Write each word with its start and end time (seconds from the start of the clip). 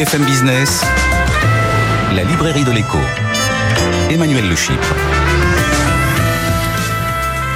BFM 0.00 0.24
Business, 0.24 0.82
la 2.16 2.24
librairie 2.24 2.64
de 2.64 2.72
l'écho. 2.72 2.96
Emmanuel 4.10 4.48
Le 4.48 4.56
Chypre. 4.56 4.94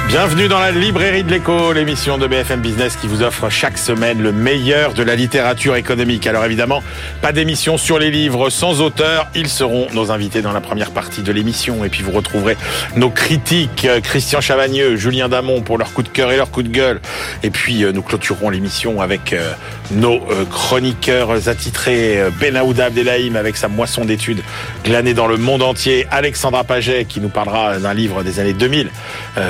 Bienvenue 0.07 0.47
dans 0.47 0.59
la 0.59 0.71
librairie 0.71 1.23
de 1.23 1.31
l'écho, 1.31 1.73
l'émission 1.73 2.17
de 2.17 2.27
BFM 2.27 2.61
Business 2.61 2.95
qui 2.95 3.07
vous 3.07 3.23
offre 3.23 3.49
chaque 3.49 3.77
semaine 3.77 4.21
le 4.21 4.31
meilleur 4.31 4.93
de 4.93 5.03
la 5.03 5.15
littérature 5.15 5.75
économique. 5.75 6.25
Alors 6.27 6.45
évidemment, 6.45 6.83
pas 7.21 7.33
d'émission 7.33 7.77
sur 7.77 7.99
les 7.99 8.11
livres 8.11 8.49
sans 8.49 8.79
auteur. 8.79 9.27
Ils 9.35 9.49
seront 9.49 9.87
nos 9.93 10.11
invités 10.11 10.41
dans 10.41 10.53
la 10.53 10.61
première 10.61 10.91
partie 10.91 11.21
de 11.21 11.31
l'émission. 11.33 11.83
Et 11.83 11.89
puis 11.89 12.03
vous 12.03 12.11
retrouverez 12.11 12.55
nos 12.95 13.09
critiques, 13.09 13.85
euh, 13.85 13.99
Christian 13.99 14.39
Chavagneux, 14.39 14.95
Julien 14.95 15.27
Damon 15.27 15.61
pour 15.61 15.77
leur 15.77 15.91
coup 15.91 16.03
de 16.03 16.07
cœur 16.07 16.31
et 16.31 16.37
leur 16.37 16.49
coup 16.49 16.63
de 16.63 16.69
gueule. 16.69 17.01
Et 17.43 17.49
puis 17.49 17.83
euh, 17.83 17.91
nous 17.91 18.03
clôturerons 18.03 18.51
l'émission 18.51 19.01
avec 19.01 19.33
euh, 19.33 19.51
nos 19.91 20.19
chroniqueurs 20.49 21.47
attitrés, 21.47 22.19
Benaouda 22.39 22.85
Abdelhaim 22.85 23.35
avec 23.35 23.57
sa 23.57 23.67
moisson 23.67 24.05
d'études 24.05 24.41
glanée 24.83 25.13
dans 25.13 25.27
le 25.27 25.37
monde 25.37 25.61
entier, 25.61 26.07
Alexandra 26.11 26.63
Paget 26.63 27.05
qui 27.05 27.19
nous 27.19 27.29
parlera 27.29 27.77
d'un 27.77 27.93
livre 27.93 28.23
des 28.23 28.39
années 28.39 28.53
2000 28.53 28.89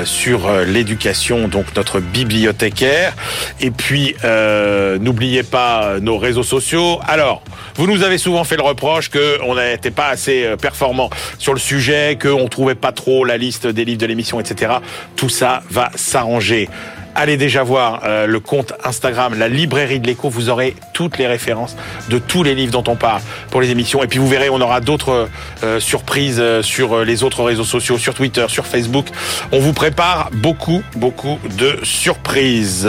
sur 0.04 0.46
euh, 0.46 0.64
l'éducation, 0.64 1.48
donc 1.48 1.66
notre 1.76 2.00
bibliothécaire. 2.00 3.14
Et 3.60 3.70
puis, 3.70 4.14
euh, 4.24 4.98
n'oubliez 4.98 5.42
pas 5.42 5.98
nos 6.00 6.18
réseaux 6.18 6.42
sociaux. 6.42 6.98
Alors, 7.06 7.42
vous 7.76 7.86
nous 7.86 8.02
avez 8.02 8.18
souvent 8.18 8.44
fait 8.44 8.56
le 8.56 8.62
reproche 8.62 9.10
qu'on 9.10 9.54
n'était 9.54 9.90
pas 9.90 10.08
assez 10.08 10.44
euh, 10.44 10.56
performant 10.56 11.10
sur 11.38 11.52
le 11.52 11.60
sujet, 11.60 12.18
qu'on 12.20 12.48
trouvait 12.48 12.74
pas 12.74 12.92
trop 12.92 13.24
la 13.24 13.36
liste 13.36 13.66
des 13.66 13.84
livres 13.84 14.00
de 14.00 14.06
l'émission, 14.06 14.40
etc. 14.40 14.74
Tout 15.14 15.28
ça 15.28 15.62
va 15.70 15.90
s'arranger 15.94 16.68
allez 17.16 17.36
déjà 17.36 17.62
voir 17.62 18.02
euh, 18.04 18.26
le 18.26 18.40
compte 18.40 18.74
Instagram, 18.84 19.34
la 19.36 19.48
librairie 19.48 19.98
de 19.98 20.06
l'écho. 20.06 20.28
Vous 20.28 20.50
aurez 20.50 20.76
toutes 20.92 21.18
les 21.18 21.26
références 21.26 21.76
de 22.10 22.18
tous 22.18 22.42
les 22.42 22.54
livres 22.54 22.72
dont 22.72 22.84
on 22.86 22.96
parle 22.96 23.22
pour 23.50 23.60
les 23.60 23.70
émissions. 23.70 24.04
Et 24.04 24.06
puis 24.06 24.18
vous 24.18 24.28
verrez, 24.28 24.50
on 24.50 24.60
aura 24.60 24.80
d'autres 24.80 25.28
euh, 25.64 25.80
surprises 25.80 26.38
euh, 26.38 26.62
sur 26.62 27.04
les 27.04 27.24
autres 27.24 27.42
réseaux 27.42 27.64
sociaux, 27.64 27.98
sur 27.98 28.14
Twitter, 28.14 28.44
sur 28.48 28.66
Facebook. 28.66 29.06
On 29.50 29.58
vous 29.58 29.72
prépare 29.72 30.30
beaucoup, 30.32 30.82
beaucoup 30.94 31.38
de 31.58 31.80
surprises. 31.82 32.88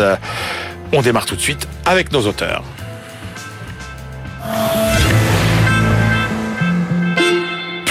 On 0.91 1.01
démarre 1.01 1.25
tout 1.25 1.35
de 1.35 1.41
suite 1.41 1.67
avec 1.85 2.11
nos 2.11 2.27
auteurs. 2.27 2.63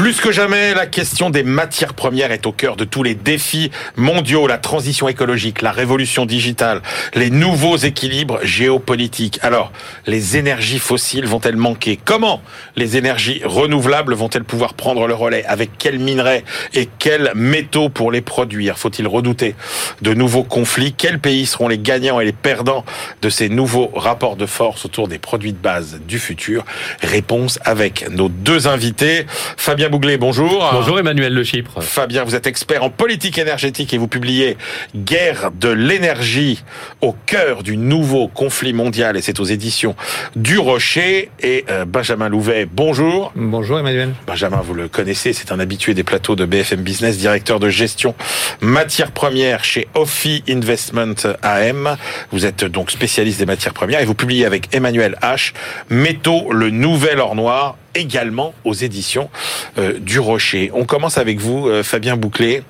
Plus 0.06 0.20
que 0.20 0.30
jamais, 0.30 0.72
la 0.72 0.86
question 0.86 1.30
des 1.30 1.42
matières 1.42 1.92
premières 1.92 2.30
est 2.30 2.46
au 2.46 2.52
cœur 2.52 2.76
de 2.76 2.84
tous 2.84 3.02
les 3.02 3.16
défis 3.16 3.72
mondiaux, 3.96 4.46
la 4.46 4.56
transition 4.56 5.08
écologique, 5.08 5.62
la 5.62 5.72
révolution 5.72 6.26
digitale, 6.26 6.80
les 7.16 7.28
nouveaux 7.28 7.76
équilibres 7.76 8.38
géopolitiques. 8.44 9.40
Alors, 9.42 9.72
les 10.06 10.36
énergies 10.36 10.78
fossiles 10.78 11.26
vont-elles 11.26 11.56
manquer? 11.56 11.98
Comment 12.04 12.40
les 12.76 12.96
énergies 12.96 13.42
renouvelables 13.44 14.14
vont-elles 14.14 14.44
pouvoir 14.44 14.74
prendre 14.74 15.08
le 15.08 15.14
relais? 15.14 15.44
Avec 15.46 15.70
quels 15.76 15.98
minerais 15.98 16.44
et 16.72 16.88
quels 17.00 17.32
métaux 17.34 17.88
pour 17.88 18.12
les 18.12 18.20
produire? 18.20 18.78
Faut-il 18.78 19.08
redouter 19.08 19.56
de 20.02 20.14
nouveaux 20.14 20.44
conflits? 20.44 20.92
Quels 20.92 21.18
pays 21.18 21.46
seront 21.46 21.66
les 21.66 21.78
gagnants 21.78 22.20
et 22.20 22.24
les 22.24 22.32
perdants 22.32 22.84
de 23.22 23.28
ces 23.28 23.48
nouveaux 23.48 23.90
rapports 23.96 24.36
de 24.36 24.46
force 24.46 24.84
autour 24.84 25.08
des 25.08 25.18
produits 25.18 25.52
de 25.52 25.58
base 25.58 25.98
du 26.06 26.20
futur? 26.20 26.64
Réponse 27.02 27.58
avec 27.64 28.08
nos 28.08 28.28
deux 28.28 28.68
invités. 28.68 29.26
Fabien 29.56 29.88
bonjour. 30.18 30.68
Bonjour 30.72 30.98
Emmanuel 30.98 31.32
Le 31.32 31.42
Chypre. 31.42 31.80
Fabien, 31.80 32.24
vous 32.24 32.34
êtes 32.34 32.46
expert 32.46 32.84
en 32.84 32.90
politique 32.90 33.38
énergétique 33.38 33.94
et 33.94 33.98
vous 33.98 34.08
publiez 34.08 34.56
Guerre 34.94 35.50
de 35.58 35.70
l'énergie 35.70 36.62
au 37.00 37.14
cœur 37.24 37.62
du 37.62 37.76
nouveau 37.76 38.28
conflit 38.28 38.72
mondial 38.72 39.16
et 39.16 39.22
c'est 39.22 39.40
aux 39.40 39.44
éditions 39.44 39.96
du 40.34 40.58
Rocher. 40.58 41.30
Et 41.40 41.64
euh, 41.70 41.84
Benjamin 41.86 42.28
Louvet, 42.28 42.66
bonjour. 42.70 43.32
Bonjour 43.36 43.78
Emmanuel. 43.78 44.14
Benjamin, 44.26 44.60
vous 44.62 44.74
le 44.74 44.88
connaissez, 44.88 45.32
c'est 45.32 45.50
un 45.50 45.60
habitué 45.60 45.94
des 45.94 46.04
plateaux 46.04 46.36
de 46.36 46.44
BFM 46.44 46.82
Business, 46.82 47.16
directeur 47.16 47.58
de 47.58 47.70
gestion 47.70 48.14
matières 48.60 49.12
premières 49.12 49.64
chez 49.64 49.88
Ophi 49.94 50.44
Investment 50.48 51.14
AM. 51.42 51.96
Vous 52.32 52.44
êtes 52.44 52.64
donc 52.64 52.90
spécialiste 52.90 53.38
des 53.38 53.46
matières 53.46 53.74
premières 53.74 54.00
et 54.00 54.04
vous 54.04 54.14
publiez 54.14 54.44
avec 54.44 54.74
Emmanuel 54.74 55.16
H. 55.22 55.52
Métaux, 55.88 56.52
le 56.52 56.70
nouvel 56.70 57.18
or 57.18 57.34
noir 57.34 57.76
également 57.96 58.54
aux 58.64 58.74
éditions 58.74 59.30
euh, 59.78 59.98
du 59.98 60.18
Rocher. 60.18 60.70
On 60.74 60.84
commence 60.84 61.18
avec 61.18 61.38
vous, 61.38 61.68
euh, 61.68 61.82
Fabien 61.82 62.16
Bouclé. 62.16 62.62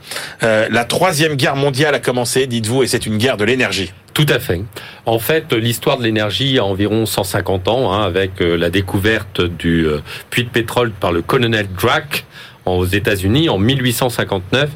Euh, 0.43 0.67
la 0.71 0.85
troisième 0.85 1.35
guerre 1.35 1.57
mondiale 1.57 1.95
a 1.95 1.99
commencé, 1.99 2.47
dites-vous, 2.47 2.83
et 2.83 2.87
c'est 2.87 3.07
une 3.07 3.19
guerre 3.19 3.37
de 3.37 3.45
l'énergie. 3.45 3.93
Tout 4.15 4.27
à 4.29 4.39
fait. 4.39 4.63
En 5.05 5.19
fait, 5.19 5.53
l'histoire 5.53 5.99
de 5.99 6.05
l'énergie 6.05 6.59
a 6.59 6.65
environ 6.65 7.05
150 7.05 7.69
ans, 7.69 7.93
hein, 7.93 8.03
avec 8.03 8.41
la 8.41 8.71
découverte 8.71 9.43
du 9.43 9.87
puits 10.31 10.45
de 10.45 10.49
pétrole 10.49 10.91
par 10.91 11.13
le 11.13 11.21
colonel 11.21 11.67
Drac 11.79 12.25
aux 12.65 12.87
États-Unis 12.87 13.49
en 13.49 13.59
1859. 13.59 14.71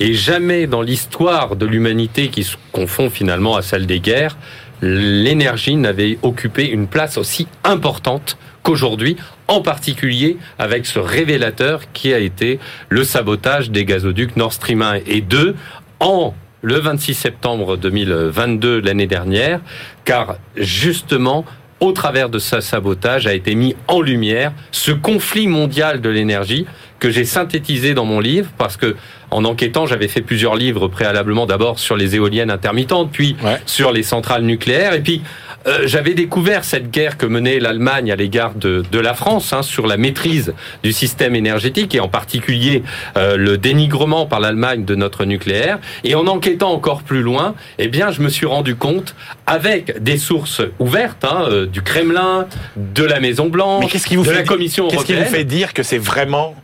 Et 0.00 0.14
jamais 0.14 0.66
dans 0.66 0.82
l'histoire 0.82 1.56
de 1.56 1.66
l'humanité 1.66 2.28
qui 2.28 2.44
se 2.44 2.56
confond 2.72 3.10
finalement 3.10 3.56
à 3.56 3.62
celle 3.62 3.86
des 3.86 4.00
guerres, 4.00 4.36
l'énergie 4.80 5.76
n'avait 5.76 6.18
occupé 6.22 6.68
une 6.68 6.86
place 6.86 7.16
aussi 7.16 7.46
importante 7.62 8.36
qu'aujourd'hui, 8.64 9.16
en 9.46 9.60
particulier 9.60 10.38
avec 10.58 10.86
ce 10.86 10.98
révélateur 10.98 11.82
qui 11.92 12.12
a 12.12 12.18
été 12.18 12.58
le 12.88 13.04
sabotage 13.04 13.70
des 13.70 13.84
gazoducs 13.84 14.36
Nord 14.36 14.54
Stream 14.54 14.82
1 14.82 14.94
et 15.06 15.20
2 15.20 15.54
en 16.00 16.34
le 16.62 16.78
26 16.78 17.14
septembre 17.14 17.76
2022 17.76 18.80
l'année 18.80 19.06
dernière, 19.06 19.60
car 20.06 20.36
justement, 20.56 21.44
au 21.80 21.92
travers 21.92 22.30
de 22.30 22.38
ce 22.38 22.60
sabotage 22.60 23.26
a 23.26 23.34
été 23.34 23.54
mis 23.54 23.76
en 23.86 24.00
lumière 24.00 24.52
ce 24.72 24.90
conflit 24.90 25.46
mondial 25.46 26.00
de 26.00 26.08
l'énergie 26.08 26.64
que 26.98 27.10
j'ai 27.10 27.26
synthétisé 27.26 27.92
dans 27.92 28.06
mon 28.06 28.18
livre 28.18 28.48
parce 28.56 28.78
que 28.78 28.96
en 29.30 29.44
enquêtant, 29.44 29.84
j'avais 29.84 30.08
fait 30.08 30.22
plusieurs 30.22 30.54
livres 30.54 30.88
préalablement 30.88 31.44
d'abord 31.44 31.80
sur 31.80 31.96
les 31.96 32.14
éoliennes 32.14 32.52
intermittentes, 32.52 33.10
puis 33.12 33.36
sur 33.66 33.90
les 33.90 34.04
centrales 34.04 34.44
nucléaires 34.44 34.94
et 34.94 35.00
puis 35.00 35.22
euh, 35.66 35.82
j'avais 35.86 36.14
découvert 36.14 36.64
cette 36.64 36.90
guerre 36.90 37.16
que 37.16 37.26
menait 37.26 37.58
l'Allemagne 37.58 38.12
à 38.12 38.16
l'égard 38.16 38.54
de, 38.54 38.82
de, 38.90 38.98
la 38.98 39.14
France 39.14 39.52
hein, 39.52 39.62
sur 39.62 39.86
la 39.86 39.96
maîtrise 39.96 40.54
du 40.82 40.92
système 40.92 41.34
énergétique 41.34 41.94
et 41.94 42.00
en 42.00 42.08
particulier 42.08 42.82
euh, 43.16 43.36
le 43.36 43.56
dénigrement 43.56 44.26
par 44.26 44.40
l'Allemagne 44.40 44.84
de 44.84 44.94
notre 44.94 45.24
nucléaire. 45.24 45.78
Et 46.04 46.14
en 46.14 46.26
enquêtant 46.26 46.72
encore 46.72 47.02
plus 47.02 47.22
loin, 47.22 47.54
eh 47.78 47.88
bien, 47.88 48.10
je 48.10 48.20
me 48.20 48.28
suis 48.28 48.46
rendu 48.46 48.76
compte, 48.76 49.14
avec 49.46 50.02
des 50.02 50.18
sources 50.18 50.62
ouvertes 50.78 51.24
hein, 51.24 51.44
euh, 51.48 51.66
du 51.66 51.82
Kremlin, 51.82 52.46
de 52.76 53.04
la 53.04 53.20
Maison 53.20 53.48
Blanche, 53.48 53.92
de 53.92 54.30
la 54.30 54.42
Commission 54.42 54.84
européenne. 54.84 55.06
Qu'est-ce 55.06 55.18
qui 55.18 55.24
vous 55.24 55.34
fait 55.34 55.44
dire 55.44 55.72
que 55.72 55.82
c'est 55.82 55.98
vraiment 55.98 56.54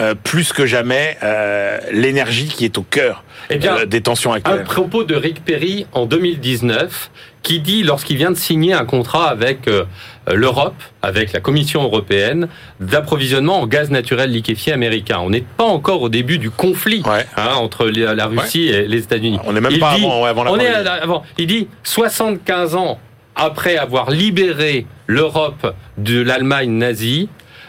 euh, 0.00 0.14
plus 0.14 0.52
que 0.52 0.66
jamais 0.66 1.16
euh, 1.22 1.78
l'énergie 1.90 2.48
qui 2.48 2.66
est 2.66 2.76
au 2.76 2.82
cœur 2.82 3.24
eh 3.48 3.56
bien, 3.56 3.78
euh, 3.78 3.86
des 3.86 4.02
tensions 4.02 4.32
actuelles. 4.32 4.60
Un 4.60 4.64
propos 4.64 5.04
de 5.04 5.14
Rick 5.14 5.42
Perry 5.42 5.86
en 5.92 6.04
2019 6.04 7.10
qui 7.42 7.60
dit, 7.60 7.82
lorsqu'il 7.82 8.18
vient 8.18 8.30
de 8.30 8.36
signer 8.36 8.74
un 8.74 8.84
contrat 8.84 9.28
avec 9.28 9.70
l'Europe, 10.28 10.74
avec 11.00 11.32
la 11.32 11.38
Commission 11.38 11.84
européenne, 11.84 12.48
d'approvisionnement 12.80 13.60
en 13.60 13.68
gaz 13.68 13.88
naturel 13.88 14.32
liquéfié 14.32 14.72
américain. 14.72 15.20
On 15.22 15.30
n'est 15.30 15.44
pas 15.56 15.62
encore 15.62 16.02
au 16.02 16.08
début 16.08 16.38
du 16.38 16.50
conflit 16.50 17.04
hein, 17.06 17.54
entre 17.54 17.86
la 17.86 18.26
Russie 18.26 18.66
et 18.66 18.88
les 18.88 18.98
États-Unis. 18.98 19.38
On 19.44 19.52
n'est 19.52 19.60
même 19.60 19.78
pas 19.78 19.92
avant, 19.92 20.24
avant, 20.24 20.42
la 20.42 20.50
on 20.50 20.58
est 20.58 20.66
avant. 20.66 21.22
Il 21.38 21.46
dit 21.46 21.68
75 21.84 22.74
ans 22.74 22.98
après 23.36 23.76
avoir 23.76 24.10
libéré 24.10 24.86
l'Europe 25.06 25.74
de 25.98 26.20
l'Allemagne 26.20 26.70
nazie, 26.70 27.28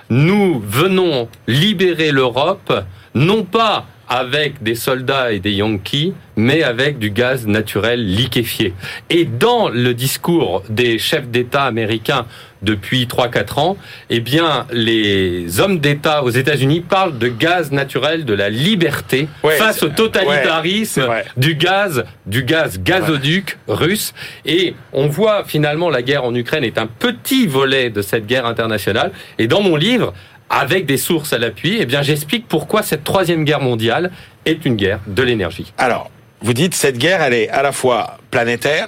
nous 0.09 0.59
venons 0.59 1.27
libérer 1.47 2.11
l'Europe, 2.11 2.73
non 3.13 3.43
pas 3.43 3.85
avec 4.09 4.63
des 4.63 4.75
soldats 4.75 5.31
et 5.31 5.39
des 5.39 5.51
Yankees, 5.51 6.13
mais 6.35 6.63
avec 6.63 6.99
du 6.99 7.09
gaz 7.09 7.45
naturel 7.47 8.05
liquéfié. 8.05 8.73
Et 9.09 9.25
dans 9.25 9.69
le 9.69 9.93
discours 9.93 10.63
des 10.69 10.97
chefs 10.99 11.27
d'État 11.27 11.63
américains 11.63 12.25
depuis 12.61 13.05
3-4 13.05 13.59
ans, 13.59 13.77
eh 14.09 14.19
bien, 14.19 14.65
les 14.71 15.59
hommes 15.59 15.79
d'État 15.79 16.23
aux 16.23 16.29
États-Unis 16.29 16.81
parlent 16.81 17.17
de 17.17 17.27
gaz 17.27 17.71
naturel 17.71 18.25
de 18.25 18.33
la 18.33 18.49
liberté 18.49 19.27
face 19.57 19.83
au 19.83 19.89
totalitarisme 19.89 21.07
du 21.35 21.55
gaz, 21.55 22.05
du 22.25 22.43
gaz 22.43 22.79
gazoduc 22.81 23.57
russe. 23.67 24.13
Et 24.45 24.75
on 24.93 25.07
voit 25.07 25.43
finalement 25.45 25.89
la 25.89 26.01
guerre 26.01 26.23
en 26.23 26.33
Ukraine 26.33 26.63
est 26.63 26.77
un 26.77 26.87
petit 26.87 27.47
volet 27.47 27.89
de 27.89 28.01
cette 28.01 28.25
guerre 28.25 28.45
internationale. 28.45 29.11
Et 29.37 29.47
dans 29.47 29.61
mon 29.61 29.75
livre, 29.75 30.13
avec 30.49 30.85
des 30.85 30.97
sources 30.97 31.33
à 31.33 31.37
l'appui, 31.37 31.77
eh 31.79 31.85
bien, 31.85 32.01
j'explique 32.01 32.47
pourquoi 32.47 32.83
cette 32.83 33.03
troisième 33.03 33.43
guerre 33.43 33.61
mondiale 33.61 34.11
est 34.45 34.65
une 34.65 34.75
guerre 34.75 34.99
de 35.07 35.23
l'énergie. 35.23 35.73
Alors, 35.77 36.09
vous 36.41 36.53
dites 36.53 36.73
cette 36.73 36.97
guerre, 36.97 37.21
elle 37.21 37.33
est 37.33 37.49
à 37.49 37.63
la 37.63 37.71
fois 37.71 38.17
planétaire, 38.31 38.87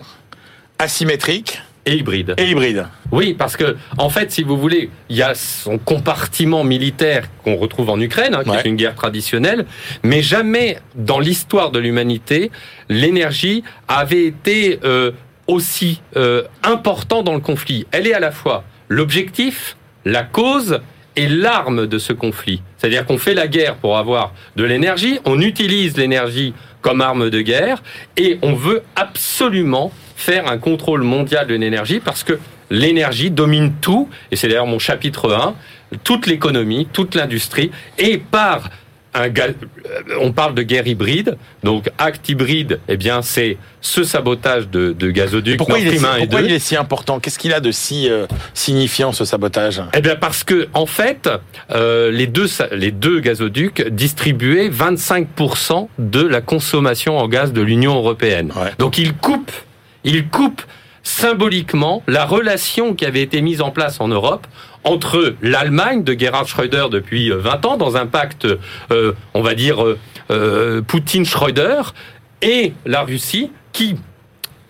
asymétrique 0.77 1.61
et 1.85 1.95
hybride. 1.95 2.35
Et 2.38 2.50
hybride. 2.50 2.85
Oui, 3.11 3.33
parce 3.33 3.57
que 3.57 3.75
en 3.97 4.09
fait, 4.09 4.31
si 4.31 4.44
vous 4.44 4.57
voulez, 4.57 4.89
il 5.09 5.15
y 5.15 5.23
a 5.23 5.33
son 5.33 5.77
compartiment 5.77 6.63
militaire 6.63 7.25
qu'on 7.44 7.56
retrouve 7.56 7.89
en 7.89 8.00
Ukraine, 8.00 8.35
hein, 8.35 8.44
qui 8.44 8.51
est 8.51 8.65
une 8.65 8.75
guerre 8.75 8.95
traditionnelle, 8.95 9.65
mais 10.03 10.21
jamais 10.21 10.77
dans 10.95 11.19
l'histoire 11.19 11.71
de 11.71 11.79
l'humanité, 11.79 12.51
l'énergie 12.89 13.63
avait 13.88 14.25
été 14.25 14.79
euh, 14.83 15.11
aussi 15.47 16.01
euh, 16.15 16.44
important 16.63 17.23
dans 17.23 17.33
le 17.33 17.39
conflit. 17.39 17.88
Elle 17.91 18.07
est 18.07 18.13
à 18.13 18.19
la 18.19 18.31
fois 18.31 18.63
l'objectif, 18.88 19.75
la 20.06 20.23
cause 20.23 20.81
et 21.15 21.27
l'arme 21.27 21.88
de 21.88 21.97
ce 21.97 22.13
conflit. 22.13 22.61
C'est-à-dire 22.77 23.06
qu'on 23.06 23.17
fait 23.17 23.33
la 23.33 23.47
guerre 23.47 23.75
pour 23.75 23.97
avoir 23.97 24.33
de 24.56 24.63
l'énergie, 24.63 25.19
on 25.25 25.39
utilise 25.41 25.97
l'énergie 25.97 26.53
comme 26.81 27.01
arme 27.01 27.29
de 27.29 27.41
guerre 27.41 27.83
et 28.17 28.39
on 28.41 28.53
veut 28.53 28.83
absolument 28.95 29.91
faire 30.15 30.50
un 30.50 30.57
contrôle 30.57 31.03
mondial 31.03 31.47
de 31.47 31.56
l'énergie 31.56 32.00
parce 32.00 32.23
que 32.23 32.39
l'énergie 32.69 33.31
domine 33.31 33.73
tout, 33.81 34.09
et 34.31 34.35
c'est 34.35 34.47
d'ailleurs 34.47 34.65
mon 34.65 34.79
chapitre 34.79 35.33
1, 35.33 35.56
toute 36.03 36.27
l'économie, 36.27 36.88
toute 36.91 37.15
l'industrie, 37.15 37.71
et 37.97 38.17
par 38.17 38.69
un 39.13 39.27
euh, 39.27 39.53
on 40.19 40.31
parle 40.31 40.53
de 40.53 40.61
guerre 40.61 40.88
hybride, 40.88 41.38
donc 41.63 41.89
acte 41.97 42.29
hybride, 42.29 42.79
eh 42.88 42.97
bien 42.97 43.21
c'est 43.21 43.57
ce 43.81 44.03
sabotage 44.03 44.67
de, 44.69 44.94
de 44.94 45.09
gazoducs. 45.09 45.57
Pourquoi, 45.57 45.79
il 45.79 45.88
est, 45.88 45.97
si, 45.97 46.06
pourquoi 46.19 46.41
il 46.41 46.51
est, 46.51 46.59
si, 46.59 46.75
important? 46.75 47.19
Qu'est-ce 47.19 47.39
qu'il 47.39 47.53
a 47.53 47.59
de 47.59 47.71
si 47.71 48.09
euh, 48.09 48.27
signifiant 48.53 49.11
ce 49.11 49.25
sabotage? 49.25 49.81
Eh 49.94 50.01
bien 50.01 50.15
parce 50.15 50.44
que 50.44 50.67
en 50.73 50.85
fait, 50.85 51.29
euh, 51.71 52.11
les 52.11 52.27
deux 52.27 52.47
les 52.71 52.91
deux 52.91 53.19
gazoducs 53.19 53.88
distribuaient 53.89 54.69
25% 54.69 55.88
de 55.97 56.25
la 56.25 56.41
consommation 56.41 57.17
en 57.17 57.27
gaz 57.27 57.53
de 57.53 57.61
l'Union 57.61 57.95
européenne. 57.95 58.51
Donc 58.77 58.97
ils 58.97 59.13
coupent, 59.13 59.51
ils 60.03 60.27
coupent 60.27 60.63
symboliquement 61.03 62.03
la 62.07 62.25
relation 62.25 62.94
qui 62.94 63.06
avait 63.06 63.21
été 63.21 63.41
mise 63.41 63.61
en 63.61 63.71
place 63.71 64.00
en 64.00 64.07
Europe 64.07 64.45
entre 64.84 65.36
l'Allemagne 65.42 66.04
de 66.04 66.14
Gerhard 66.18 66.48
Schröder 66.48 66.86
depuis 66.92 67.30
20 67.30 67.66
ans 67.66 67.78
dans 67.78 67.98
un 67.98 68.06
pacte, 68.06 68.48
euh, 68.92 69.14
on 69.34 69.42
va 69.42 69.56
dire, 69.56 69.84
euh, 69.84 69.98
euh, 70.31 70.81
Poutine-Schröder, 70.81 71.94
et 72.42 72.74
la 72.86 73.02
Russie 73.02 73.52
qui 73.74 73.96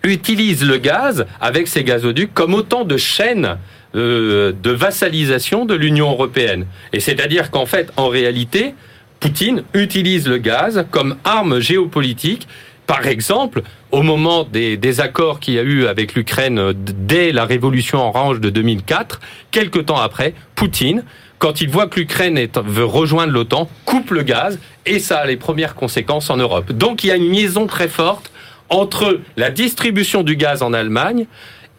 utilise 0.02 0.64
le 0.64 0.78
gaz 0.78 1.26
avec 1.40 1.68
ses 1.68 1.84
gazoducs 1.84 2.34
comme 2.34 2.54
autant 2.54 2.84
de 2.84 2.96
chaînes 2.96 3.58
de 3.92 4.70
vassalisation 4.70 5.66
de 5.66 5.74
l'Union 5.74 6.10
européenne. 6.10 6.66
Et 6.92 7.00
c'est-à-dire 7.00 7.50
qu'en 7.50 7.66
fait, 7.66 7.92
en 7.96 8.08
réalité, 8.08 8.74
Poutine 9.20 9.62
utilise 9.74 10.26
le 10.26 10.38
gaz 10.38 10.86
comme 10.90 11.16
arme 11.24 11.60
géopolitique 11.60 12.48
par 12.90 13.06
exemple, 13.06 13.62
au 13.92 14.02
moment 14.02 14.42
des, 14.42 15.00
accords 15.00 15.38
qu'il 15.38 15.54
y 15.54 15.60
a 15.60 15.62
eu 15.62 15.86
avec 15.86 16.14
l'Ukraine 16.14 16.72
dès 16.74 17.30
la 17.30 17.44
révolution 17.44 18.00
orange 18.00 18.40
de 18.40 18.50
2004, 18.50 19.20
quelques 19.52 19.86
temps 19.86 20.00
après, 20.00 20.34
Poutine, 20.56 21.04
quand 21.38 21.60
il 21.60 21.70
voit 21.70 21.86
que 21.86 22.00
l'Ukraine 22.00 22.48
veut 22.64 22.84
rejoindre 22.84 23.32
l'OTAN, 23.32 23.70
coupe 23.84 24.10
le 24.10 24.24
gaz 24.24 24.58
et 24.86 24.98
ça 24.98 25.18
a 25.18 25.26
les 25.26 25.36
premières 25.36 25.76
conséquences 25.76 26.30
en 26.30 26.36
Europe. 26.36 26.72
Donc 26.72 27.04
il 27.04 27.06
y 27.06 27.10
a 27.12 27.16
une 27.16 27.30
liaison 27.30 27.68
très 27.68 27.86
forte 27.86 28.32
entre 28.70 29.20
la 29.36 29.52
distribution 29.52 30.24
du 30.24 30.34
gaz 30.34 30.60
en 30.60 30.72
Allemagne 30.72 31.26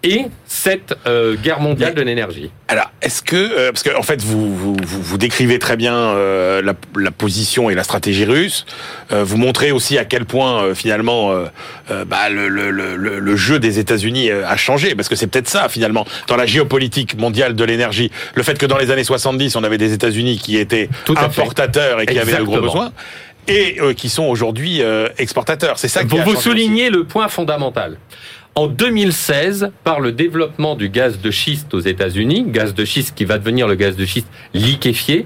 et 0.03 0.25
cette 0.45 0.95
euh, 1.05 1.35
guerre 1.35 1.59
mondiale 1.59 1.93
de 1.93 2.01
l'énergie. 2.01 2.49
Alors, 2.67 2.91
est-ce 3.01 3.21
que, 3.21 3.35
euh, 3.35 3.71
parce 3.71 3.83
qu'en 3.83 3.99
en 3.99 4.03
fait, 4.03 4.21
vous, 4.21 4.55
vous, 4.55 4.75
vous, 4.81 5.17
décrivez 5.17 5.59
très 5.59 5.77
bien 5.77 5.93
euh, 5.95 6.61
la, 6.61 6.73
la, 6.95 7.11
position 7.11 7.69
et 7.69 7.75
la 7.75 7.83
stratégie 7.83 8.25
russe, 8.25 8.65
vous 9.11 9.37
montrez 9.37 9.71
aussi 9.71 9.97
à 9.97 10.05
quel 10.05 10.25
point 10.25 10.73
finalement 10.73 11.33
bah, 12.07 12.29
le, 12.29 12.47
le, 12.47 12.71
le, 12.71 12.95
le, 12.95 13.35
jeu 13.35 13.59
des 13.59 13.77
États-Unis 13.77 14.31
a 14.31 14.55
changé, 14.57 14.95
parce 14.95 15.09
que 15.09 15.15
c'est 15.15 15.27
peut-être 15.27 15.49
ça 15.49 15.69
finalement 15.69 16.05
dans 16.27 16.37
la 16.37 16.45
géopolitique 16.45 17.17
mondiale 17.17 17.55
de 17.55 17.63
l'énergie, 17.63 18.11
le 18.35 18.43
fait 18.43 18.57
que 18.57 18.65
dans 18.65 18.77
les 18.77 18.89
années 18.89 19.03
70, 19.03 19.55
on 19.55 19.63
avait 19.63 19.77
des 19.77 19.93
États-Unis 19.93 20.39
qui 20.39 20.57
étaient 20.57 20.89
importateurs 21.09 22.01
et 22.01 22.05
qui 22.05 22.17
avaient 22.17 22.37
de 22.37 22.43
gros 22.43 22.61
besoins 22.61 22.91
et 23.47 23.77
qui 23.95 24.09
sont 24.09 24.25
aujourd'hui 24.25 24.81
exportateurs. 25.17 25.77
C'est 25.77 25.89
ça. 25.89 26.03
Qui 26.03 26.07
vous 26.07 26.23
vous 26.23 26.35
soulignez 26.35 26.89
le 26.89 27.03
point 27.03 27.27
fondamental. 27.27 27.97
En 28.53 28.67
2016, 28.67 29.71
par 29.85 30.01
le 30.01 30.11
développement 30.11 30.75
du 30.75 30.89
gaz 30.89 31.21
de 31.21 31.31
schiste 31.31 31.73
aux 31.73 31.79
États-Unis, 31.79 32.43
gaz 32.47 32.73
de 32.73 32.83
schiste 32.83 33.15
qui 33.15 33.23
va 33.23 33.37
devenir 33.37 33.65
le 33.65 33.75
gaz 33.75 33.95
de 33.95 34.05
schiste 34.05 34.27
liquéfié, 34.53 35.25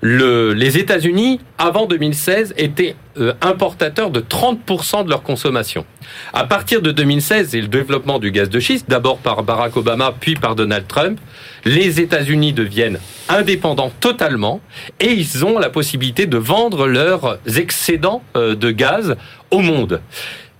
le, 0.00 0.52
les 0.54 0.78
États-Unis, 0.78 1.38
avant 1.58 1.86
2016, 1.86 2.54
étaient 2.56 2.96
euh, 3.18 3.34
importateurs 3.40 4.10
de 4.10 4.20
30% 4.20 5.04
de 5.04 5.10
leur 5.10 5.22
consommation. 5.22 5.84
À 6.32 6.44
partir 6.44 6.82
de 6.82 6.90
2016 6.90 7.54
et 7.54 7.60
le 7.60 7.68
développement 7.68 8.18
du 8.18 8.32
gaz 8.32 8.48
de 8.48 8.58
schiste, 8.58 8.86
d'abord 8.88 9.18
par 9.18 9.44
Barack 9.44 9.76
Obama, 9.76 10.12
puis 10.18 10.34
par 10.34 10.56
Donald 10.56 10.88
Trump, 10.88 11.20
les 11.64 12.00
États-Unis 12.00 12.52
deviennent 12.52 12.98
indépendants 13.28 13.92
totalement 14.00 14.60
et 14.98 15.12
ils 15.12 15.44
ont 15.44 15.58
la 15.58 15.70
possibilité 15.70 16.26
de 16.26 16.38
vendre 16.38 16.88
leurs 16.88 17.38
excédents 17.56 18.22
euh, 18.34 18.56
de 18.56 18.70
gaz 18.72 19.14
au 19.52 19.60
monde. 19.60 20.00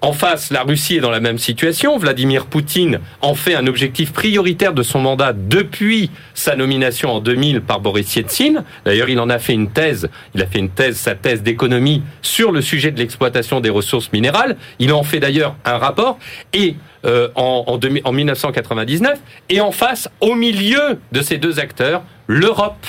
En 0.04 0.12
face, 0.12 0.50
la 0.50 0.64
Russie 0.64 0.96
est 0.96 1.00
dans 1.00 1.12
la 1.12 1.20
même 1.20 1.38
situation. 1.38 1.96
Vladimir 1.96 2.46
Poutine 2.46 2.98
en 3.20 3.36
fait 3.36 3.54
un 3.54 3.68
objectif 3.68 4.12
prioritaire 4.12 4.72
de 4.72 4.82
son 4.82 4.98
mandat 4.98 5.32
depuis 5.32 6.10
sa 6.34 6.56
nomination 6.56 7.12
en 7.12 7.20
2000 7.20 7.60
par 7.60 7.78
Boris 7.78 8.16
Yeltsin. 8.16 8.64
D'ailleurs, 8.84 9.08
il 9.08 9.20
en 9.20 9.30
a 9.30 9.38
fait 9.38 9.52
une 9.52 9.70
thèse. 9.70 10.10
Il 10.34 10.42
a 10.42 10.46
fait 10.46 10.58
une 10.58 10.70
thèse, 10.70 10.96
sa 10.96 11.14
thèse 11.14 11.44
d'économie 11.44 12.02
sur 12.20 12.50
le 12.50 12.62
sujet 12.62 12.90
de 12.90 12.98
l'exploitation 12.98 13.60
des 13.60 13.70
ressources 13.70 14.12
minérales. 14.12 14.56
Il 14.80 14.92
en 14.92 15.04
fait 15.04 15.20
d'ailleurs 15.20 15.54
un 15.64 15.78
rapport. 15.78 16.18
Et 16.52 16.74
euh, 17.04 17.28
en, 17.36 17.64
en, 17.68 17.78
en 18.04 18.12
1999. 18.12 19.20
Et 19.50 19.60
en 19.60 19.70
face, 19.70 20.08
au 20.20 20.34
milieu 20.34 20.98
de 21.12 21.22
ces 21.22 21.38
deux 21.38 21.60
acteurs, 21.60 22.02
l'Europe 22.26 22.86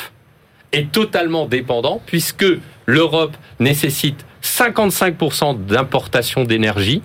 est 0.71 0.92
totalement 0.92 1.45
dépendante 1.45 2.01
puisque 2.07 2.45
l'Europe 2.85 3.35
nécessite 3.59 4.25
55% 4.44 5.65
d'importation 5.65 6.44
d'énergie. 6.44 7.01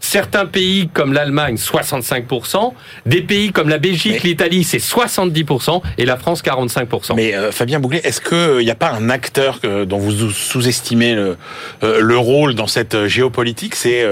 Certains 0.00 0.46
pays 0.46 0.88
comme 0.92 1.12
l'Allemagne, 1.12 1.54
65%. 1.54 2.72
Des 3.06 3.22
pays 3.22 3.52
comme 3.52 3.68
la 3.68 3.78
Belgique, 3.78 4.24
l'Italie, 4.24 4.64
c'est 4.64 4.78
70%. 4.78 5.80
Et 5.96 6.04
la 6.04 6.16
France, 6.16 6.42
45%. 6.42 7.14
Mais 7.14 7.34
euh, 7.34 7.52
Fabien 7.52 7.78
Bouglet, 7.78 8.00
est-ce 8.02 8.20
qu'il 8.20 8.64
n'y 8.64 8.70
a 8.70 8.74
pas 8.74 8.90
un 8.90 9.10
acteur 9.10 9.60
dont 9.86 9.98
vous 9.98 10.30
sous-estimez 10.30 11.14
le, 11.14 11.36
euh, 11.84 12.00
le, 12.00 12.18
rôle 12.18 12.56
dans 12.56 12.66
cette 12.66 13.06
géopolitique? 13.06 13.76
C'est 13.76 14.04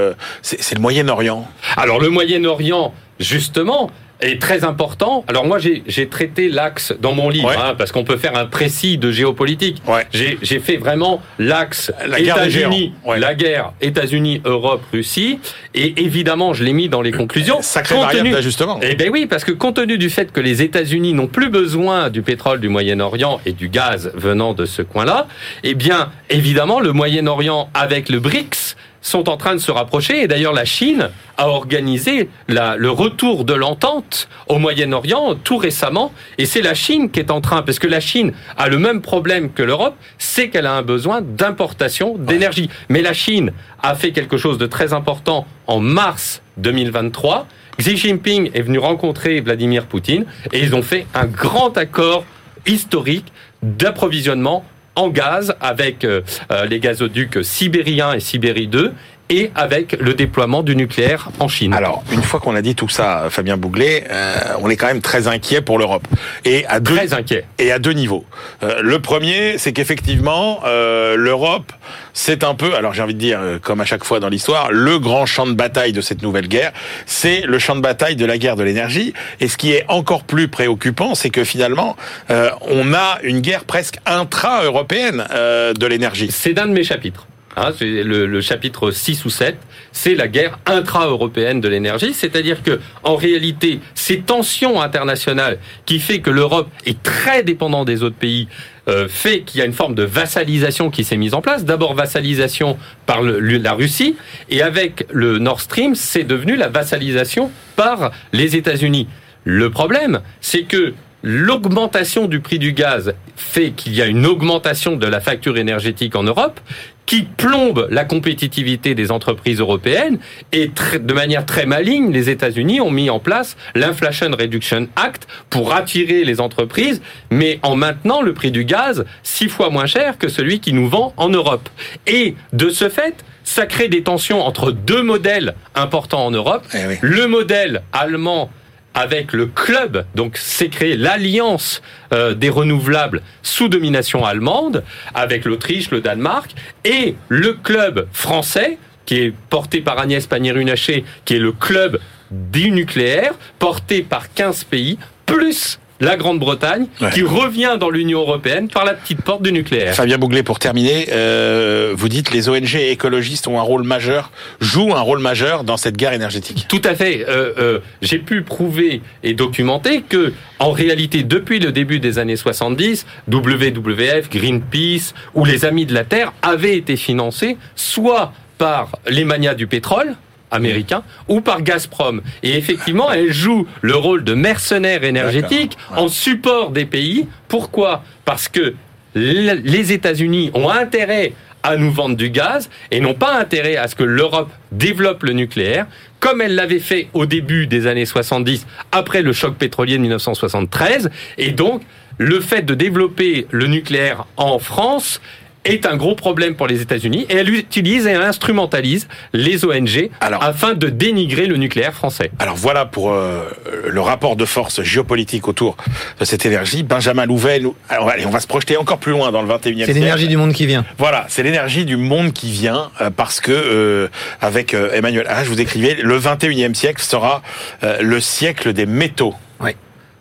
c'est 0.43 0.77
le 0.77 0.81
Moyen-Orient. 0.81 1.49
Alors 1.77 2.01
le 2.01 2.09
Moyen-Orient, 2.09 2.95
justement, 3.19 3.91
est 4.21 4.41
très 4.41 4.65
important. 4.65 5.25
Alors 5.29 5.47
moi, 5.47 5.59
j'ai 5.59 6.09
traité 6.09 6.49
l'axe 6.49 6.95
dans 7.01 7.13
mon 7.13 7.29
livre, 7.29 7.51
hein, 7.51 7.75
parce 7.77 7.93
qu'on 7.93 8.05
peut 8.05 8.17
faire 8.17 8.37
un 8.37 8.47
précis 8.47 8.99
de 8.99 9.11
géopolitique. 9.11 9.83
Ouais. 9.87 10.07
J'ai 10.13 10.61
fait 10.61 10.77
vraiment 10.77 11.23
l'axe 11.39 11.93
États-Unis, 12.17 12.93
la 13.17 13.35
guerre 13.35 13.73
États-Unis, 13.81 14.41
Europe, 14.45 14.83
Russie, 14.93 15.39
et 15.75 16.03
évidemment, 16.03 16.55
je 16.55 16.65
l'ai 16.65 16.73
mis 16.73 16.89
dans 16.89 17.03
les 17.03 17.13
conclusions. 17.13 17.63
Sacré 17.63 17.97
variable 17.97 18.31
d'ajustement. 18.31 18.79
Eh 18.83 18.95
ben 18.95 19.11
oui, 19.11 19.27
parce 19.27 19.45
que 19.45 19.53
compte 19.53 19.77
tenu 19.77 19.99
du 19.99 20.11
fait 20.11 20.33
que 20.33 20.41
les 20.41 20.63
États-Unis 20.63 21.15
n'ont 21.15 21.27
plus 21.27 21.49
besoin 21.49 22.11
du 22.11 22.23
pétrole 22.23 22.61
du 22.61 22.69
Moyen-Orient 22.69 23.41
et 23.47 23.53
du 23.53 23.69
gaz 23.69 24.11
venant 24.15 24.53
de 24.55 24.65
ce 24.65 24.83
coin-là, 24.83 25.27
eh 25.63 25.75
bien, 25.75 26.11
évidemment, 26.29 26.81
le 26.81 26.93
Moyen-Orient 26.93 27.69
avec 27.75 28.09
le 28.09 28.21
BRICS 28.21 28.77
sont 29.01 29.29
en 29.29 29.37
train 29.37 29.55
de 29.55 29.61
se 29.61 29.71
rapprocher. 29.71 30.23
Et 30.23 30.29
d'ailleurs, 30.29 30.53
la 30.53 30.65
Chine 30.65 31.11
a 31.37 31.49
organisé 31.49 32.29
la, 32.49 32.77
le 32.77 32.91
retour 32.91 33.45
de 33.45 33.55
l'entente 33.55 34.29
au 34.49 34.59
Moyen-Orient 34.59 35.37
tout 35.37 35.57
récemment. 35.57 36.13
Et 36.39 36.47
c'est 36.47 36.63
la 36.63 36.75
Chine 36.75 37.11
qui 37.11 37.21
est 37.21 37.31
en 37.31 37.41
train, 37.41 37.63
parce 37.63 37.79
que 37.79 37.87
la 37.87 38.01
Chine 38.01 38.33
a 38.57 38.69
le 38.69 38.79
même 38.79 39.01
problème 39.01 39.53
que 39.53 39.63
l'Europe, 39.63 39.97
c'est 40.19 40.51
qu'elle 40.51 40.67
a 40.67 40.75
un 40.75 40.83
besoin 40.83 41.21
d'importation 41.23 42.17
d'énergie. 42.19 42.69
Mais 42.89 43.03
la 43.03 43.13
Chine 43.13 43.53
a 43.83 43.95
fait 43.95 44.13
quelque 44.13 44.37
chose 44.37 44.59
de 44.59 44.67
très 44.67 44.93
important 44.93 45.47
en 45.67 45.81
mars 45.81 46.43
2023. 46.59 47.47
Xi 47.79 47.97
Jinping 47.97 48.51
est 48.53 48.63
venu 48.63 48.79
rencontrer 48.79 49.41
Vladimir 49.41 49.87
Poutine 49.87 50.27
et 50.53 50.61
ils 50.61 50.75
ont 50.75 50.83
fait 50.83 51.07
un 51.15 51.25
grand 51.25 51.79
accord 51.79 52.25
historique 52.67 53.33
d'approvisionnement 53.63 54.65
en 54.97 55.09
gaz 55.09 55.55
avec 55.61 56.05
euh, 56.05 56.23
euh, 56.51 56.67
les 56.67 56.81
gazoducs 56.81 57.45
sibériens 57.45 58.13
et 58.13 58.21
Sibérie 58.21 58.69
2 58.69 58.93
et 59.31 59.51
avec 59.55 59.97
le 59.99 60.13
déploiement 60.15 60.63
du 60.63 60.77
nucléaire 60.77 61.31
en 61.39 61.49
Chine. 61.49 61.73
Alors, 61.73 62.03
une 62.13 62.23
fois 62.23 62.41
qu'on 62.41 62.57
a 62.57 62.63
dit 62.63 62.75
tout 62.75 62.89
ça, 62.89 63.29
Fabien 63.31 63.57
Bouglet, 63.57 64.05
euh, 64.11 64.35
on 64.61 64.69
est 64.69 64.77
quand 64.77 64.89
même 64.89 65.01
très 65.01 65.29
inquiet 65.29 65.61
pour 65.61 65.79
l'Europe. 65.79 66.07
Et 66.45 66.67
à 66.67 66.81
deux, 66.81 66.97
très 66.97 67.15
inquiet. 67.15 67.45
Et 67.59 67.71
à 67.73 67.79
deux 67.79 67.93
niveaux. 67.93 68.25
Euh, 68.63 68.83
le 68.83 68.99
premier, 69.01 69.57
c'est 69.57 69.73
qu'effectivement, 69.73 70.61
euh, 70.67 71.17
l'Europe, 71.17 71.73
c'est 72.13 72.43
un 72.45 72.55
peu, 72.55 72.75
alors 72.75 72.93
j'ai 72.93 73.03
envie 73.03 73.15
de 73.15 73.21
dire, 73.21 73.39
euh, 73.41 73.59
comme 73.61 73.81
à 73.81 73.85
chaque 73.85 74.05
fois 74.05 74.19
dans 74.21 74.29
l'histoire, 74.29 74.71
le 74.73 74.99
grand 74.99 75.27
champ 75.27 75.47
de 75.47 75.53
bataille 75.53 75.93
de 75.93 76.01
cette 76.01 76.23
nouvelle 76.23 76.49
guerre, 76.49 76.73
c'est 77.07 77.43
le 77.43 77.59
champ 77.59 77.77
de 77.77 77.81
bataille 77.81 78.17
de 78.17 78.27
la 78.27 78.37
guerre 78.37 78.57
de 78.57 78.65
l'énergie. 78.65 79.15
Et 79.41 79.47
ce 79.47 79.57
qui 79.57 79.73
est 79.73 79.85
encore 79.89 80.25
plus 80.25 80.49
préoccupant, 80.49 81.15
c'est 81.15 81.31
que 81.31 81.45
finalement, 81.45 81.97
euh, 82.31 82.51
on 82.63 82.93
a 82.95 83.19
une 83.23 83.41
guerre 83.41 83.65
presque 83.65 83.99
intra-européenne 84.07 85.25
de 85.31 85.87
l'énergie. 85.87 86.31
C'est 86.31 86.53
d'un 86.53 86.67
de 86.67 86.73
mes 86.73 86.85
chapitres. 86.85 87.27
Hein, 87.57 87.73
le, 87.81 88.41
chapitre 88.41 88.93
6 88.93 89.25
ou 89.25 89.31
7, 89.31 89.57
c'est 89.91 90.15
la 90.15 90.29
guerre 90.29 90.61
intra-européenne 90.67 91.61
de 91.61 91.69
l'énergie, 91.69 92.15
c'est-à-dire 92.15 92.63
que 92.63 92.79
en 93.03 93.17
réalité, 93.17 93.81
ces 93.95 94.21
tensions 94.21 94.81
internationales 94.81 95.59
qui 95.85 95.99
fait 95.99 96.21
que 96.21 96.31
l'Europe 96.31 96.69
est 96.87 97.03
très 97.03 97.43
dépendante 97.43 97.89
des 97.89 98.05
autres 98.05 98.17
pays 98.17 98.47
euh, 98.89 99.09
fait 99.09 99.41
qu'il 99.41 99.59
y 99.59 99.63
a 99.63 99.67
une 99.67 99.73
forme 99.73 99.97
de 99.97 100.05
vassalisation 100.05 100.91
qui 100.91 101.03
s'est 101.03 101.17
mise 101.17 101.35
en 101.35 101.41
place. 101.41 101.65
D'abord 101.65 101.95
vassalisation 101.95 102.79
par 103.05 103.21
le, 103.21 103.41
la 103.41 103.73
Russie 103.73 104.17
et 104.49 104.63
avec 104.63 105.07
le 105.11 105.39
Nord 105.39 105.61
Stream, 105.61 105.97
c'est 105.97 106.25
devenu 106.25 106.55
la 106.55 106.69
vassalisation 106.69 107.51
par 107.75 108.13
les 108.33 108.55
États-Unis. 108.55 109.09
Le 109.43 109.71
problème, 109.71 110.21
c'est 110.41 110.63
que 110.63 110.95
l'augmentation 111.23 112.27
du 112.27 112.41
prix 112.41 112.59
du 112.59 112.73
gaz 112.73 113.15
fait 113.37 113.71
qu'il 113.71 113.95
y 113.95 114.03
a 114.03 114.07
une 114.07 114.27
augmentation 114.27 114.97
de 114.97 115.07
la 115.07 115.21
facture 115.21 115.59
énergétique 115.59 116.17
en 116.17 116.23
Europe 116.23 116.61
qui 117.07 117.23
plombe 117.23 117.89
la 117.91 118.05
compétitivité 118.05 118.95
des 118.95 119.11
entreprises 119.11 119.59
européennes 119.59 120.21
et 120.53 120.71
de 121.01 121.13
manière 121.13 121.45
très 121.45 121.67
maligne, 121.67 122.13
les 122.13 122.31
États-Unis 122.31 122.81
ont 122.81 122.93
mis 122.93 123.11
en 123.11 123.19
place 123.19 123.57
l'Inflation 123.75 124.31
Reduction 124.31 124.87
Act 124.95 125.27
pour 125.51 125.75
attirer 125.75 126.23
les 126.23 126.41
entreprises, 126.41 127.03
mais 127.33 127.59
en 127.63 127.75
maintenant 127.75 128.23
le 128.23 128.33
prix 128.33 128.53
du 128.53 128.65
gaz 128.65 129.05
six 129.25 129.49
fois 129.49 129.71
moins 129.71 129.87
cher 129.87 130.19
que 130.19 130.29
celui 130.29 130.61
qui 130.61 130.73
nous 130.73 130.89
vend 130.89 131.13
en 131.17 131.31
Europe. 131.31 131.69
Et 132.07 132.37
de 132.53 132.71
ce 132.71 132.89
fait, 132.89 133.25
ça 133.43 133.67
crée 133.67 133.89
des 133.89 134.05
tensions 134.05 134.41
entre 134.41 134.71
deux 134.71 135.03
modèles 135.03 135.55
importants 135.75 136.25
en 136.25 136.31
Europe. 136.31 136.65
Eh 136.75 136.99
le 137.01 137.27
modèle 137.27 137.83
allemand 137.93 138.51
avec 138.95 139.33
le 139.33 139.47
club, 139.47 140.05
donc 140.15 140.37
c'est 140.37 140.69
créé 140.69 140.97
l'alliance 140.97 141.83
euh, 142.13 142.35
des 142.35 142.49
renouvelables 142.49 143.23
sous 143.43 143.69
domination 143.69 144.25
allemande, 144.25 144.85
avec 145.15 145.45
l'Autriche, 145.45 145.91
le 145.91 146.01
Danemark, 146.01 146.55
et 146.85 147.17
le 147.29 147.53
club 147.53 148.09
français, 148.13 148.79
qui 149.07 149.17
est 149.17 149.35
porté 149.49 149.81
par 149.81 149.99
Agnès 149.99 150.27
Pannier-Runacher, 150.27 151.05
qui 151.25 151.37
est 151.37 151.41
le 151.41 151.53
club 151.53 151.99
du 152.31 152.71
nucléaire, 152.71 153.35
porté 153.59 154.03
par 154.03 154.33
15 154.33 154.65
pays, 154.65 154.99
plus 155.27 155.79
la 156.01 156.17
Grande-Bretagne, 156.17 156.87
qui 157.13 157.23
revient 157.23 157.77
dans 157.79 157.91
l'Union 157.91 158.21
européenne 158.21 158.69
par 158.69 158.85
la 158.85 158.95
petite 158.95 159.23
porte 159.23 159.43
du 159.43 159.53
nucléaire. 159.53 159.95
Fabien 159.95 160.19
Bouglet, 160.19 160.43
pour 160.43 160.59
terminer, 160.59 161.09
euh, 161.13 161.93
vous 161.95 162.09
dites 162.09 162.33
les 162.33 162.49
ONG 162.49 162.75
écologistes 162.75 163.47
ont 163.47 163.59
un 163.59 163.63
rôle 163.63 163.85
majeur, 163.85 164.31
jouent 164.61 164.95
un 164.95 165.01
rôle 165.01 165.21
majeur 165.21 165.65
dans 165.65 165.77
cette 165.77 165.97
guerre 165.97 166.13
énergétique. 166.13 166.67
Tout 166.69 166.83
à 166.85 166.95
fait. 166.95 167.27
Euh, 167.29 167.53
euh, 167.59 167.79
J'ai 168.03 168.19
pu 168.19 168.43
prouver 168.43 169.03
et 169.23 169.35
documenter 169.35 170.03
que, 170.03 170.33
en 170.59 170.73
réalité, 170.73 171.23
depuis 171.23 171.59
le 171.59 171.73
début 171.73 172.01
des 172.01 172.19
années 172.19 172.37
70, 172.37 173.07
WWF, 173.31 174.31
Greenpeace 174.31 175.15
ou 175.35 175.45
les 175.45 175.65
Amis 175.65 175.87
de 175.87 175.95
la 175.95 176.05
Terre 176.05 176.33
avaient 176.43 176.77
été 176.77 176.97
financés 176.97 177.57
soit 177.77 178.33
par 178.59 178.91
les 179.09 179.25
manias 179.25 179.55
du 179.55 179.67
pétrole, 179.67 180.17
américain 180.51 181.03
ou 181.29 181.41
par 181.41 181.63
Gazprom. 181.63 182.23
Et 182.43 182.57
effectivement, 182.57 183.11
elle 183.13 183.33
joue 183.33 183.67
le 183.83 183.97
rôle 183.97 184.25
de 184.25 184.35
mercenaire 184.35 185.05
énergétique 185.05 185.77
en 185.97 186.09
support 186.09 186.71
des 186.71 186.87
pays. 186.87 187.27
Pourquoi? 187.49 188.03
Parce 188.25 188.49
que 188.49 188.75
les 189.15 189.93
États-Unis 189.93 190.51
ont 190.55 190.69
intérêt 190.69 191.33
à 191.63 191.77
nous 191.77 191.91
vendre 191.91 192.17
du 192.17 192.31
gaz 192.31 192.71
et 192.91 193.01
n'ont 193.01 193.15
pas 193.15 193.39
intérêt 193.39 193.77
à 193.77 193.89
ce 193.89 193.95
que 193.95 194.05
l'Europe 194.05 194.51
développe 194.73 195.23
le 195.25 195.33
nucléaire, 195.33 195.87
comme 196.19 196.41
elle 196.41 196.55
l'avait 196.55 196.79
fait 196.79 197.09
au 197.13 197.27
début 197.27 197.67
des 197.67 197.87
années 197.87 198.07
70, 198.07 198.67
après 198.93 199.23
le 199.23 199.33
choc 199.33 199.57
pétrolier 199.57 199.97
de 199.97 200.03
1973. 200.03 201.11
Et 201.39 201.53
donc, 201.53 201.83
le 202.19 202.41
fait 202.41 202.63
de 202.63 202.75
développer 202.75 203.47
le 203.51 203.67
nucléaire 203.67 204.27
en 204.37 204.59
France 204.59 205.21
est 205.65 205.87
un 205.87 205.97
gros 205.97 206.15
problème 206.15 206.55
pour 206.55 206.67
les 206.67 206.81
États-Unis 206.81 207.27
et 207.29 207.37
elle 207.37 207.53
utilise 207.53 208.07
et 208.07 208.15
instrumentalise 208.15 209.09
les 209.33 209.65
ONG 209.65 210.11
afin 210.21 210.75
de 210.75 210.89
dénigrer 210.89 211.47
le 211.47 211.57
nucléaire 211.57 211.93
français. 211.93 212.31
Alors 212.39 212.57
voilà 212.57 212.87
pour 212.87 213.13
euh, 213.13 213.43
le 213.89 214.01
rapport 214.01 214.37
de 214.37 214.45
force 214.45 214.83
géopolitique 214.83 215.49
autour 215.49 215.77
de 216.19 216.25
cette 216.25 216.47
énergie. 216.47 216.83
Benjamin 216.83 217.27
Louvet, 217.27 217.61
nous, 217.61 217.75
allez, 217.89 218.25
on 218.27 218.31
va 218.31 218.41
se 218.41 218.47
projeter 218.47 218.77
encore 218.77 218.99
plus 218.99 219.13
loin 219.13 219.33
dans 219.33 219.43
le 219.43 219.49
21e 219.49 219.75
siècle. 219.75 219.85
C'est 219.87 219.93
l'énergie 219.95 220.29
du 220.29 220.37
monde 220.37 220.53
qui 220.53 220.67
vient. 220.67 220.85
Voilà, 220.99 221.27
c'est 221.29 221.43
l'énergie 221.43 221.85
du 221.85 221.97
monde 221.97 222.33
qui 222.33 222.51
vient 222.51 222.91
euh, 223.01 223.11
parce 223.11 223.41
que 223.41 223.53
euh, 223.53 224.09
avec 224.41 224.75
Emmanuel 224.75 225.27
je 225.45 225.49
vous 225.49 225.61
écrivais, 225.61 225.99
le 226.03 226.19
21e 226.19 226.75
siècle 226.75 227.03
sera 227.03 227.43
le 227.83 228.21
siècle 228.21 228.73
des 228.73 228.87
métaux. 228.87 229.35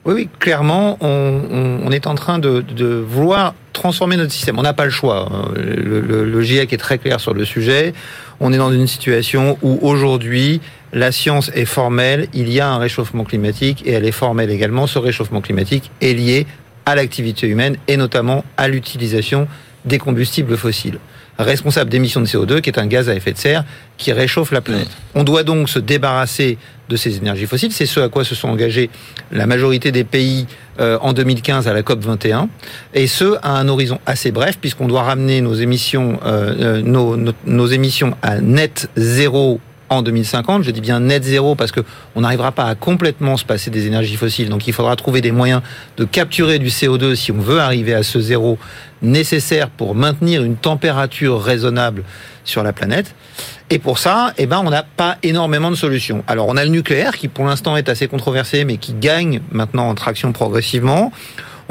Oui. 0.09 0.15
Oui, 0.15 0.29
clairement, 0.39 0.97
on, 1.01 1.91
est 1.91 2.07
en 2.07 2.15
train 2.15 2.39
de, 2.39 2.63
vouloir 3.07 3.53
transformer 3.73 4.17
notre 4.17 4.31
système. 4.31 4.57
On 4.57 4.63
n'a 4.63 4.73
pas 4.73 4.85
le 4.85 4.91
choix. 4.91 5.29
Hein. 5.31 5.51
Le, 5.55 6.41
GIEC 6.41 6.73
est 6.73 6.77
très 6.77 6.97
clair 6.97 7.19
sur 7.19 7.33
le 7.33 7.45
sujet. 7.45 7.93
On 8.39 8.51
est 8.51 8.57
dans 8.57 8.73
une 8.73 8.87
situation 8.87 9.57
où 9.61 9.79
aujourd'hui, 9.81 10.61
la 10.93 11.11
science 11.11 11.51
est 11.53 11.65
formelle. 11.65 12.27
Il 12.33 12.51
y 12.51 12.59
a 12.59 12.69
un 12.69 12.79
réchauffement 12.79 13.23
climatique 13.23 13.83
et 13.85 13.91
elle 13.91 14.05
est 14.05 14.11
formelle 14.11 14.49
également. 14.49 14.87
Ce 14.87 14.97
réchauffement 14.99 15.41
climatique 15.41 15.91
est 16.01 16.13
lié 16.13 16.47
à 16.85 16.95
l'activité 16.95 17.47
humaine 17.47 17.77
et 17.87 17.95
notamment 17.95 18.43
à 18.57 18.67
l'utilisation 18.67 19.47
des 19.85 19.99
combustibles 19.99 20.57
fossiles 20.57 20.99
responsable 21.43 21.89
d'émissions 21.89 22.21
de 22.21 22.25
CO2, 22.25 22.61
qui 22.61 22.69
est 22.69 22.79
un 22.79 22.87
gaz 22.87 23.09
à 23.09 23.15
effet 23.15 23.31
de 23.31 23.37
serre 23.37 23.63
qui 23.97 24.11
réchauffe 24.11 24.51
la 24.51 24.61
planète. 24.61 24.89
On 25.15 25.23
doit 25.23 25.43
donc 25.43 25.69
se 25.69 25.79
débarrasser 25.79 26.57
de 26.89 26.95
ces 26.95 27.17
énergies 27.17 27.45
fossiles. 27.45 27.71
C'est 27.71 27.85
ce 27.85 27.99
à 27.99 28.09
quoi 28.09 28.23
se 28.23 28.35
sont 28.35 28.49
engagés 28.49 28.89
la 29.31 29.45
majorité 29.45 29.91
des 29.91 30.03
pays 30.03 30.47
euh, 30.79 30.97
en 31.01 31.13
2015 31.13 31.67
à 31.67 31.73
la 31.73 31.83
COP 31.83 32.03
21, 32.03 32.49
et 32.93 33.07
ce 33.07 33.37
à 33.41 33.57
un 33.57 33.67
horizon 33.67 33.99
assez 34.05 34.31
bref, 34.31 34.57
puisqu'on 34.59 34.87
doit 34.87 35.03
ramener 35.03 35.41
nos 35.41 35.53
émissions, 35.53 36.19
euh, 36.25 36.81
euh 36.81 37.33
nos, 37.45 37.67
émissions 37.67 38.15
à 38.21 38.39
net 38.39 38.89
zéro 38.95 39.59
en 39.89 40.01
2050. 40.01 40.63
Je 40.63 40.71
dis 40.71 40.81
bien 40.81 40.99
net 40.99 41.23
zéro 41.23 41.55
parce 41.55 41.71
que 41.71 41.81
on 42.15 42.21
n'arrivera 42.21 42.51
pas 42.51 42.65
à 42.65 42.75
complètement 42.75 43.37
se 43.37 43.45
passer 43.45 43.69
des 43.69 43.87
énergies 43.87 44.15
fossiles. 44.15 44.49
Donc 44.49 44.67
il 44.67 44.73
faudra 44.73 44.95
trouver 44.95 45.21
des 45.21 45.31
moyens 45.31 45.61
de 45.97 46.05
capturer 46.05 46.59
du 46.59 46.67
CO2 46.67 47.15
si 47.15 47.31
on 47.31 47.39
veut 47.39 47.59
arriver 47.59 47.93
à 47.93 48.03
ce 48.03 48.19
zéro 48.19 48.57
nécessaire 49.01 49.69
pour 49.69 49.95
maintenir 49.95 50.43
une 50.43 50.55
température 50.55 51.41
raisonnable 51.41 52.03
sur 52.43 52.63
la 52.63 52.73
planète. 52.73 53.15
Et 53.69 53.77
pour 53.77 53.99
ça, 53.99 54.33
eh 54.37 54.47
ben, 54.47 54.61
on 54.65 54.71
n'a 54.71 54.83
pas 54.83 55.17
énormément 55.21 55.69
de 55.69 55.75
solutions. 55.75 56.23
Alors, 56.27 56.47
on 56.47 56.57
a 56.57 56.63
le 56.63 56.71
nucléaire 56.71 57.15
qui, 57.15 57.27
pour 57.27 57.45
l'instant, 57.45 57.77
est 57.77 57.87
assez 57.87 58.07
controversé, 58.07 58.65
mais 58.65 58.77
qui 58.77 58.93
gagne 58.93 59.41
maintenant 59.51 59.87
en 59.87 59.95
traction 59.95 60.31
progressivement. 60.31 61.11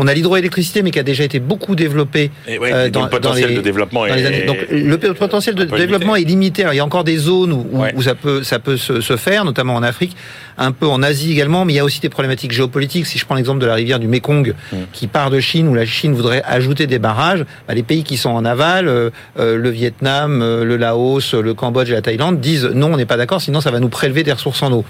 On 0.00 0.06
a 0.06 0.14
l'hydroélectricité, 0.14 0.82
mais 0.82 0.92
qui 0.92 0.98
a 1.00 1.02
déjà 1.02 1.24
été 1.24 1.40
beaucoup 1.40 1.74
développée. 1.74 2.30
Euh, 2.48 2.88
dans, 2.88 3.02
le 3.02 3.10
potentiel 3.10 3.54
de 3.54 3.60
développement 3.60 4.04
années. 4.04 4.44
Donc 4.46 4.58
le 4.70 4.96
potentiel 5.14 5.56
de 5.56 5.64
développement 5.64 6.14
est 6.14 6.22
limité. 6.22 6.64
il 6.70 6.76
y 6.76 6.80
a 6.80 6.84
encore 6.84 7.04
des 7.04 7.16
zones 7.16 7.52
où, 7.52 7.66
où 7.94 8.02
ça 8.02 8.14
peut 8.14 8.42
ça 8.44 8.60
peut 8.60 8.76
se, 8.76 9.00
se, 9.00 9.16
faire, 9.16 9.44
notamment 9.44 9.74
en 9.74 9.82
Afrique, 9.82 10.16
un 10.58 10.72
peu 10.72 10.86
en 10.86 11.02
Asie 11.02 11.32
également. 11.32 11.64
Mais 11.64 11.74
il 11.74 11.76
y 11.76 11.80
a 11.80 11.84
aussi 11.84 12.00
des 12.00 12.08
problématiques 12.08 12.52
géopolitiques. 12.52 13.06
Si 13.06 13.18
je 13.18 13.24
prends 13.24 13.34
l'exemple 13.34 13.60
de 13.60 13.66
la 13.66 13.74
rivière 13.74 13.98
du 13.98 14.08
Mekong, 14.08 14.54
mm. 14.72 14.76
qui 14.92 15.06
part 15.06 15.30
de 15.30 15.40
Chine, 15.40 15.68
où 15.68 15.74
la 15.74 15.86
Chine 15.86 16.14
voudrait 16.14 16.42
ajouter 16.46 16.86
des 16.86 16.98
barrages, 16.98 17.44
bah, 17.66 17.74
les 17.74 17.82
pays 17.82 18.04
qui 18.04 18.16
sont 18.16 18.30
en 18.30 18.44
aval, 18.44 18.88
euh, 18.88 19.10
euh, 19.38 19.56
le 19.56 19.70
Vietnam, 19.70 20.40
le 20.40 20.76
Laos, 20.76 21.34
le 21.34 21.54
Cambodge 21.54 21.90
et 21.90 21.94
la 21.94 22.02
Thaïlande, 22.02 22.40
disent 22.40 22.66
non, 22.66 22.92
on 22.92 22.96
n'est 22.96 23.06
pas 23.06 23.16
d'accord, 23.16 23.40
sinon 23.40 23.60
ça 23.60 23.70
va 23.70 23.80
nous 23.80 23.88
prélever 23.88 24.22
des 24.22 24.32
ressources 24.32 24.62
en 24.62 24.72
eau. 24.72 24.84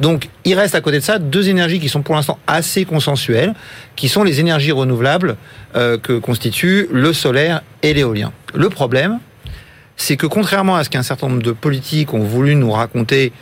Donc 0.00 0.28
il 0.44 0.54
reste 0.54 0.74
à 0.74 0.80
côté 0.80 0.98
de 0.98 1.04
ça 1.04 1.18
deux 1.18 1.48
énergies 1.48 1.80
qui 1.80 1.88
sont 1.88 2.02
pour 2.02 2.14
l'instant 2.14 2.38
assez 2.46 2.84
consensuelles, 2.84 3.54
qui 3.96 4.08
sont 4.08 4.24
les 4.24 4.40
énergies 4.40 4.72
renouvelables 4.72 5.36
euh, 5.76 5.98
que 5.98 6.18
constituent 6.18 6.88
le 6.90 7.12
solaire 7.12 7.62
et 7.82 7.94
l'éolien. 7.94 8.32
Le 8.54 8.68
problème, 8.68 9.18
c'est 9.96 10.16
que 10.16 10.26
contrairement 10.26 10.76
à 10.76 10.84
ce 10.84 10.90
qu'un 10.90 11.02
certain 11.02 11.28
nombre 11.28 11.42
de 11.42 11.52
politiques 11.52 12.14
ont 12.14 12.22
voulu 12.22 12.54
nous 12.54 12.70
raconter, 12.70 13.32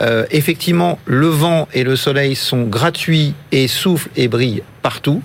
euh, 0.00 0.26
effectivement, 0.30 0.98
le 1.04 1.28
vent 1.28 1.68
et 1.72 1.84
le 1.84 1.96
soleil 1.96 2.34
sont 2.34 2.64
gratuits 2.64 3.34
et 3.52 3.68
soufflent 3.68 4.10
et 4.16 4.28
brillent 4.28 4.62
partout, 4.82 5.22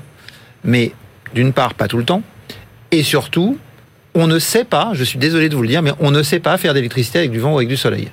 mais 0.64 0.92
d'une 1.34 1.54
part, 1.54 1.74
pas 1.74 1.88
tout 1.88 1.98
le 1.98 2.06
temps, 2.06 2.22
et 2.92 3.04
surtout, 3.04 3.58
on 4.16 4.28
ne 4.28 4.40
sait 4.40 4.64
pas, 4.66 4.92
je 4.94 5.04
suis 5.04 5.20
désolé 5.20 5.50
de 5.50 5.56
vous 5.56 5.62
le 5.62 5.68
dire, 5.68 5.82
mais 5.82 5.92
on 6.00 6.12
ne 6.12 6.24
sait 6.24 6.40
pas 6.40 6.58
faire 6.58 6.74
d'électricité 6.74 7.20
avec 7.20 7.32
du 7.32 7.40
vent 7.40 7.54
ou 7.54 7.58
avec 7.58 7.68
du 7.68 7.78
soleil. 7.78 8.10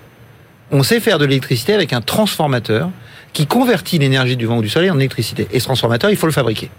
On 0.70 0.82
sait 0.82 1.00
faire 1.00 1.18
de 1.18 1.24
l'électricité 1.24 1.74
avec 1.74 1.92
un 1.92 2.00
transformateur 2.00 2.90
qui 3.32 3.46
convertit 3.46 3.98
l'énergie 3.98 4.36
du 4.36 4.46
vent 4.46 4.58
ou 4.58 4.62
du 4.62 4.68
soleil 4.68 4.90
en 4.90 4.96
électricité. 4.98 5.46
Et 5.52 5.60
ce 5.60 5.64
transformateur, 5.64 6.10
il 6.10 6.16
faut 6.16 6.26
le 6.26 6.32
fabriquer. 6.32 6.70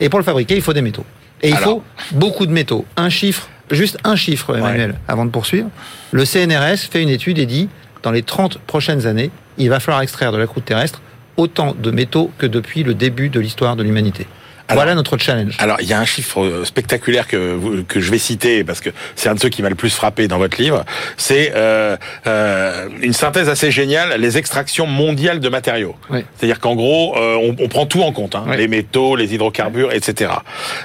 Et 0.00 0.08
pour 0.08 0.18
le 0.18 0.24
fabriquer, 0.24 0.56
il 0.56 0.62
faut 0.62 0.72
des 0.72 0.82
métaux. 0.82 1.04
Et 1.42 1.50
il 1.50 1.56
faut 1.56 1.82
beaucoup 2.12 2.46
de 2.46 2.52
métaux. 2.52 2.84
Un 2.96 3.10
chiffre, 3.10 3.48
juste 3.70 3.98
un 4.04 4.16
chiffre, 4.16 4.56
Emmanuel, 4.56 4.94
avant 5.06 5.24
de 5.24 5.30
poursuivre. 5.30 5.68
Le 6.10 6.24
CNRS 6.24 6.88
fait 6.90 7.02
une 7.02 7.10
étude 7.10 7.38
et 7.38 7.46
dit, 7.46 7.68
dans 8.02 8.10
les 8.10 8.22
30 8.22 8.58
prochaines 8.58 9.06
années, 9.06 9.30
il 9.56 9.68
va 9.70 9.80
falloir 9.80 10.02
extraire 10.02 10.32
de 10.32 10.38
la 10.38 10.46
croûte 10.46 10.64
terrestre 10.64 11.02
autant 11.36 11.74
de 11.78 11.90
métaux 11.90 12.30
que 12.38 12.46
depuis 12.46 12.82
le 12.82 12.94
début 12.94 13.28
de 13.28 13.40
l'histoire 13.40 13.76
de 13.76 13.82
l'humanité 13.82 14.26
voilà 14.74 14.94
notre 14.94 15.16
challenge. 15.16 15.56
Alors, 15.58 15.80
il 15.80 15.88
y 15.88 15.92
a 15.92 15.98
un 15.98 16.04
chiffre 16.04 16.42
euh, 16.42 16.64
spectaculaire 16.64 17.26
que, 17.26 17.82
que 17.82 18.00
je 18.00 18.10
vais 18.10 18.18
citer 18.18 18.64
parce 18.64 18.80
que 18.80 18.90
c'est 19.16 19.28
un 19.28 19.34
de 19.34 19.40
ceux 19.40 19.48
qui 19.48 19.62
m'a 19.62 19.68
le 19.68 19.74
plus 19.74 19.94
frappé 19.94 20.28
dans 20.28 20.38
votre 20.38 20.60
livre. 20.60 20.84
C'est 21.16 21.52
euh, 21.54 21.96
euh, 22.26 22.88
une 23.02 23.12
synthèse 23.12 23.48
assez 23.48 23.70
géniale, 23.70 24.20
les 24.20 24.36
extractions 24.38 24.86
mondiales 24.86 25.40
de 25.40 25.48
matériaux. 25.48 25.96
C'est-à-dire 26.10 26.60
qu'en 26.60 26.74
gros, 26.74 27.16
euh, 27.16 27.36
on, 27.36 27.56
on, 27.62 27.68
prend 27.68 27.86
tout 27.86 28.02
en 28.02 28.12
compte, 28.12 28.34
hein, 28.34 28.44
les 28.56 28.68
métaux, 28.68 29.16
les 29.16 29.34
hydrocarbures, 29.34 29.92
etc. 29.92 30.32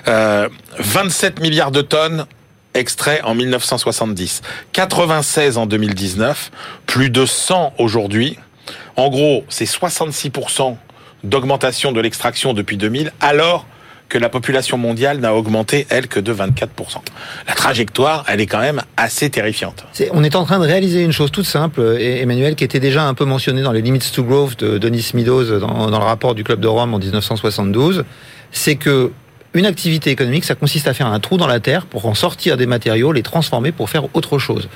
27 0.05 1.39
milliards 1.41 1.71
de 1.71 1.81
tonnes 1.81 2.25
extraits 2.73 3.21
en 3.23 3.35
1970, 3.35 4.41
96 4.71 5.57
en 5.57 5.65
2019, 5.65 6.51
plus 6.85 7.09
de 7.09 7.25
100 7.25 7.73
aujourd'hui. 7.77 8.37
En 8.95 9.09
gros, 9.09 9.43
c'est 9.49 9.65
66% 9.65 10.75
d'augmentation 11.23 11.91
de 11.91 12.01
l'extraction 12.01 12.53
depuis 12.53 12.77
2000, 12.77 13.11
alors 13.19 13.65
que 14.09 14.17
la 14.19 14.29
population 14.29 14.77
mondiale 14.77 15.19
n'a 15.19 15.33
augmenté, 15.33 15.87
elle, 15.89 16.07
que 16.07 16.19
de 16.19 16.33
24%. 16.33 16.67
La 17.47 17.55
trajectoire, 17.55 18.23
elle 18.27 18.41
est 18.41 18.45
quand 18.45 18.59
même 18.59 18.81
assez 18.95 19.29
terrifiante. 19.29 19.85
on 20.11 20.23
est 20.23 20.35
en 20.35 20.45
train 20.45 20.59
de 20.59 20.65
réaliser 20.65 21.03
une 21.03 21.11
chose 21.11 21.31
toute 21.31 21.45
simple, 21.45 21.81
Emmanuel, 21.99 22.55
qui 22.55 22.63
était 22.63 22.79
déjà 22.79 23.05
un 23.05 23.15
peu 23.15 23.25
mentionnée 23.25 23.63
dans 23.63 23.71
les 23.71 23.81
Limits 23.81 24.11
to 24.13 24.23
Growth 24.23 24.59
de 24.59 24.77
Denis 24.77 25.11
Meadows 25.15 25.59
dans, 25.59 25.89
dans 25.89 25.99
le 25.99 26.05
rapport 26.05 26.35
du 26.35 26.43
Club 26.43 26.59
de 26.59 26.67
Rome 26.67 26.93
en 26.93 26.99
1972, 26.99 28.03
c'est 28.51 28.75
que 28.75 29.11
une 29.53 29.65
activité 29.65 30.09
économique, 30.09 30.45
ça 30.45 30.55
consiste 30.55 30.87
à 30.87 30.93
faire 30.93 31.07
un 31.07 31.19
trou 31.19 31.37
dans 31.37 31.47
la 31.47 31.59
terre 31.59 31.85
pour 31.85 32.05
en 32.05 32.15
sortir 32.15 32.57
des 32.57 32.65
matériaux, 32.65 33.11
les 33.11 33.21
transformer 33.21 33.71
pour 33.71 33.89
faire 33.89 34.03
autre 34.15 34.39
chose. 34.39 34.67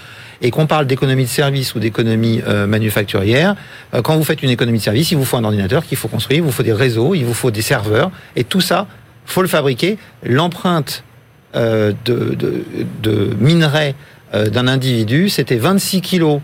Et 0.41 0.51
qu'on 0.51 0.67
parle 0.67 0.85
d'économie 0.85 1.23
de 1.23 1.29
service 1.29 1.73
ou 1.73 1.79
d'économie 1.79 2.41
euh, 2.47 2.67
manufacturière, 2.67 3.55
euh, 3.93 4.03
quand 4.03 4.15
vous 4.15 4.23
faites 4.23 4.43
une 4.43 4.51
économie 4.51 4.77
de 4.77 4.83
service, 4.83 5.11
il 5.11 5.17
vous 5.17 5.25
faut 5.25 5.37
un 5.37 5.43
ordinateur 5.43 5.83
qu'il 5.83 5.97
faut 5.97 6.07
construire, 6.07 6.39
il 6.39 6.43
vous 6.43 6.51
faut 6.51 6.63
des 6.63 6.73
réseaux, 6.73 7.15
il 7.15 7.25
vous 7.25 7.33
faut 7.33 7.49
des 7.49 7.63
serveurs, 7.63 8.11
et 8.35 8.43
tout 8.43 8.61
ça, 8.61 8.85
faut 9.25 9.41
le 9.41 9.47
fabriquer. 9.47 9.97
L'empreinte 10.23 11.03
euh, 11.55 11.93
de, 12.05 12.35
de, 12.35 12.63
de 13.01 13.35
minerai 13.39 13.95
d'un 14.33 14.67
individu, 14.67 15.29
c'était 15.29 15.55
26 15.55 16.01
kilos 16.01 16.41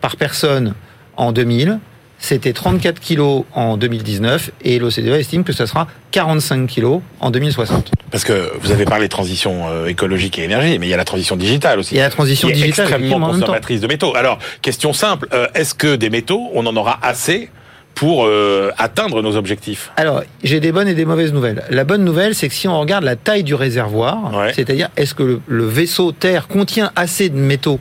par 0.00 0.14
personne 0.14 0.74
en 1.16 1.32
2000 1.32 1.80
c'était 2.24 2.54
34 2.54 3.00
kilos 3.00 3.44
en 3.52 3.76
2019 3.76 4.50
et 4.62 4.78
l'OCDE 4.78 5.08
estime 5.08 5.44
que 5.44 5.52
ce 5.52 5.66
sera 5.66 5.86
45 6.12 6.66
kilos 6.66 7.02
en 7.20 7.30
2060. 7.30 7.90
Parce 8.10 8.24
que 8.24 8.50
vous 8.60 8.72
avez 8.72 8.86
parlé 8.86 9.08
de 9.08 9.10
transition 9.10 9.68
euh, 9.68 9.88
écologique 9.88 10.38
et 10.38 10.44
énergie, 10.44 10.78
mais 10.78 10.86
il 10.86 10.90
y 10.90 10.94
a 10.94 10.96
la 10.96 11.04
transition 11.04 11.36
digitale 11.36 11.78
aussi. 11.78 11.94
Il 11.94 11.98
y 11.98 12.00
a 12.00 12.04
la 12.04 12.10
transition 12.10 12.48
qui 12.48 12.54
digitale 12.54 12.86
est 12.86 12.88
extrêmement 12.88 13.28
consommatrice 13.28 13.82
de 13.82 13.86
métaux. 13.86 14.16
Alors, 14.16 14.38
question 14.62 14.94
simple, 14.94 15.28
euh, 15.34 15.48
est-ce 15.54 15.74
que 15.74 15.96
des 15.96 16.08
métaux, 16.08 16.48
on 16.54 16.64
en 16.64 16.74
aura 16.76 16.98
assez 17.02 17.50
pour 17.94 18.24
euh, 18.24 18.70
atteindre 18.78 19.20
nos 19.20 19.36
objectifs? 19.36 19.92
Alors, 19.96 20.22
j'ai 20.42 20.60
des 20.60 20.72
bonnes 20.72 20.88
et 20.88 20.94
des 20.94 21.04
mauvaises 21.04 21.34
nouvelles. 21.34 21.62
La 21.68 21.84
bonne 21.84 22.04
nouvelle, 22.04 22.34
c'est 22.34 22.48
que 22.48 22.54
si 22.54 22.68
on 22.68 22.80
regarde 22.80 23.04
la 23.04 23.16
taille 23.16 23.44
du 23.44 23.54
réservoir, 23.54 24.32
c'est-à-dire 24.54 24.88
est-ce 24.96 25.14
que 25.14 25.40
le 25.46 25.66
vaisseau 25.66 26.12
Terre 26.12 26.48
contient 26.48 26.90
assez 26.96 27.28
de 27.28 27.36
métaux 27.36 27.80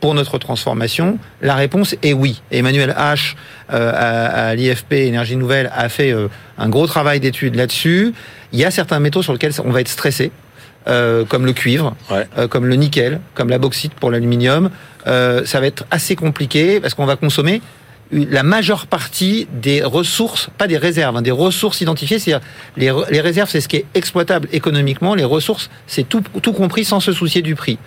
pour 0.00 0.14
notre 0.14 0.38
transformation 0.38 1.18
La 1.42 1.54
réponse 1.54 1.94
est 2.02 2.12
oui. 2.12 2.42
Emmanuel 2.50 2.94
H 2.98 3.34
euh, 3.72 4.50
à, 4.50 4.54
l'IFP 4.54 4.92
Énergie 4.92 5.36
Nouvelle 5.36 5.70
a 5.74 5.88
fait 5.88 6.12
euh, 6.12 6.28
un 6.56 6.68
gros 6.68 6.86
travail 6.86 7.20
d'étude 7.20 7.54
là-dessus. 7.54 8.14
Il 8.52 8.58
y 8.58 8.64
a 8.64 8.70
certains 8.70 9.00
métaux 9.00 9.22
sur 9.22 9.32
lesquels 9.32 9.52
on 9.64 9.70
va 9.70 9.80
être 9.80 9.88
stressé. 9.88 10.30
Euh, 10.86 11.26
comme 11.26 11.44
le 11.44 11.52
cuivre, 11.52 11.94
comme 12.48 12.64
le 12.64 12.74
nickel, 12.76 13.20
comme 13.34 13.50
la 13.50 13.58
bauxite 13.58 13.92
pour 13.92 14.10
l'aluminium. 14.10 14.70
ça 15.04 15.60
va 15.60 15.66
être 15.66 15.84
assez 15.90 16.16
compliqué 16.16 16.80
parce 16.80 16.94
qu'on 16.94 17.04
va 17.04 17.16
consommer 17.16 17.60
la 18.10 18.42
majeure 18.42 18.86
partie 18.86 19.46
des 19.52 19.82
ressources, 19.82 20.48
pas 20.56 20.66
des 20.66 20.78
réserves, 20.78 21.16
hein, 21.16 21.22
des 21.22 21.30
ressources 21.30 21.80
identifiées. 21.80 22.18
C'est-à-dire 22.18 22.46
les, 22.76 22.92
les 23.10 23.20
réserves, 23.20 23.50
c'est 23.50 23.60
ce 23.60 23.68
qui 23.68 23.76
est 23.76 23.86
exploitable 23.94 24.48
économiquement. 24.52 25.14
Les 25.14 25.24
ressources, 25.24 25.70
c'est 25.86 26.08
tout, 26.08 26.22
tout 26.42 26.52
compris 26.52 26.84
sans 26.84 27.00
se 27.00 27.12
soucier 27.12 27.42
du 27.42 27.54
prix 27.54 27.78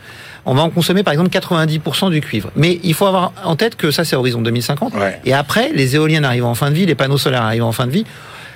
on 0.45 0.53
va 0.53 0.61
en 0.61 0.69
consommer 0.69 1.03
par 1.03 1.13
exemple 1.13 1.29
90% 1.29 2.09
du 2.09 2.21
cuivre. 2.21 2.51
Mais 2.55 2.79
il 2.83 2.93
faut 2.93 3.05
avoir 3.05 3.33
en 3.43 3.55
tête 3.55 3.75
que 3.75 3.91
ça 3.91 4.03
c'est 4.03 4.15
horizon 4.15 4.41
2050. 4.41 4.93
Et 5.25 5.33
après, 5.33 5.71
les 5.73 5.95
éoliennes 5.95 6.25
arrivent 6.25 6.45
en 6.45 6.55
fin 6.55 6.69
de 6.69 6.75
vie, 6.75 6.85
les 6.85 6.95
panneaux 6.95 7.17
solaires 7.17 7.43
arrivent 7.43 7.63
en 7.63 7.71
fin 7.71 7.87
de 7.87 7.91
vie. 7.91 8.05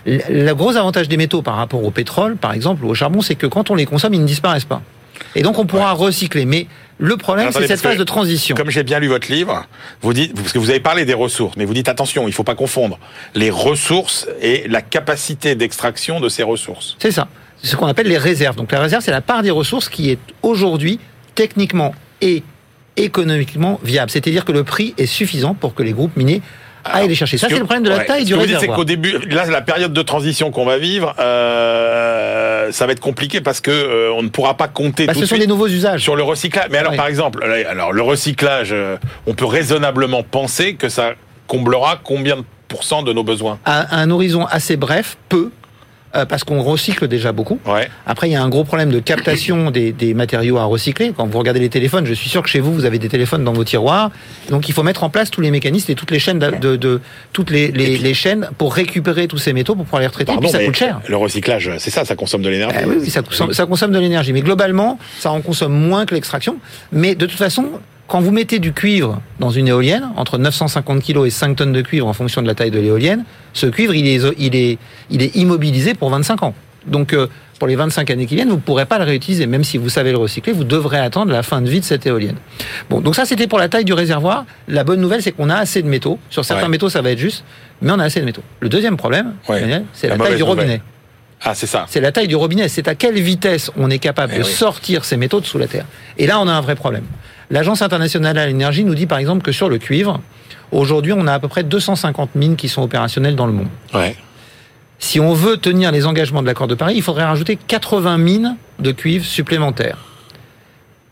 Le 0.06 0.54
gros 0.54 0.76
avantage 0.76 1.08
des 1.10 1.18
métaux 1.18 1.42
par 1.42 1.56
rapport 1.56 1.84
au 1.84 1.90
pétrole, 1.90 2.36
par 2.36 2.54
exemple, 2.54 2.86
ou 2.86 2.90
au 2.90 2.94
charbon, 2.94 3.22
c'est 3.22 3.36
que 3.36 3.48
quand 3.48 3.72
on 3.72 3.76
les 3.76 3.86
consomme, 3.86 4.14
ils 4.14 4.22
ne 4.22 4.28
disparaissent 4.28 4.66
pas. 4.66 4.82
Et 5.36 5.42
donc 5.42 5.60
on 5.60 5.66
pourra 5.66 5.94
recycler. 5.94 6.46
Mais 6.46 6.68
le 6.98 7.18
problème, 7.18 7.50
c'est 7.52 7.68
cette 7.68 7.82
phase 7.82 7.98
de 7.98 8.04
transition. 8.04 8.56
Comme 8.56 8.70
j'ai 8.70 8.84
bien 8.84 9.00
lu 9.00 9.08
votre 9.08 9.32
livre, 9.32 9.66
vous 10.02 10.14
dites, 10.14 10.34
parce 10.34 10.54
que 10.54 10.60
vous 10.60 10.70
avez 10.70 10.80
parlé 10.80 11.06
des 11.06 11.14
ressources, 11.14 11.58
mais 11.58 11.66
vous 11.66 11.74
dites 11.74 11.90
attention, 11.90 12.24
il 12.24 12.28
ne 12.28 12.32
faut 12.32 12.44
pas 12.44 12.56
confondre 12.56 13.00
les 13.34 13.50
ressources 13.50 14.28
et 14.42 14.68
la 14.68 14.82
capacité 14.82 15.56
d'extraction 15.56 16.20
de 16.20 16.30
ces 16.30 16.44
ressources. 16.44 16.96
C'est 17.00 17.12
ça. 17.12 17.28
C'est 17.62 17.68
ce 17.68 17.76
qu'on 17.76 17.88
appelle 17.88 18.08
les 18.08 18.18
réserves. 18.18 18.56
Donc 18.56 18.72
la 18.72 18.80
réserve, 18.80 19.04
c'est 19.04 19.12
la 19.12 19.22
part 19.22 19.44
des 19.44 19.52
ressources 19.52 19.90
qui 19.90 20.10
est 20.10 20.20
aujourd'hui 20.42 21.00
techniquement 21.36 21.94
et 22.22 22.44
économiquement 22.98 23.80
viable. 23.84 24.10
C'est-à-dire 24.10 24.46
que 24.46 24.52
le 24.52 24.64
prix 24.64 24.94
est 24.98 25.06
suffisant 25.06 25.54
pour 25.54 25.76
que 25.76 25.84
les 25.84 25.92
groupes 25.92 26.16
miniers 26.16 26.42
aillent 26.86 27.08
les 27.08 27.16
chercher. 27.16 27.38
Ça, 27.38 27.48
c'est 27.50 27.58
le 27.58 27.66
problème 27.66 27.84
de 27.84 27.90
la 27.90 28.06
taille 28.06 28.26
du 28.26 28.34
que 28.34 28.40
réservoir. 28.40 28.62
c'est 28.62 28.68
qu'au 28.68 28.86
début, 28.86 29.18
là, 29.30 29.46
la 29.46 29.62
période 29.62 29.94
de 29.94 30.02
transition 30.02 30.52
qu'on 30.52 30.66
va 30.66 30.78
vivre, 30.78 31.16
euh, 31.20 32.72
ça 32.72 32.86
va 32.86 32.92
être 32.92 33.00
compliqué 33.00 33.42
parce 33.42 33.62
que 33.62 33.72
euh, 33.72 34.14
on 34.14 34.24
ne 34.24 34.30
pourra 34.30 34.56
pas 34.56 34.68
compter 34.68 35.06
bah, 35.06 35.14
tout 35.14 35.20
ce 35.20 35.26
sont 35.26 35.38
des 35.38 35.48
nouveaux 35.48 35.68
usages 35.68 36.02
sur 36.02 36.16
le 36.16 36.24
recyclage. 36.24 36.68
Mais 36.72 36.78
alors, 36.78 36.96
par 36.96 37.08
exemple, 37.08 37.44
alors 37.44 37.92
le 37.92 38.02
recyclage, 38.02 38.70
euh, 38.72 38.98
on 39.28 39.34
peut 39.34 39.46
raisonnablement 39.46 40.24
penser 40.24 40.76
que 40.76 40.90
ça 40.90 41.14
comblera 41.48 42.00
combien 42.04 42.38
de 42.38 42.44
pourcents 42.68 43.04
de 43.04 43.14
nos 43.14 43.24
besoins? 43.24 43.60
À 43.66 43.98
un 43.98 44.10
horizon 44.10 44.46
assez 44.46 44.76
bref, 44.76 45.18
peu, 45.30 45.52
euh, 46.16 46.26
parce 46.26 46.44
qu'on 46.44 46.62
recycle 46.62 47.08
déjà 47.08 47.32
beaucoup. 47.32 47.60
Après, 48.06 48.30
il 48.30 48.34
y 48.34 48.36
a 48.36 48.44
un 48.44 48.50
gros 48.50 48.64
problème 48.64 48.92
de 48.92 49.00
captation 49.00 49.72
des, 49.72 49.92
des, 49.92 50.14
matériaux 50.14 50.58
à 50.58 50.66
recycler. 50.66 51.14
Quand 51.16 51.26
vous 51.26 51.38
regardez 51.40 51.60
les 51.60 51.70
téléphones, 51.70 52.06
je 52.06 52.14
suis 52.14 52.30
sûr 52.30 52.42
que 52.42 52.50
chez 52.50 52.60
vous, 52.60 52.74
vous 52.74 52.86
avez 52.86 53.00
des 53.00 53.10
téléphones 53.10 53.44
dans 53.44 53.54
vos 53.54 53.64
tiroirs. 53.64 54.12
Donc, 54.50 54.70
il 54.70 54.74
faut 54.74 54.84
mettre 54.84 55.04
en 55.04 55.10
place 55.10 55.32
tous 55.32 55.42
les 55.42 55.52
mécanismes 55.52 55.92
et 55.92 55.96
toutes 55.96 56.12
les 56.12 56.20
chaînes 56.20 56.40
de, 56.40 56.76
de, 56.76 57.02
toutes 57.34 57.52
les, 57.52 57.70
les, 57.70 57.98
les, 57.98 58.14
chaînes 58.14 58.50
pour 58.58 58.74
récupérer 58.74 59.28
tous 59.28 59.38
ces 59.38 59.54
métaux 59.54 59.76
pour 59.76 59.86
pouvoir 59.86 60.02
les 60.02 60.08
retraiter. 60.08 60.34
et 60.34 60.38
puis, 60.38 60.50
ça 60.50 60.64
coûte 60.64 60.76
cher. 60.76 61.02
Le 61.08 61.18
recyclage, 61.18 61.72
c'est 61.80 61.92
ça, 61.92 62.06
ça 62.06 62.16
consomme 62.16 62.42
de 62.42 62.50
l'énergie. 62.50 62.78
Eh 62.82 62.86
oui, 62.86 63.10
ça, 63.10 63.22
ça 63.52 63.66
consomme 63.66 63.92
de 63.92 64.00
l'énergie. 64.00 64.34
Mais 64.34 64.42
globalement, 64.42 64.98
ça 65.20 65.32
en 65.32 65.42
consomme 65.42 65.74
moins 65.74 66.06
que 66.06 66.16
l'extraction. 66.16 66.58
Mais 66.92 67.16
de 67.16 67.26
toute 67.26 67.38
façon, 67.38 67.66
quand 68.08 68.22
vous 68.22 68.32
mettez 68.32 68.60
du 68.60 68.72
cuivre 68.72 69.22
dans 69.40 69.50
une 69.50 69.68
éolienne, 69.68 70.10
entre 70.16 70.38
950 70.38 71.04
kg 71.04 71.26
et 71.26 71.30
5 71.30 71.56
tonnes 71.56 71.74
de 71.74 71.82
cuivre 71.82 72.08
en 72.08 72.14
fonction 72.14 72.42
de 72.42 72.48
la 72.48 72.54
taille 72.54 72.72
de 72.72 72.80
l'éolienne, 72.80 73.26
ce 73.54 73.66
cuivre, 73.66 73.96
il 73.96 74.08
est, 74.08 74.22
il 74.38 74.56
est, 74.56 74.78
il 75.10 75.22
est 75.24 75.36
immobilisé 75.36 75.94
pour 75.94 76.10
25 76.10 76.44
ans. 76.44 76.54
Donc, 76.86 77.14
euh, 77.14 77.28
pour 77.58 77.68
les 77.68 77.76
25 77.76 78.10
années 78.12 78.26
qui 78.26 78.36
viennent, 78.36 78.50
vous 78.50 78.56
ne 78.56 78.62
pourrez 78.62 78.86
pas 78.86 79.00
le 79.00 79.06
réutiliser. 79.06 79.48
Même 79.48 79.64
si 79.64 79.78
vous 79.78 79.90
savez 79.90 80.12
le 80.12 80.18
recycler, 80.18 80.54
vous 80.54 80.64
devrez 80.64 81.00
attendre 81.00 81.32
la 81.32 81.42
fin 81.42 81.62
de 81.62 81.70
vie 81.70 81.80
de 81.80 81.86
cette 81.86 82.06
éolienne. 82.06 82.36
Bon, 82.90 83.02
donc 83.02 83.16
ça, 83.16 83.26
c'était 83.26 83.48
pour 83.48 83.60
la 83.60 83.70
taille 83.70 83.86
du 83.86 83.94
réservoir. 83.94 84.46
La 84.68 84.84
bonne 84.84 85.02
nouvelle, 85.02 85.24
c'est 85.24 85.32
qu'on 85.32 85.50
a 85.50 85.56
assez 85.56 85.82
de 85.82 85.88
métaux. 85.88 86.20
Sur 86.30 86.46
certains 86.46 86.68
métaux, 86.68 86.90
ça 86.90 87.02
va 87.02 87.12
être 87.12 87.20
juste, 87.20 87.44
mais 87.82 87.92
on 87.92 88.00
a 88.00 88.04
assez 88.04 88.20
de 88.20 88.26
métaux. 88.26 88.44
Le 88.60 88.70
deuxième 88.70 88.98
problème, 88.98 89.34
c'est 89.94 90.10
la, 90.10 90.18
taille 90.18 90.36
du 90.36 90.44
robinet. 90.44 90.82
Ah, 91.42 91.56
c'est 91.56 91.68
ça. 91.68 91.86
C'est 91.88 92.02
la 92.02 92.12
taille 92.12 92.28
du 92.28 92.36
robinet. 92.36 92.68
C'est 92.68 92.88
à 92.88 92.96
quelle 92.96 93.20
vitesse 93.20 93.72
on 93.78 93.90
est 93.90 94.00
capable 94.00 94.34
eh 94.36 94.40
de 94.40 94.44
sortir 94.44 95.06
ces 95.06 95.18
métaux 95.18 95.40
de 95.40 95.46
sous 95.46 95.58
la 95.58 95.68
terre. 95.68 95.86
Et 96.18 96.28
là, 96.28 96.40
on 96.40 96.48
a 96.48 96.52
un 96.52 96.62
vrai 96.62 96.76
problème. 96.76 97.06
L'Agence 97.50 97.82
internationale 97.82 98.38
à 98.38 98.48
l'énergie 98.48 98.84
nous 98.84 98.96
dit 98.96 99.06
par 99.06 99.18
exemple 99.18 99.44
que 99.44 99.52
sur 99.52 99.70
le 99.70 99.78
cuivre, 99.78 100.20
aujourd'hui, 100.72 101.14
on 101.14 101.28
a 101.28 101.34
à 101.34 101.40
peu 101.40 101.48
près 101.48 101.64
250 101.64 102.36
mines 102.36 102.56
qui 102.56 102.70
sont 102.70 102.82
opérationnelles 102.82 103.36
dans 103.36 103.48
le 103.48 103.54
monde. 103.54 103.68
Si 105.00 105.20
on 105.20 105.34
veut 105.34 105.58
tenir 105.58 105.92
les 105.92 106.06
engagements 106.06 106.42
de 106.42 106.48
l'accord 106.48 106.68
de 106.68 106.76
Paris, 106.76 106.96
il 106.96 107.04
faudrait 107.04 107.26
rajouter 107.26 107.58
80 107.58 108.18
mines 108.18 108.56
de 108.80 108.92
cuivre 108.92 109.26
supplémentaires. 109.26 109.98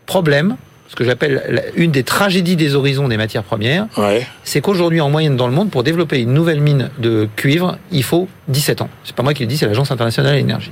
Problème, 0.05 0.55
ce 0.87 0.95
que 0.95 1.03
j'appelle 1.03 1.71
une 1.75 1.91
des 1.91 2.03
tragédies 2.03 2.55
des 2.55 2.75
horizons 2.75 3.07
des 3.07 3.17
matières 3.17 3.43
premières, 3.43 3.87
c'est 4.43 4.61
qu'aujourd'hui, 4.61 5.01
en 5.01 5.09
moyenne 5.09 5.35
dans 5.35 5.47
le 5.47 5.53
monde, 5.53 5.69
pour 5.69 5.83
développer 5.83 6.19
une 6.19 6.33
nouvelle 6.33 6.61
mine 6.61 6.89
de 6.99 7.27
cuivre, 7.35 7.77
il 7.91 8.03
faut 8.03 8.27
17 8.47 8.81
ans. 8.81 8.89
C'est 9.03 9.15
pas 9.15 9.23
moi 9.23 9.33
qui 9.33 9.43
le 9.43 9.47
dis, 9.47 9.57
c'est 9.57 9.67
l'Agence 9.67 9.91
internationale 9.91 10.33
à 10.33 10.37
l'énergie. 10.37 10.71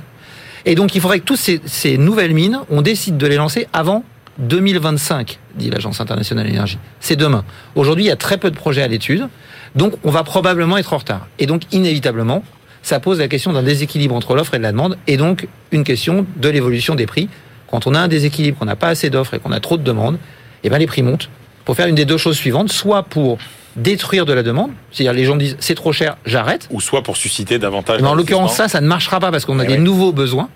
Et 0.64 0.74
donc, 0.74 0.94
il 0.94 1.00
faudrait 1.00 1.18
que 1.18 1.24
toutes 1.24 1.38
ces, 1.38 1.60
ces 1.66 1.98
nouvelles 1.98 2.34
mines, 2.34 2.60
on 2.70 2.82
décide 2.82 3.18
de 3.18 3.26
les 3.26 3.36
lancer 3.36 3.66
avant 3.72 4.04
2025, 4.38 5.38
dit 5.56 5.70
l'Agence 5.70 6.00
internationale 6.00 6.44
de 6.46 6.50
l'énergie. 6.50 6.78
C'est 7.00 7.16
demain. 7.16 7.44
Aujourd'hui, 7.74 8.04
il 8.04 8.08
y 8.08 8.12
a 8.12 8.16
très 8.16 8.38
peu 8.38 8.50
de 8.50 8.56
projets 8.56 8.82
à 8.82 8.88
l'étude, 8.88 9.28
donc 9.74 9.94
on 10.04 10.10
va 10.10 10.24
probablement 10.24 10.78
être 10.78 10.92
en 10.92 10.98
retard. 10.98 11.26
Et 11.38 11.46
donc, 11.46 11.62
inévitablement, 11.72 12.42
ça 12.82 13.00
pose 13.00 13.18
la 13.18 13.28
question 13.28 13.52
d'un 13.52 13.62
déséquilibre 13.62 14.14
entre 14.14 14.34
l'offre 14.34 14.54
et 14.54 14.58
la 14.58 14.72
demande, 14.72 14.96
et 15.06 15.16
donc 15.16 15.48
une 15.70 15.84
question 15.84 16.26
de 16.36 16.48
l'évolution 16.48 16.94
des 16.94 17.06
prix. 17.06 17.28
Quand 17.70 17.86
on 17.86 17.94
a 17.94 18.00
un 18.00 18.08
déséquilibre, 18.08 18.58
qu'on 18.58 18.64
n'a 18.64 18.76
pas 18.76 18.88
assez 18.88 19.08
d'offres 19.08 19.34
et 19.34 19.38
qu'on 19.38 19.52
a 19.52 19.60
trop 19.60 19.76
de 19.76 19.82
demandes, 19.82 20.18
eh 20.64 20.70
ben 20.70 20.78
les 20.78 20.86
prix 20.86 21.02
montent. 21.02 21.30
Pour 21.64 21.76
faire 21.76 21.86
une 21.86 21.94
des 21.94 22.04
deux 22.04 22.18
choses 22.18 22.36
suivantes, 22.36 22.70
soit 22.72 23.04
pour 23.04 23.38
détruire 23.76 24.26
de 24.26 24.32
la 24.32 24.42
demande, 24.42 24.70
c'est-à-dire 24.90 25.12
les 25.12 25.24
gens 25.24 25.36
disent 25.36 25.56
c'est 25.60 25.74
trop 25.74 25.92
cher, 25.92 26.16
j'arrête. 26.26 26.68
Ou 26.70 26.80
soit 26.80 27.02
pour 27.02 27.16
susciter 27.16 27.58
davantage. 27.58 28.02
Mais 28.02 28.08
en 28.08 28.14
l'occurrence, 28.14 28.54
ça, 28.54 28.68
ça 28.68 28.80
ne 28.80 28.86
marchera 28.86 29.20
pas 29.20 29.30
parce 29.30 29.44
qu'on 29.44 29.58
a 29.58 29.64
eh 29.64 29.68
des 29.68 29.78
nouveaux 29.78 30.12
besoins. 30.12 30.48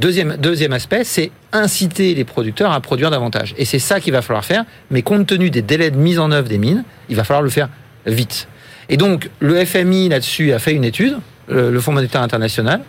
Deuxième, 0.00 0.36
deuxième 0.38 0.72
aspect, 0.72 1.04
c'est 1.04 1.30
inciter 1.54 2.14
les 2.14 2.24
producteurs 2.24 2.72
à 2.72 2.80
produire 2.80 3.10
davantage. 3.10 3.54
Et 3.56 3.64
c'est 3.64 3.78
ça 3.78 4.00
qu'il 4.00 4.12
va 4.12 4.22
falloir 4.22 4.44
faire, 4.44 4.64
mais 4.90 5.02
compte 5.02 5.26
tenu 5.26 5.50
des 5.50 5.62
délais 5.62 5.90
de 5.90 5.96
mise 5.96 6.18
en 6.18 6.30
œuvre 6.30 6.48
des 6.48 6.58
mines, 6.58 6.84
il 7.08 7.16
va 7.16 7.24
falloir 7.24 7.42
le 7.42 7.50
faire 7.50 7.68
vite. 8.06 8.48
Et 8.88 8.96
donc, 8.96 9.30
le 9.40 9.64
FMI 9.64 10.08
là-dessus 10.08 10.52
a 10.52 10.58
fait 10.58 10.72
une 10.72 10.84
étude, 10.84 11.16
le 11.48 11.78
Fonds 11.80 11.92
monétaire 11.92 12.22
international, 12.22 12.82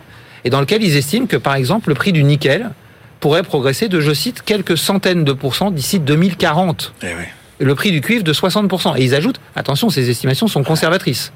et 0.44 0.50
dans 0.50 0.60
lequel 0.60 0.82
ils 0.82 0.96
estiment 0.96 1.26
que, 1.26 1.36
par 1.36 1.54
exemple, 1.54 1.88
le 1.88 1.94
prix 1.94 2.12
du 2.12 2.22
nickel 2.22 2.70
pourrait 3.20 3.42
progresser 3.42 3.88
de, 3.88 4.00
je 4.00 4.12
cite, 4.12 4.42
quelques 4.42 4.76
centaines 4.76 5.24
de 5.24 5.32
pourcents 5.32 5.70
d'ici 5.70 5.98
2040. 5.98 6.92
Eh 7.02 7.06
le 7.58 7.74
prix 7.74 7.90
du 7.90 8.00
cuivre 8.00 8.22
de 8.22 8.32
60%. 8.32 8.98
Et 8.98 9.04
ils 9.04 9.14
ajoutent, 9.14 9.40
attention, 9.54 9.90
ces 9.90 10.10
estimations 10.10 10.46
sont 10.46 10.62
conservatrices. 10.62 11.32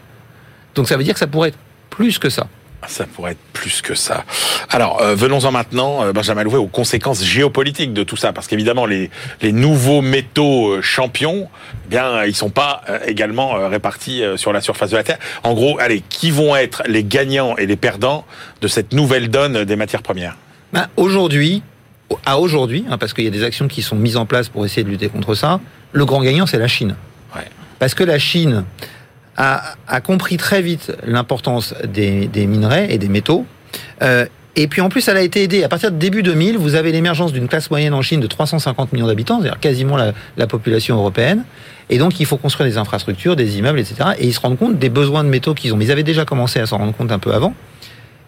Donc 0.75 0.89
ça 0.89 0.97
veut 0.97 1.05
dire 1.05 1.15
que 1.15 1.21
ça 1.21 1.27
pourrait 1.27 1.49
être 1.49 1.59
plus 1.89 2.19
que 2.19 2.29
ça. 2.29 2.47
Ça 2.87 3.05
pourrait 3.05 3.33
être 3.33 3.53
plus 3.53 3.83
que 3.83 3.95
ça. 3.95 4.25
Alors, 4.71 5.03
euh, 5.03 5.15
venons-en 5.15 5.53
maintenant, 5.53 6.03
euh, 6.03 6.13
Benjamin 6.13 6.43
Louvet, 6.43 6.57
aux 6.57 6.67
conséquences 6.67 7.23
géopolitiques 7.23 7.93
de 7.93 8.03
tout 8.03 8.17
ça, 8.17 8.33
parce 8.33 8.47
qu'évidemment, 8.47 8.87
les, 8.87 9.11
les 9.43 9.53
nouveaux 9.53 10.01
métaux 10.01 10.71
euh, 10.71 10.83
champions, 10.83 11.49
eh 11.87 11.89
bien, 11.91 12.25
ils 12.25 12.35
sont 12.35 12.51
pas 12.51 12.83
également 13.07 13.69
répartis 13.69 14.23
sur 14.37 14.53
la 14.53 14.61
surface 14.61 14.91
de 14.91 14.97
la 14.97 15.03
Terre. 15.03 15.19
En 15.43 15.55
gros, 15.55 15.79
allez, 15.79 16.03
qui 16.09 16.31
vont 16.31 16.57
être 16.57 16.83
les 16.87 17.05
gagnants 17.05 17.57
et 17.57 17.67
les 17.67 17.77
perdants 17.77 18.25
de 18.61 18.69
cette 18.69 18.93
nouvelle 18.93 19.29
donne 19.29 19.65
des 19.65 19.77
matières 19.77 20.03
premières? 20.03 20.37
Ben, 20.73 20.89
Aujourd'hui, 20.97 21.63
à 22.25 22.39
aujourd'hui, 22.39 22.85
hein, 22.89 22.99
parce 22.99 23.13
qu'il 23.13 23.25
y 23.25 23.29
a 23.29 23.31
des 23.31 23.45
actions 23.45 23.69
qui 23.69 23.83
sont 23.83 23.97
mises 23.97 24.17
en 24.17 24.27
place 24.27 24.49
pour 24.49 24.65
essayer 24.65 24.85
de 24.85 24.89
lutter 24.89 25.09
contre 25.09 25.35
ça, 25.35 25.61
le 25.93 26.05
grand 26.05 26.23
gagnant, 26.23 26.47
c'est 26.47 26.59
la 26.59 26.69
Chine. 26.69 26.97
Ouais. 27.35 27.47
Parce 27.79 27.95
que 27.95 28.05
la 28.05 28.19
Chine 28.19 28.65
a, 29.37 29.75
a 29.89 30.01
compris 30.01 30.37
très 30.37 30.63
vite 30.63 30.93
l'importance 31.07 31.75
des, 31.85 32.27
des, 32.27 32.47
minerais 32.47 32.93
et 32.93 32.99
des 32.99 33.09
métaux. 33.09 33.47
Euh, 34.03 34.27
et 34.57 34.67
puis 34.67 34.81
en 34.81 34.89
plus, 34.89 35.07
elle 35.09 35.17
a 35.17 35.23
été 35.23 35.43
aidée. 35.43 35.63
À 35.63 35.69
partir 35.69 35.93
de 35.93 35.97
début 35.97 36.23
2000, 36.23 36.59
vous 36.59 36.75
avez 36.75 36.91
l'émergence 36.93 37.33
d'une 37.33 37.47
classe 37.47 37.71
moyenne 37.71 37.95
en 37.95 38.03
Chine 38.03 38.21
de 38.21 38.27
350 38.27 38.93
millions 38.93 39.07
d'habitants, 39.07 39.41
c'est-à-dire 39.41 39.61
quasiment 39.61 39.97
la, 39.97 40.13
la, 40.37 40.47
population 40.47 40.97
européenne. 40.97 41.45
Et 41.89 41.99
donc, 41.99 42.19
il 42.19 42.27
faut 42.27 42.37
construire 42.37 42.69
des 42.69 42.77
infrastructures, 42.77 43.37
des 43.37 43.59
immeubles, 43.59 43.79
etc. 43.79 44.11
Et 44.19 44.27
ils 44.27 44.35
se 44.35 44.41
rendent 44.41 44.59
compte 44.59 44.79
des 44.79 44.89
besoins 44.89 45.23
de 45.23 45.29
métaux 45.29 45.55
qu'ils 45.55 45.73
ont. 45.73 45.77
Mais 45.77 45.85
ils 45.85 45.93
avaient 45.93 46.03
déjà 46.03 46.25
commencé 46.25 46.59
à 46.59 46.67
s'en 46.67 46.79
rendre 46.79 46.95
compte 46.95 47.13
un 47.13 47.19
peu 47.21 47.33
avant. 47.33 47.55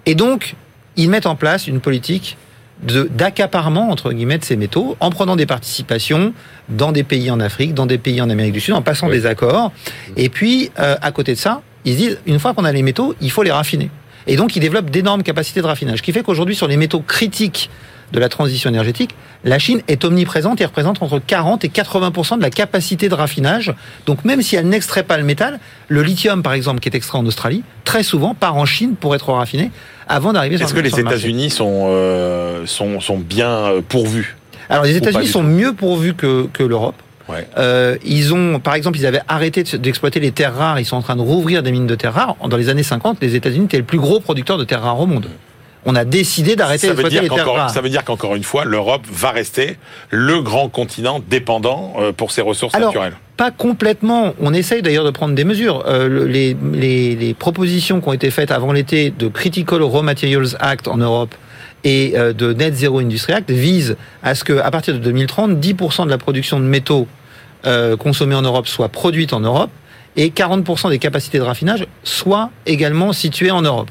Et 0.06 0.14
donc, 0.14 0.54
ils 0.96 1.10
mettent 1.10 1.26
en 1.26 1.36
place 1.36 1.66
une 1.66 1.80
politique 1.80 2.36
d'accaparement 2.82 3.90
entre 3.90 4.12
guillemets 4.12 4.38
de 4.38 4.44
ces 4.44 4.56
métaux 4.56 4.96
en 4.98 5.10
prenant 5.10 5.36
des 5.36 5.46
participations 5.46 6.34
dans 6.68 6.90
des 6.92 7.04
pays 7.04 7.30
en 7.30 7.38
Afrique, 7.38 7.74
dans 7.74 7.86
des 7.86 7.98
pays 7.98 8.20
en 8.20 8.28
Amérique 8.28 8.52
du 8.52 8.60
Sud, 8.60 8.74
en 8.74 8.82
passant 8.82 9.08
des 9.08 9.26
accords. 9.26 9.72
Et 10.16 10.28
puis 10.28 10.70
euh, 10.78 10.96
à 11.00 11.12
côté 11.12 11.34
de 11.34 11.38
ça, 11.38 11.62
ils 11.84 11.92
se 11.92 11.98
disent 11.98 12.18
une 12.26 12.38
fois 12.38 12.54
qu'on 12.54 12.64
a 12.64 12.72
les 12.72 12.82
métaux, 12.82 13.14
il 13.20 13.30
faut 13.30 13.42
les 13.42 13.52
raffiner. 13.52 13.90
Et 14.26 14.36
donc 14.36 14.56
ils 14.56 14.60
développent 14.60 14.90
d'énormes 14.90 15.22
capacités 15.22 15.60
de 15.60 15.66
raffinage, 15.66 15.98
ce 15.98 16.02
qui 16.02 16.12
fait 16.12 16.22
qu'aujourd'hui 16.22 16.56
sur 16.56 16.66
les 16.66 16.76
métaux 16.76 17.00
critiques 17.00 17.70
de 18.12 18.20
la 18.20 18.28
transition 18.28 18.70
énergétique, 18.70 19.14
la 19.44 19.58
Chine 19.58 19.82
est 19.88 20.04
omniprésente 20.04 20.60
et 20.60 20.64
représente 20.64 21.02
entre 21.02 21.18
40 21.18 21.64
et 21.64 21.68
80 21.68 22.36
de 22.36 22.42
la 22.42 22.50
capacité 22.50 23.08
de 23.08 23.14
raffinage. 23.14 23.74
Donc 24.06 24.24
même 24.24 24.42
si 24.42 24.56
elle 24.56 24.68
n'extrait 24.68 25.02
pas 25.02 25.16
le 25.16 25.24
métal, 25.24 25.58
le 25.88 26.02
lithium 26.02 26.42
par 26.42 26.52
exemple 26.52 26.80
qui 26.80 26.88
est 26.88 26.94
extrait 26.94 27.18
en 27.18 27.26
Australie, 27.26 27.64
très 27.84 28.02
souvent 28.02 28.34
part 28.34 28.56
en 28.56 28.66
Chine 28.66 28.94
pour 28.94 29.14
être 29.14 29.32
raffiné 29.32 29.70
avant 30.08 30.32
d'arriver 30.32 30.58
sur 30.58 30.66
Est-ce 30.66 30.74
que 30.74 30.80
les 30.80 30.98
États-Unis 31.00 31.50
sont, 31.50 31.86
euh, 31.88 32.66
sont, 32.66 33.00
sont 33.00 33.18
bien 33.18 33.50
euh, 33.50 33.80
pourvus 33.86 34.36
Alors 34.68 34.84
les 34.84 34.96
États-Unis 34.96 35.26
sont 35.26 35.42
mieux 35.42 35.72
pourvus 35.72 36.14
que, 36.14 36.46
que 36.52 36.62
l'Europe. 36.62 36.96
Ouais. 37.28 37.46
Euh, 37.56 37.96
ils 38.04 38.34
ont, 38.34 38.58
par 38.58 38.74
exemple, 38.74 38.98
ils 38.98 39.06
avaient 39.06 39.22
arrêté 39.28 39.62
d'exploiter 39.62 40.20
les 40.20 40.32
terres 40.32 40.54
rares. 40.54 40.80
Ils 40.80 40.84
sont 40.84 40.96
en 40.96 41.02
train 41.02 41.16
de 41.16 41.20
rouvrir 41.20 41.62
des 41.62 41.70
mines 41.70 41.86
de 41.86 41.94
terres 41.94 42.14
rares. 42.14 42.36
Dans 42.46 42.56
les 42.56 42.68
années 42.68 42.82
50, 42.82 43.18
les 43.22 43.36
États-Unis 43.36 43.66
étaient 43.66 43.78
le 43.78 43.84
plus 43.84 44.00
gros 44.00 44.20
producteur 44.20 44.58
de 44.58 44.64
terres 44.64 44.82
rares 44.82 45.00
au 45.00 45.06
monde 45.06 45.28
on 45.84 45.94
a 45.94 46.04
décidé 46.04 46.56
d'arrêter 46.56 46.88
rares. 46.88 47.70
Ça 47.70 47.80
veut 47.80 47.88
dire 47.88 48.04
qu'encore 48.04 48.34
une 48.34 48.44
fois, 48.44 48.64
l'Europe 48.64 49.02
va 49.10 49.30
rester 49.30 49.76
le 50.10 50.40
grand 50.40 50.68
continent 50.68 51.20
dépendant 51.28 51.94
euh, 51.98 52.12
pour 52.12 52.30
ses 52.30 52.40
ressources 52.40 52.74
Alors, 52.74 52.90
naturelles. 52.90 53.16
Pas 53.36 53.50
complètement. 53.50 54.34
On 54.40 54.54
essaye 54.54 54.82
d'ailleurs 54.82 55.04
de 55.04 55.10
prendre 55.10 55.34
des 55.34 55.44
mesures. 55.44 55.84
Euh, 55.86 56.26
les, 56.26 56.56
les, 56.72 57.16
les, 57.16 57.34
propositions 57.34 58.00
qui 58.00 58.08
ont 58.08 58.12
été 58.12 58.30
faites 58.30 58.50
avant 58.50 58.72
l'été 58.72 59.10
de 59.10 59.28
Critical 59.28 59.82
Raw 59.82 60.02
Materials 60.02 60.56
Act 60.60 60.86
en 60.86 60.98
Europe 60.98 61.34
et 61.84 62.12
euh, 62.16 62.32
de 62.32 62.52
Net 62.52 62.74
Zero 62.74 62.98
Industry 63.00 63.32
Act 63.32 63.50
visent 63.50 63.96
à 64.22 64.34
ce 64.34 64.44
que, 64.44 64.58
à 64.58 64.70
partir 64.70 64.94
de 64.94 64.98
2030, 64.98 65.58
10% 65.58 66.04
de 66.04 66.10
la 66.10 66.18
production 66.18 66.60
de 66.60 66.64
métaux 66.64 67.06
euh, 67.64 67.96
consommés 67.96 68.34
en 68.34 68.42
Europe 68.42 68.66
soit 68.66 68.88
produite 68.88 69.32
en 69.32 69.40
Europe 69.40 69.70
et 70.16 70.30
40% 70.30 70.90
des 70.90 70.98
capacités 70.98 71.38
de 71.38 71.44
raffinage 71.44 71.86
soient 72.02 72.50
également 72.66 73.12
situées 73.12 73.50
en 73.50 73.62
Europe. 73.62 73.88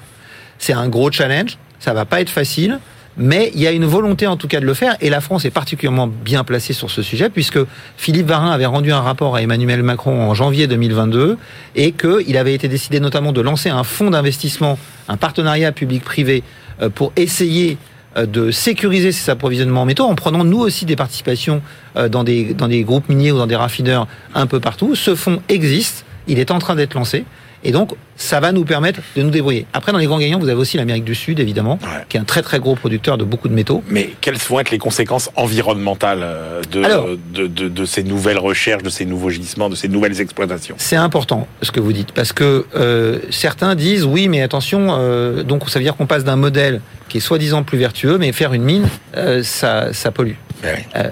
C'est 0.57 0.73
un 0.73 0.87
gros 0.89 1.11
challenge. 1.11 1.57
Ça 1.81 1.93
va 1.93 2.05
pas 2.05 2.21
être 2.21 2.29
facile, 2.29 2.79
mais 3.17 3.51
il 3.55 3.59
y 3.59 3.65
a 3.65 3.71
une 3.71 3.85
volonté 3.85 4.27
en 4.27 4.37
tout 4.37 4.47
cas 4.47 4.59
de 4.59 4.67
le 4.67 4.75
faire 4.75 4.95
et 5.01 5.09
la 5.09 5.19
France 5.19 5.45
est 5.45 5.51
particulièrement 5.51 6.05
bien 6.05 6.43
placée 6.43 6.73
sur 6.73 6.91
ce 6.91 7.01
sujet 7.01 7.31
puisque 7.31 7.57
Philippe 7.97 8.27
Varin 8.27 8.51
avait 8.51 8.67
rendu 8.67 8.91
un 8.91 9.01
rapport 9.01 9.35
à 9.35 9.41
Emmanuel 9.41 9.81
Macron 9.81 10.21
en 10.21 10.35
janvier 10.35 10.67
2022 10.67 11.39
et 11.75 11.91
qu'il 11.91 12.37
avait 12.37 12.53
été 12.53 12.67
décidé 12.67 12.99
notamment 12.99 13.31
de 13.31 13.41
lancer 13.41 13.69
un 13.69 13.83
fonds 13.83 14.11
d'investissement, 14.11 14.77
un 15.07 15.17
partenariat 15.17 15.71
public-privé 15.71 16.43
euh, 16.83 16.89
pour 16.89 17.13
essayer 17.15 17.79
euh, 18.15 18.27
de 18.27 18.51
sécuriser 18.51 19.11
ces 19.11 19.31
approvisionnements 19.31 19.81
en 19.81 19.85
métaux 19.85 20.05
en 20.05 20.13
prenant 20.13 20.43
nous 20.43 20.59
aussi 20.59 20.85
des 20.85 20.95
participations 20.95 21.63
euh, 21.97 22.09
dans 22.09 22.23
des, 22.23 22.53
dans 22.53 22.67
des 22.67 22.83
groupes 22.83 23.09
miniers 23.09 23.31
ou 23.31 23.39
dans 23.39 23.47
des 23.47 23.55
raffineurs 23.55 24.07
un 24.35 24.45
peu 24.45 24.59
partout. 24.59 24.93
Ce 24.93 25.15
fonds 25.15 25.41
existe, 25.49 26.05
il 26.27 26.37
est 26.37 26.51
en 26.51 26.59
train 26.59 26.75
d'être 26.75 26.93
lancé. 26.93 27.25
Et 27.63 27.71
donc, 27.71 27.91
ça 28.15 28.39
va 28.39 28.51
nous 28.51 28.65
permettre 28.65 28.99
de 29.15 29.21
nous 29.21 29.29
débrouiller. 29.29 29.65
Après, 29.73 29.91
dans 29.91 29.97
les 29.97 30.05
grands 30.05 30.19
gagnants, 30.19 30.39
vous 30.39 30.49
avez 30.49 30.59
aussi 30.59 30.77
l'Amérique 30.77 31.03
du 31.03 31.15
Sud, 31.15 31.39
évidemment, 31.39 31.79
qui 32.09 32.17
est 32.17 32.19
un 32.19 32.23
très 32.23 32.41
très 32.41 32.59
gros 32.59 32.75
producteur 32.75 33.17
de 33.17 33.23
beaucoup 33.23 33.47
de 33.47 33.53
métaux. 33.53 33.83
Mais 33.89 34.11
quelles 34.21 34.37
vont 34.37 34.59
être 34.59 34.71
les 34.71 34.77
conséquences 34.77 35.29
environnementales 35.35 36.21
euh, 36.23 36.61
de, 36.71 37.47
de, 37.47 37.67
de, 37.67 37.85
ces 37.85 38.03
nouvelles 38.03 38.39
recherches, 38.39 38.83
de 38.83 38.89
ces 38.89 39.05
nouveaux 39.05 39.29
gisements, 39.29 39.69
de 39.69 39.75
ces 39.75 39.87
nouvelles 39.87 40.19
exploitations? 40.21 40.75
C'est 40.77 40.95
important 40.95 41.47
ce 41.61 41.71
que 41.71 41.79
vous 41.79 41.93
dites, 41.93 42.11
parce 42.11 42.33
que 42.33 42.65
euh, 42.75 43.19
certains 43.29 43.75
disent 43.75 44.05
oui, 44.05 44.27
mais 44.27 44.41
attention, 44.41 44.87
euh, 44.91 45.43
donc 45.43 45.69
ça 45.69 45.79
veut 45.79 45.85
dire 45.85 45.95
qu'on 45.95 46.07
passe 46.07 46.23
d'un 46.23 46.35
modèle 46.35 46.81
qui 47.09 47.17
est 47.17 47.21
soi-disant 47.21 47.63
plus 47.63 47.77
vertueux, 47.77 48.17
mais 48.17 48.31
faire 48.31 48.53
une 48.53 48.63
mine, 48.63 48.87
euh, 49.17 49.43
ça, 49.43 49.93
ça 49.93 50.11
pollue. 50.11 50.35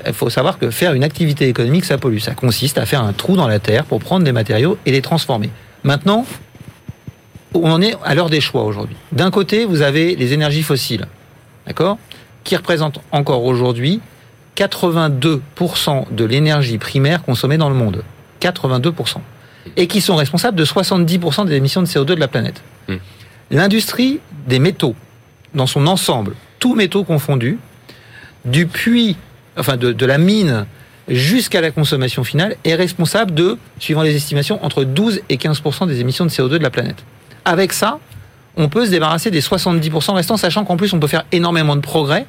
Il 0.06 0.14
faut 0.14 0.30
savoir 0.30 0.60
que 0.60 0.70
faire 0.70 0.94
une 0.94 1.04
activité 1.04 1.48
économique, 1.48 1.84
ça 1.84 1.98
pollue. 1.98 2.20
Ça 2.20 2.36
consiste 2.36 2.78
à 2.78 2.86
faire 2.86 3.02
un 3.02 3.14
trou 3.14 3.36
dans 3.36 3.48
la 3.48 3.60
terre 3.60 3.84
pour 3.84 4.00
prendre 4.00 4.24
des 4.24 4.32
matériaux 4.32 4.78
et 4.86 4.92
les 4.92 5.02
transformer. 5.02 5.50
Maintenant, 5.84 6.26
on 7.54 7.72
en 7.72 7.82
est 7.82 7.96
à 8.04 8.16
l'heure 8.16 8.30
des 8.30 8.42
choix 8.42 8.64
aujourd'hui. 8.64 8.96
D'un 9.12 9.32
côté, 9.32 9.66
vous 9.66 9.82
avez 9.82 10.16
les 10.16 10.34
énergies 10.34 10.64
fossiles, 10.64 11.08
d'accord, 11.66 11.98
qui 12.44 12.56
représentent 12.56 13.00
encore 13.12 13.44
aujourd'hui 13.44 14.02
82% 14.56 16.14
de 16.14 16.26
l'énergie 16.26 16.78
primaire 16.78 17.24
consommée 17.24 17.58
dans 17.58 17.70
le 17.70 17.76
monde. 17.76 18.04
82%. 18.42 19.18
Et 19.78 19.88
qui 19.88 20.02
sont 20.02 20.16
responsables 20.16 20.58
de 20.58 20.66
70% 20.66 21.46
des 21.46 21.56
émissions 21.56 21.82
de 21.82 21.88
CO2 21.88 22.06
de 22.06 22.16
la 22.16 22.28
planète. 22.28 22.62
Hmm. 22.88 22.96
L'industrie 23.52 24.20
des 24.48 24.60
métaux, 24.60 24.96
dans 25.54 25.68
son 25.68 25.88
ensemble, 25.88 26.36
tous 26.60 26.76
métaux 26.76 27.04
confondus, 27.04 27.58
du 28.46 28.68
puits, 28.68 29.16
enfin 29.58 29.78
de, 29.78 29.92
de 29.92 30.06
la 30.06 30.18
mine 30.18 30.66
jusqu'à 31.10 31.62
la 31.62 31.72
consommation 31.72 32.24
finale, 32.24 32.56
est 32.64 32.76
responsable 32.76 33.34
de, 33.34 33.58
suivant 33.80 34.04
les 34.04 34.16
estimations, 34.16 34.64
entre 34.64 34.84
12 34.84 35.22
et 35.30 35.38
15% 35.38 35.88
des 35.88 36.00
émissions 36.00 36.26
de 36.26 36.30
CO2 36.30 36.50
de 36.50 36.58
la 36.64 36.70
planète. 36.70 37.04
Avec 37.46 37.74
ça, 37.74 38.00
on 38.56 38.70
peut 38.70 38.86
se 38.86 38.92
débarrasser 38.92 39.32
des 39.32 39.42
70% 39.42 40.14
restants, 40.14 40.38
sachant 40.38 40.66
qu'en 40.66 40.78
plus, 40.78 40.94
on 40.94 41.00
peut 41.00 41.08
faire 41.08 41.26
énormément 41.32 41.76
de 41.76 41.82
progrès 41.82 42.26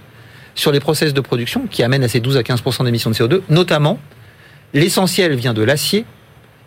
sur 0.55 0.73
les 0.73 0.81
process 0.81 1.15
de 1.15 1.21
production 1.21 1.67
qui 1.71 1.83
amènent 1.83 2.05
à 2.05 2.09
ces 2.09 2.21
12 2.21 2.37
à 2.37 2.43
15% 2.43 2.85
d'émissions 2.85 3.11
de 3.11 3.15
CO2, 3.15 3.41
notamment 3.49 3.99
l'essentiel 4.75 5.35
vient 5.35 5.55
de 5.55 5.63
l'acier 5.63 6.05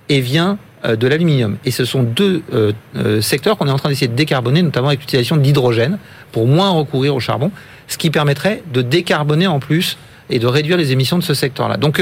et 0.09 0.19
vient 0.19 0.57
euh, 0.85 0.95
de 0.95 1.07
l'aluminium. 1.07 1.57
Et 1.65 1.71
ce 1.71 1.85
sont 1.85 2.03
deux 2.03 2.43
euh, 2.53 2.73
euh, 2.95 3.21
secteurs 3.21 3.57
qu'on 3.57 3.67
est 3.67 3.71
en 3.71 3.77
train 3.77 3.89
d'essayer 3.89 4.07
de 4.07 4.15
décarboner, 4.15 4.61
notamment 4.61 4.87
avec 4.87 4.99
l'utilisation 4.99 5.37
de 5.37 5.41
l'hydrogène, 5.41 5.97
pour 6.31 6.47
moins 6.47 6.69
recourir 6.71 7.15
au 7.15 7.19
charbon, 7.19 7.51
ce 7.87 7.97
qui 7.97 8.09
permettrait 8.09 8.63
de 8.73 8.81
décarboner 8.81 9.47
en 9.47 9.59
plus 9.59 9.97
et 10.29 10.39
de 10.39 10.47
réduire 10.47 10.77
les 10.77 10.91
émissions 10.91 11.17
de 11.17 11.23
ce 11.23 11.33
secteur-là. 11.33 11.77
Donc 11.77 12.01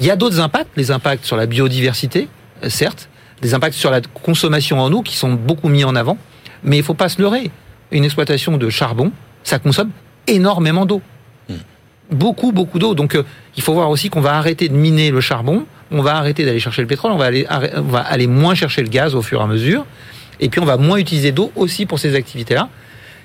il 0.00 0.06
y 0.06 0.10
a 0.10 0.16
d'autres 0.16 0.40
impacts, 0.40 0.70
les 0.76 0.90
impacts 0.90 1.24
sur 1.24 1.36
la 1.36 1.46
biodiversité, 1.46 2.28
certes, 2.68 3.08
des 3.42 3.54
impacts 3.54 3.74
sur 3.74 3.90
la 3.90 4.00
consommation 4.00 4.80
en 4.80 4.92
eau 4.92 5.02
qui 5.02 5.16
sont 5.16 5.32
beaucoup 5.32 5.68
mis 5.68 5.84
en 5.84 5.94
avant, 5.94 6.18
mais 6.62 6.78
il 6.78 6.82
faut 6.82 6.94
pas 6.94 7.08
se 7.08 7.20
leurrer. 7.20 7.50
Une 7.92 8.04
exploitation 8.04 8.56
de 8.56 8.70
charbon, 8.70 9.12
ça 9.42 9.58
consomme 9.58 9.90
énormément 10.26 10.86
d'eau. 10.86 11.02
Hmm. 11.48 11.56
Beaucoup, 12.10 12.52
beaucoup 12.52 12.78
d'eau. 12.78 12.94
Donc 12.94 13.18
il 13.56 13.62
faut 13.62 13.74
voir 13.74 13.90
aussi 13.90 14.08
qu'on 14.08 14.20
va 14.20 14.34
arrêter 14.34 14.68
de 14.68 14.74
miner 14.74 15.10
le 15.10 15.20
charbon, 15.20 15.66
on 15.90 16.02
va 16.02 16.16
arrêter 16.16 16.44
d'aller 16.44 16.60
chercher 16.60 16.82
le 16.82 16.88
pétrole, 16.88 17.12
on 17.12 17.18
va 17.18 17.26
aller, 17.26 17.46
on 17.76 17.82
va 17.82 18.00
aller 18.00 18.26
moins 18.26 18.54
chercher 18.54 18.82
le 18.82 18.88
gaz 18.88 19.14
au 19.14 19.22
fur 19.22 19.40
et 19.40 19.44
à 19.44 19.46
mesure, 19.46 19.86
et 20.40 20.48
puis 20.48 20.60
on 20.60 20.64
va 20.64 20.76
moins 20.76 20.96
utiliser 20.96 21.32
d'eau 21.32 21.52
aussi 21.56 21.86
pour 21.86 21.98
ces 21.98 22.14
activités-là. 22.14 22.68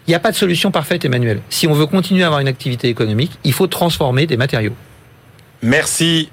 Il 0.09 0.13
n'y 0.13 0.15
a 0.15 0.19
pas 0.19 0.31
de 0.31 0.35
solution 0.35 0.71
parfaite, 0.71 1.05
Emmanuel. 1.05 1.39
Si 1.51 1.67
on 1.67 1.73
veut 1.73 1.85
continuer 1.85 2.23
à 2.23 2.25
avoir 2.25 2.41
une 2.41 2.47
activité 2.47 2.89
économique, 2.89 3.37
il 3.43 3.53
faut 3.53 3.67
transformer 3.67 4.25
des 4.25 4.37
matériaux. 4.37 4.73
Merci 5.61 6.31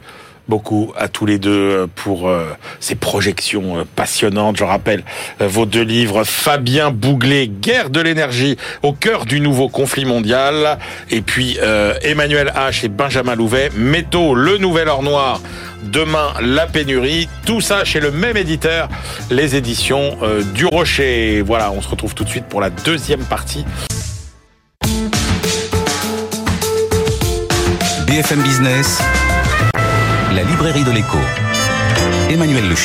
beaucoup 0.49 0.93
à 0.97 1.09
tous 1.09 1.27
les 1.27 1.39
deux 1.39 1.89
pour 1.95 2.29
euh, 2.29 2.47
ces 2.81 2.95
projections 2.95 3.79
euh, 3.79 3.85
passionnantes. 3.97 4.57
Je 4.57 4.65
rappelle 4.65 5.03
euh, 5.41 5.49
vos 5.49 5.67
deux 5.67 5.83
livres, 5.83 6.25
Fabien 6.25 6.91
Bouglet, 6.91 7.49
Guerre 7.49 7.91
de 7.91 8.01
l'énergie 8.01 8.57
au 8.83 8.93
cœur 8.93 9.27
du 9.27 9.41
nouveau 9.41 9.69
conflit 9.69 10.05
mondial, 10.05 10.79
et 11.11 11.21
puis 11.21 11.59
Emmanuel 12.03 12.53
H 12.57 12.85
et 12.85 12.89
Benjamin 12.89 13.35
Louvet, 13.35 13.71
Métaux, 13.77 14.35
le 14.35 14.59
nouvel 14.59 14.89
or 14.89 15.03
noir. 15.03 15.41
Demain, 15.83 16.33
la 16.41 16.67
pénurie, 16.67 17.29
tout 17.45 17.61
ça 17.61 17.85
chez 17.85 18.01
le 18.01 18.11
même 18.11 18.37
éditeur, 18.37 18.89
les 19.31 19.57
éditions 19.57 20.17
du 20.55 20.67
Rocher. 20.67 21.43
Voilà, 21.43 21.71
on 21.73 21.81
se 21.81 21.89
retrouve 21.89 22.15
tout 22.15 22.25
de 22.25 22.29
suite 22.29 22.47
pour 22.47 22.61
la 22.61 22.71
deuxième 22.71 23.25
partie. 23.25 23.65
BFM 28.07 28.43
Business 28.43 29.01
la 30.37 30.43
librairie 30.43 30.85
de 30.85 30.91
l'écho. 30.91 31.19
Emmanuel 32.29 32.69
Le 32.69 32.77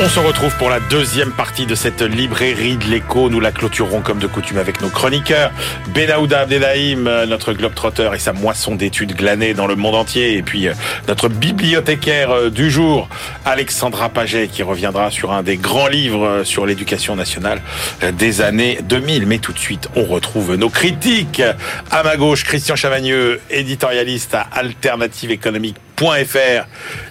On 0.00 0.08
se 0.08 0.18
retrouve 0.18 0.54
pour 0.56 0.70
la 0.70 0.80
deuxième 0.80 1.30
partie 1.30 1.66
de 1.66 1.76
cette 1.76 2.02
librairie 2.02 2.76
de 2.76 2.84
l'écho. 2.86 3.30
Nous 3.30 3.38
la 3.38 3.52
clôturerons 3.52 4.00
comme 4.00 4.18
de 4.18 4.26
coutume 4.26 4.58
avec 4.58 4.80
nos 4.82 4.88
chroniqueurs. 4.88 5.52
Benaouda 5.94 6.40
Abdelhaim, 6.40 7.26
notre 7.26 7.52
globetrotter 7.52 8.10
et 8.12 8.18
sa 8.18 8.32
moisson 8.32 8.74
d'études 8.74 9.14
glanées 9.14 9.54
dans 9.54 9.68
le 9.68 9.76
monde 9.76 9.94
entier. 9.94 10.36
Et 10.36 10.42
puis 10.42 10.66
euh, 10.66 10.74
notre 11.06 11.28
bibliothécaire 11.28 12.32
euh, 12.32 12.50
du 12.50 12.72
jour, 12.72 13.08
Alexandra 13.44 14.08
Paget, 14.08 14.48
qui 14.48 14.64
reviendra 14.64 15.12
sur 15.12 15.32
un 15.32 15.44
des 15.44 15.56
grands 15.56 15.88
livres 15.88 16.26
euh, 16.26 16.44
sur 16.44 16.66
l'éducation 16.66 17.14
nationale 17.14 17.62
des 18.18 18.40
années 18.40 18.80
2000. 18.82 19.26
Mais 19.26 19.38
tout 19.38 19.52
de 19.52 19.60
suite, 19.60 19.88
on 19.94 20.02
retrouve 20.02 20.56
nos 20.56 20.70
critiques. 20.70 21.40
À 21.92 22.02
ma 22.02 22.16
gauche, 22.16 22.42
Christian 22.42 22.74
Chavagneux, 22.74 23.40
éditorialiste 23.48 24.34
à 24.34 24.48
Alternative 24.52 25.30
Économique 25.30 25.76
.fr. 25.96 26.66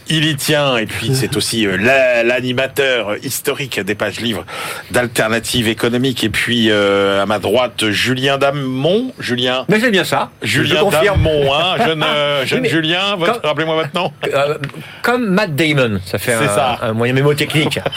Il 0.09 0.25
y 0.25 0.35
tient 0.35 0.77
et 0.77 0.85
puis 0.85 1.15
c'est 1.15 1.37
aussi 1.37 1.65
euh, 1.65 1.77
l'animateur 2.23 3.15
historique 3.23 3.79
des 3.79 3.95
pages 3.95 4.19
livres 4.19 4.45
d'alternative 4.91 5.69
économique 5.69 6.23
et 6.23 6.29
puis 6.29 6.69
euh, 6.69 7.23
à 7.23 7.25
ma 7.25 7.39
droite 7.39 7.89
Julien 7.89 8.37
Damon. 8.37 9.13
Julien. 9.19 9.65
Mais 9.69 9.79
c'est 9.79 9.91
bien 9.91 10.03
ça. 10.03 10.29
Julien 10.41 10.89
Damon, 10.89 11.53
hein, 11.53 11.75
jeune, 11.85 12.03
euh, 12.03 12.45
jeune 12.45 12.65
Julien. 12.65 13.17
Rappelez-moi 13.43 13.75
maintenant. 13.77 14.11
comme 15.01 15.29
Matt 15.29 15.55
Damon, 15.55 16.01
ça 16.05 16.17
fait 16.17 16.33
un, 16.33 16.47
ça. 16.47 16.79
un 16.81 16.93
moyen 16.93 17.13
mémotechnique. 17.13 17.79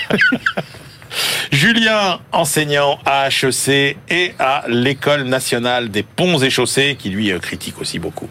Julien, 1.53 2.19
enseignant 2.33 2.99
à 3.05 3.29
HEC 3.29 3.97
et 4.11 4.35
à 4.39 4.65
l'École 4.69 5.25
nationale 5.25 5.91
des 5.91 6.03
ponts 6.03 6.39
et 6.39 6.51
chaussées, 6.51 6.97
qui 6.99 7.09
lui 7.09 7.31
euh, 7.31 7.39
critique 7.39 7.81
aussi 7.81 7.99
beaucoup, 7.99 8.29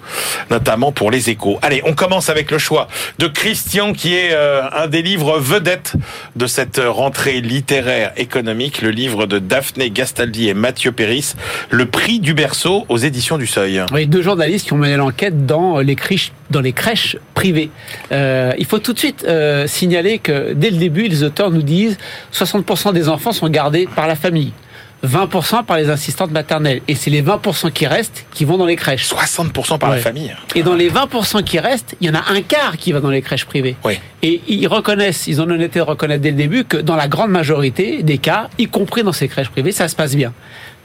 notamment 0.49 0.91
pour 0.91 1.11
les 1.11 1.29
échos. 1.29 1.57
Allez, 1.61 1.81
on 1.85 1.93
commence 1.93 2.29
avec 2.29 2.51
le 2.51 2.57
choix 2.57 2.87
de 3.19 3.27
Christian, 3.27 3.93
qui 3.93 4.15
est 4.15 4.31
euh, 4.33 4.61
un 4.71 4.87
des 4.87 5.01
livres 5.01 5.39
vedettes 5.39 5.93
de 6.35 6.47
cette 6.47 6.81
rentrée 6.83 7.41
littéraire 7.41 8.11
économique, 8.17 8.81
le 8.81 8.91
livre 8.91 9.25
de 9.25 9.39
Daphné 9.39 9.89
Gastaldi 9.89 10.49
et 10.49 10.53
Mathieu 10.53 10.91
Péris, 10.91 11.33
Le 11.69 11.85
prix 11.85 12.19
du 12.19 12.33
berceau 12.33 12.85
aux 12.89 12.97
éditions 12.97 13.37
du 13.37 13.47
Seuil. 13.47 13.83
Oui, 13.91 14.07
deux 14.07 14.21
journalistes 14.21 14.67
qui 14.67 14.73
ont 14.73 14.77
mené 14.77 14.97
l'enquête 14.97 15.45
dans 15.45 15.79
les 15.79 15.95
crèches, 15.95 16.31
privées. 17.33 17.69
Euh, 18.11 18.53
il 18.57 18.65
faut 18.65 18.79
tout 18.79 18.93
de 18.93 18.99
suite 18.99 19.25
signaler 19.67 20.19
que 20.19 20.53
dès 20.53 20.69
le 20.69 20.77
début, 20.77 21.07
les 21.07 21.23
auteurs 21.23 21.51
nous 21.51 21.61
disent 21.61 21.97
60% 22.33 22.64
des 22.93 23.09
enfants 23.09 23.31
sont 23.31 23.49
gardés 23.49 23.87
par 23.95 24.07
la 24.07 24.15
famille. 24.15 24.53
20% 25.05 25.65
par 25.65 25.77
les 25.77 25.89
assistantes 25.89 26.31
maternelles. 26.31 26.81
Et 26.87 26.95
c'est 26.95 27.09
les 27.09 27.21
20% 27.21 27.71
qui 27.71 27.85
restent 27.85 28.25
qui 28.31 28.45
vont 28.45 28.57
dans 28.57 28.65
les 28.65 28.75
crèches. 28.75 29.07
60% 29.07 29.77
par 29.77 29.91
la 29.91 29.97
famille. 29.97 30.33
Et 30.55 30.63
dans 30.63 30.73
les 30.73 30.89
20% 30.89 31.43
qui 31.43 31.59
restent, 31.59 31.95
il 32.01 32.07
y 32.07 32.09
en 32.09 32.15
a 32.15 32.23
un 32.31 32.41
quart 32.41 32.77
qui 32.77 32.91
va 32.91 32.99
dans 32.99 33.09
les 33.09 33.21
crèches 33.21 33.45
privées. 33.45 33.75
Et 34.23 34.41
ils 34.47 34.67
reconnaissent, 34.67 35.27
ils 35.27 35.41
ont 35.41 35.45
l'honnêteté 35.45 35.79
de 35.79 35.83
reconnaître 35.83 36.21
dès 36.21 36.31
le 36.31 36.37
début 36.37 36.63
que 36.63 36.77
dans 36.77 36.95
la 36.95 37.07
grande 37.07 37.29
majorité 37.29 38.01
des 38.01 38.17
cas, 38.17 38.49
y 38.57 38.67
compris 38.67 39.03
dans 39.03 39.13
ces 39.13 39.27
crèches 39.27 39.49
privées, 39.49 39.71
ça 39.71 39.87
se 39.87 39.95
passe 39.95 40.15
bien. 40.15 40.33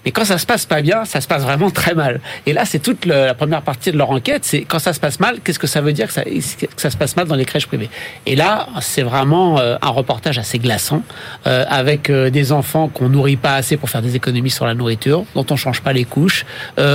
Mais 0.05 0.11
quand 0.13 0.25
ça 0.25 0.39
se 0.39 0.47
passe 0.47 0.67
pas 0.67 0.81
bien, 0.83 1.05
ça 1.05 1.21
se 1.21 1.29
passe 1.29 1.43
vraiment 1.43 1.71
très 1.71 1.95
mal. 1.95 2.21
Et 2.47 2.53
là, 2.53 2.65
c'est 2.65 2.79
toute 2.79 3.05
la 3.05 3.35
première 3.35 3.63
partie 3.63 3.93
de 3.93 3.99
leur 3.99 4.11
enquête. 4.11 4.45
C'est 4.45 4.63
quand 4.63 4.79
ça 4.79 4.93
se 4.93 5.01
passe 5.01 5.21
mal, 5.21 5.39
qu'est-ce 5.45 5.59
que 5.59 5.67
ça 5.67 5.81
veut 5.81 5.93
dire 5.93 6.07
que 6.07 6.13
ça, 6.13 6.91
se 6.91 6.97
passe 6.97 7.17
mal 7.17 7.27
dans 7.27 7.35
les 7.35 7.45
crèches 7.45 7.67
privées? 7.67 7.91
Et 8.27 8.37
là, 8.37 8.69
c'est 8.81 9.03
vraiment 9.03 9.59
euh, 9.59 9.77
un 9.83 9.89
reportage 9.91 10.39
assez 10.39 10.59
glaçant, 10.59 11.03
euh, 11.47 11.65
avec 11.69 12.11
euh, 12.11 12.31
des 12.31 12.53
enfants 12.53 12.89
qu'on 12.89 13.09
nourrit 13.09 13.37
pas 13.37 13.55
assez 13.55 13.77
pour 13.77 13.91
faire 13.91 14.03
des 14.03 14.17
économies 14.17 14.51
sur 14.51 14.67
la 14.67 14.75
nourriture, 14.75 15.25
dont 15.35 15.47
on 15.51 15.57
change 15.57 15.83
pas 15.83 15.93
les 15.93 16.05
couches. 16.05 16.45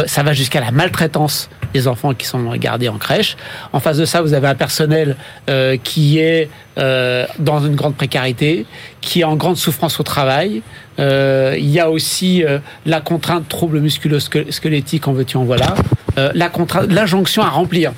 ça 0.08 0.24
va 0.24 0.34
jusqu'à 0.34 0.60
la 0.60 0.72
maltraitance 0.72 1.50
des 1.74 1.88
enfants 1.88 2.14
qui 2.14 2.26
sont 2.26 2.56
gardés 2.56 2.90
en 2.90 2.98
crèche. 2.98 3.38
En 3.74 3.80
face 3.80 3.98
de 3.98 4.06
ça, 4.06 4.22
vous 4.22 4.34
avez 4.34 4.48
un 4.48 4.56
personnel 4.56 5.16
qui 5.84 6.20
est 6.20 6.50
dans 6.78 7.60
une 7.66 7.76
grande 7.76 7.96
précarité, 7.96 8.66
qui 9.02 9.22
est 9.22 9.24
en 9.24 9.36
grande 9.36 9.58
souffrance 9.58 10.00
au 10.00 10.04
travail. 10.04 10.62
Euh, 11.00 11.56
il 11.58 11.70
y 11.70 11.80
a 11.80 11.90
aussi 11.90 12.44
euh, 12.44 12.60
la 12.86 13.02
contrainte 13.02 13.48
trouble 13.48 13.80
musculo-squelettique, 13.80 15.08
en 15.08 15.14
veux-tu, 15.14 15.38
en 15.38 15.44
voilà. 15.44 15.76
Euh, 16.18 16.32
la 16.34 16.50
contrainte, 16.50 16.92
l'injonction 16.92 17.44
à 17.44 17.50
remplir. 17.50 17.92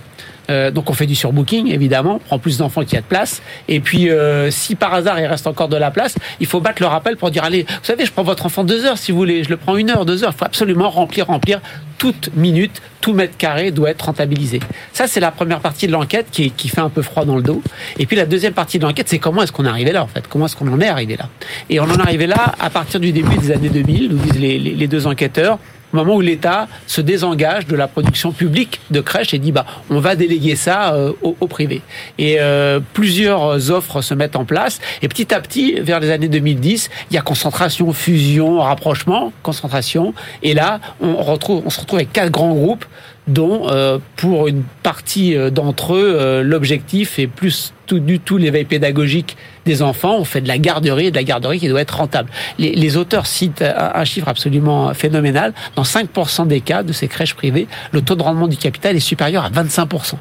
Euh, 0.50 0.72
donc 0.72 0.90
on 0.90 0.94
fait 0.94 1.06
du 1.06 1.16
surbooking, 1.16 1.72
évidemment, 1.72 2.16
on 2.16 2.20
prend 2.20 2.40
plus 2.40 2.58
d'enfants 2.58 2.84
qu'il 2.84 2.94
y 2.94 2.98
a 2.98 3.02
de 3.02 3.06
place. 3.06 3.42
Et 3.68 3.80
puis, 3.80 4.10
euh, 4.10 4.50
si 4.52 4.76
par 4.76 4.94
hasard 4.94 5.20
il 5.20 5.26
reste 5.26 5.48
encore 5.48 5.68
de 5.68 5.78
la 5.78 5.92
place, 5.92 6.16
il 6.40 6.48
faut 6.48 6.60
battre 6.60 6.82
le 6.82 6.88
rappel 6.88 7.18
pour 7.18 7.32
dire, 7.32 7.44
allez, 7.44 7.64
vous 7.64 7.84
savez, 7.84 8.06
je 8.06 8.12
prends 8.12 8.24
votre 8.24 8.46
enfant 8.46 8.64
deux 8.64 8.86
heures 8.86 8.98
si 8.98 9.12
vous 9.12 9.18
voulez, 9.18 9.44
je 9.44 9.50
le 9.50 9.58
prends 9.58 9.78
une 9.78 9.90
heure, 9.90 10.06
deux 10.06 10.24
heures. 10.24 10.32
Il 10.34 10.38
faut 10.38 10.46
absolument 10.46 10.90
remplir, 10.90 11.28
remplir. 11.28 11.60
Toute 11.98 12.30
minute, 12.36 12.82
tout 13.02 13.14
mètre 13.14 13.36
carré 13.38 13.72
doit 13.72 13.90
être 13.90 14.04
rentabilisé. 14.04 14.60
Ça, 14.94 15.08
c'est 15.08 15.20
la 15.20 15.32
première 15.32 15.62
partie 15.62 15.88
de 15.88 15.92
l'enquête 15.92 16.28
qui, 16.32 16.52
qui 16.52 16.70
fait 16.70 16.82
un 16.82 16.90
peu 16.90 17.02
froid 17.02 17.26
dans 17.26 17.36
le 17.36 17.42
dos. 17.42 17.64
Et 17.98 18.06
puis 18.06 18.16
la 18.16 18.26
deuxième 18.26 18.54
partie 18.54 18.78
de 18.78 18.84
l'enquête, 18.84 19.10
c'est 19.10 19.18
comment 19.18 19.42
est-ce 19.42 19.52
qu'on 19.52 19.66
est 19.66 19.70
arrivé 19.70 19.92
là, 19.92 20.04
en 20.04 20.08
fait? 20.08 20.26
Comment 20.28 20.46
est-ce 20.46 20.56
qu'on 20.56 20.72
en 20.72 20.80
est 20.80 20.88
arrivé 20.88 21.18
là? 21.18 21.28
Et 21.72 21.80
on 21.80 21.86
en 21.86 21.96
est 21.96 22.02
arrivé 22.02 22.28
là 22.28 22.54
à 22.60 22.70
partir 22.70 23.00
du 23.00 23.12
début 23.12 23.36
des 23.38 23.52
années 23.52 23.70
2000, 23.70 24.10
nous 24.10 24.18
disent 24.18 24.40
les, 24.40 24.60
les 24.60 24.88
deux 24.88 25.08
enquêteurs 25.08 25.58
au 25.94 25.98
moment 25.98 26.16
où 26.16 26.22
l'État 26.22 26.68
se 26.86 27.02
désengage 27.02 27.66
de 27.68 27.76
la 27.76 27.88
production 27.88 28.32
publique 28.32 28.82
de 28.92 29.02
crèches 29.02 29.34
et 29.34 29.40
dit 29.40 29.52
bah 29.52 29.66
on 29.90 30.00
va 30.00 30.16
déléguer 30.16 30.56
ça 30.56 30.94
euh, 30.94 31.14
au, 31.22 31.48
privé. 31.48 31.82
Et 32.18 32.38
euh, 32.40 32.80
plusieurs 32.94 33.72
offres 33.72 34.02
se 34.02 34.14
mettent 34.14 34.36
en 34.36 34.46
place 34.46 34.80
et 35.02 35.08
petit 35.08 35.34
à 35.34 35.40
petit 35.40 35.80
vers 35.80 36.00
les 36.00 36.12
années 36.12 36.28
2010, 36.28 36.90
il 37.10 37.14
y 37.14 37.18
a 37.18 37.22
concentration, 37.22 37.94
fusion, 37.94 38.60
rapprochement, 38.60 39.32
concentration 39.44 40.14
et 40.44 40.54
là 40.54 40.80
on 41.02 41.16
retrouve 41.16 41.64
on 41.66 41.70
se 41.70 41.80
retrouve 41.80 42.00
avec 42.00 42.12
quatre 42.12 42.32
grands 42.32 42.54
groupes 42.54 42.86
dont 43.28 43.70
euh, 43.70 44.00
pour 44.16 44.48
une 44.48 44.64
partie 44.84 45.36
euh, 45.36 45.50
d'entre 45.50 45.96
eux, 45.96 46.18
euh, 46.20 46.44
l'objectif 46.44 47.20
est 47.20 47.28
plus 47.28 47.74
tout 47.86 48.00
du 48.00 48.20
tout 48.20 48.38
l'éveil 48.38 48.66
pédagogique 48.66 49.38
des 49.66 49.82
enfants. 49.82 50.16
On 50.18 50.26
fait 50.26 50.42
de 50.42 50.48
la 50.48 50.58
garderie 50.58 51.08
et 51.08 51.12
de 51.12 51.16
la 51.16 51.24
garderie 51.24 51.60
qui 51.60 51.68
doit 51.68 51.82
être 51.82 51.98
rentable. 51.98 52.30
Les, 52.58 52.98
auteurs 52.98 53.26
citent 53.26 53.62
un, 53.64 54.04
chiffre 54.04 54.28
absolument 54.28 54.94
phénoménal. 54.94 55.54
Dans 55.76 55.84
5% 55.84 56.48
des 56.48 56.62
cas 56.62 56.84
de 56.84 56.92
ces 56.92 57.08
crèches 57.08 57.34
privées, 57.34 57.68
le 57.92 58.02
taux 58.02 58.16
de 58.16 58.24
rendement 58.24 58.48
du 58.48 58.58
capital 58.58 58.96
est 58.96 59.02
supérieur 59.02 59.46
à 59.46 59.50
25%. 59.50 60.16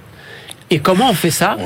Et 0.70 0.78
comment 0.78 1.10
on 1.10 1.14
fait 1.14 1.30
ça? 1.30 1.56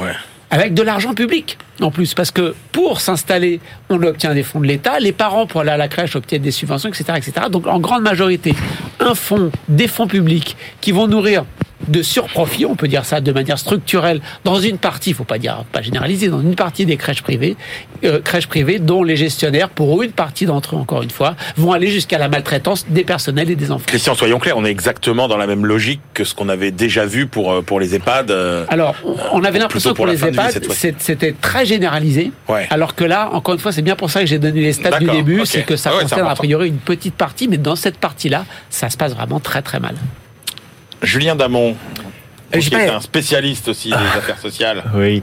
Avec 0.51 0.75
de 0.75 0.83
l'argent 0.83 1.15
public 1.15 1.59
en 1.81 1.91
plus, 1.91 2.15
parce 2.15 2.31
que 2.31 2.55
pour 2.73 3.01
s'installer, 3.01 3.61
on 3.89 4.03
obtient 4.03 4.35
des 4.35 4.43
fonds 4.43 4.61
de 4.61 4.67
l'État, 4.67 4.99
les 4.99 5.13
parents 5.13 5.47
pour 5.47 5.63
aller 5.63 5.71
à 5.71 5.77
la 5.77 5.89
crèche 5.89 6.17
obtiennent 6.17 6.43
des 6.43 6.51
subventions, 6.51 6.91
etc., 6.91 7.05
etc. 7.17 7.47
Donc 7.51 7.67
en 7.67 7.81
grande 7.81 8.03
majorité, 8.03 8.55
un 8.99 9.15
fonds, 9.15 9.51
des 9.69 9.89
fonds 9.89 10.07
publics 10.07 10.57
qui 10.81 10.93
vont 10.93 11.07
nourrir 11.07 11.45
de 11.91 12.03
surprofit, 12.03 12.67
on 12.67 12.77
peut 12.77 12.89
dire 12.89 13.05
ça 13.05 13.21
de 13.21 13.33
manière 13.33 13.59
structurelle, 13.59 14.21
dans 14.45 14.61
une 14.61 14.79
partie, 14.79 15.11
il 15.11 15.15
faut 15.15 15.25
pas 15.25 15.39
dire, 15.39 15.65
pas 15.73 15.83
généraliser, 15.83 16.29
dans 16.29 16.41
une 16.41 16.55
partie 16.55 16.87
des 16.87 16.97
crèches 16.97 17.23
privées, 17.23 17.57
euh, 18.05 18.21
crèches 18.21 18.47
privées 18.47 18.79
dont 18.79 19.03
les 19.03 19.17
gestionnaires, 19.17 19.69
pour 19.69 20.03
une 20.03 20.13
partie 20.13 20.47
d'entre 20.47 20.77
eux 20.77 20.79
encore 20.79 21.03
une 21.03 21.11
fois, 21.11 21.37
vont 21.57 21.73
aller 21.73 21.89
jusqu'à 21.89 22.19
la 22.19 22.29
maltraitance 22.29 22.87
des 22.89 23.05
personnels 23.05 23.51
et 23.51 23.57
des 23.57 23.71
enfants. 23.73 23.85
Christian, 23.87 24.15
soyons 24.15 24.39
clairs, 24.39 24.57
on 24.57 24.65
est 24.65 24.71
exactement 24.71 25.29
dans 25.29 25.37
la 25.37 25.47
même 25.47 25.67
logique 25.67 26.01
que 26.15 26.25
ce 26.25 26.35
qu'on 26.35 26.49
avait 26.49 26.71
déjà 26.71 27.05
vu 27.05 27.27
pour 27.27 27.53
euh, 27.53 27.63
pour 27.63 27.81
les 27.81 27.95
EHPAD. 27.95 28.31
Euh, 28.31 28.65
alors, 28.69 28.95
on, 29.33 29.43
avait 29.45 29.59
l'impression 29.59 29.91
que 29.91 29.97
pour 29.97 30.07
les 30.07 30.25
EHPAD, 30.25 30.63
c'était 30.99 31.35
très 31.41 31.67
généralisé, 31.67 32.33
alors 32.71 32.95
que 32.95 33.05
là, 33.05 33.31
encore 33.33 33.55
une 33.55 33.61
fois, 33.61 33.73
c'est 33.73 33.83
bien 33.83 33.97
pour 33.97 34.11
ça 34.11 34.21
que 34.21 34.27
j'ai 34.27 34.39
donné 34.39 34.61
les 34.61 34.73
stats 34.73 34.99
du 34.99 35.07
début, 35.07 35.45
c'est 35.45 35.63
que 35.63 35.77
ça 35.77 35.91
ah 35.93 36.03
concerne 36.03 36.29
a 36.29 36.35
priori 36.35 36.69
une 36.69 36.79
petite 36.79 37.15
partie, 37.15 37.49
mais 37.49 37.59
dans 37.59 37.77
cette 37.77 37.99
partie-là, 37.99 38.45
ça 38.71 38.91
se 38.91 38.97
passe 38.97 39.15
vraiment 39.15 39.41
très 39.41 39.63
très 39.63 39.81
mal. 39.81 39.95
Julien 41.03 41.37
Damon, 41.37 41.77
qui 42.53 42.75
est 42.75 42.89
un 42.89 43.01
spécialiste 43.01 43.69
aussi 43.69 43.89
des 43.89 43.97
ah. 43.97 44.19
affaires 44.19 44.39
sociales. 44.39 44.85
Oui, 44.95 45.23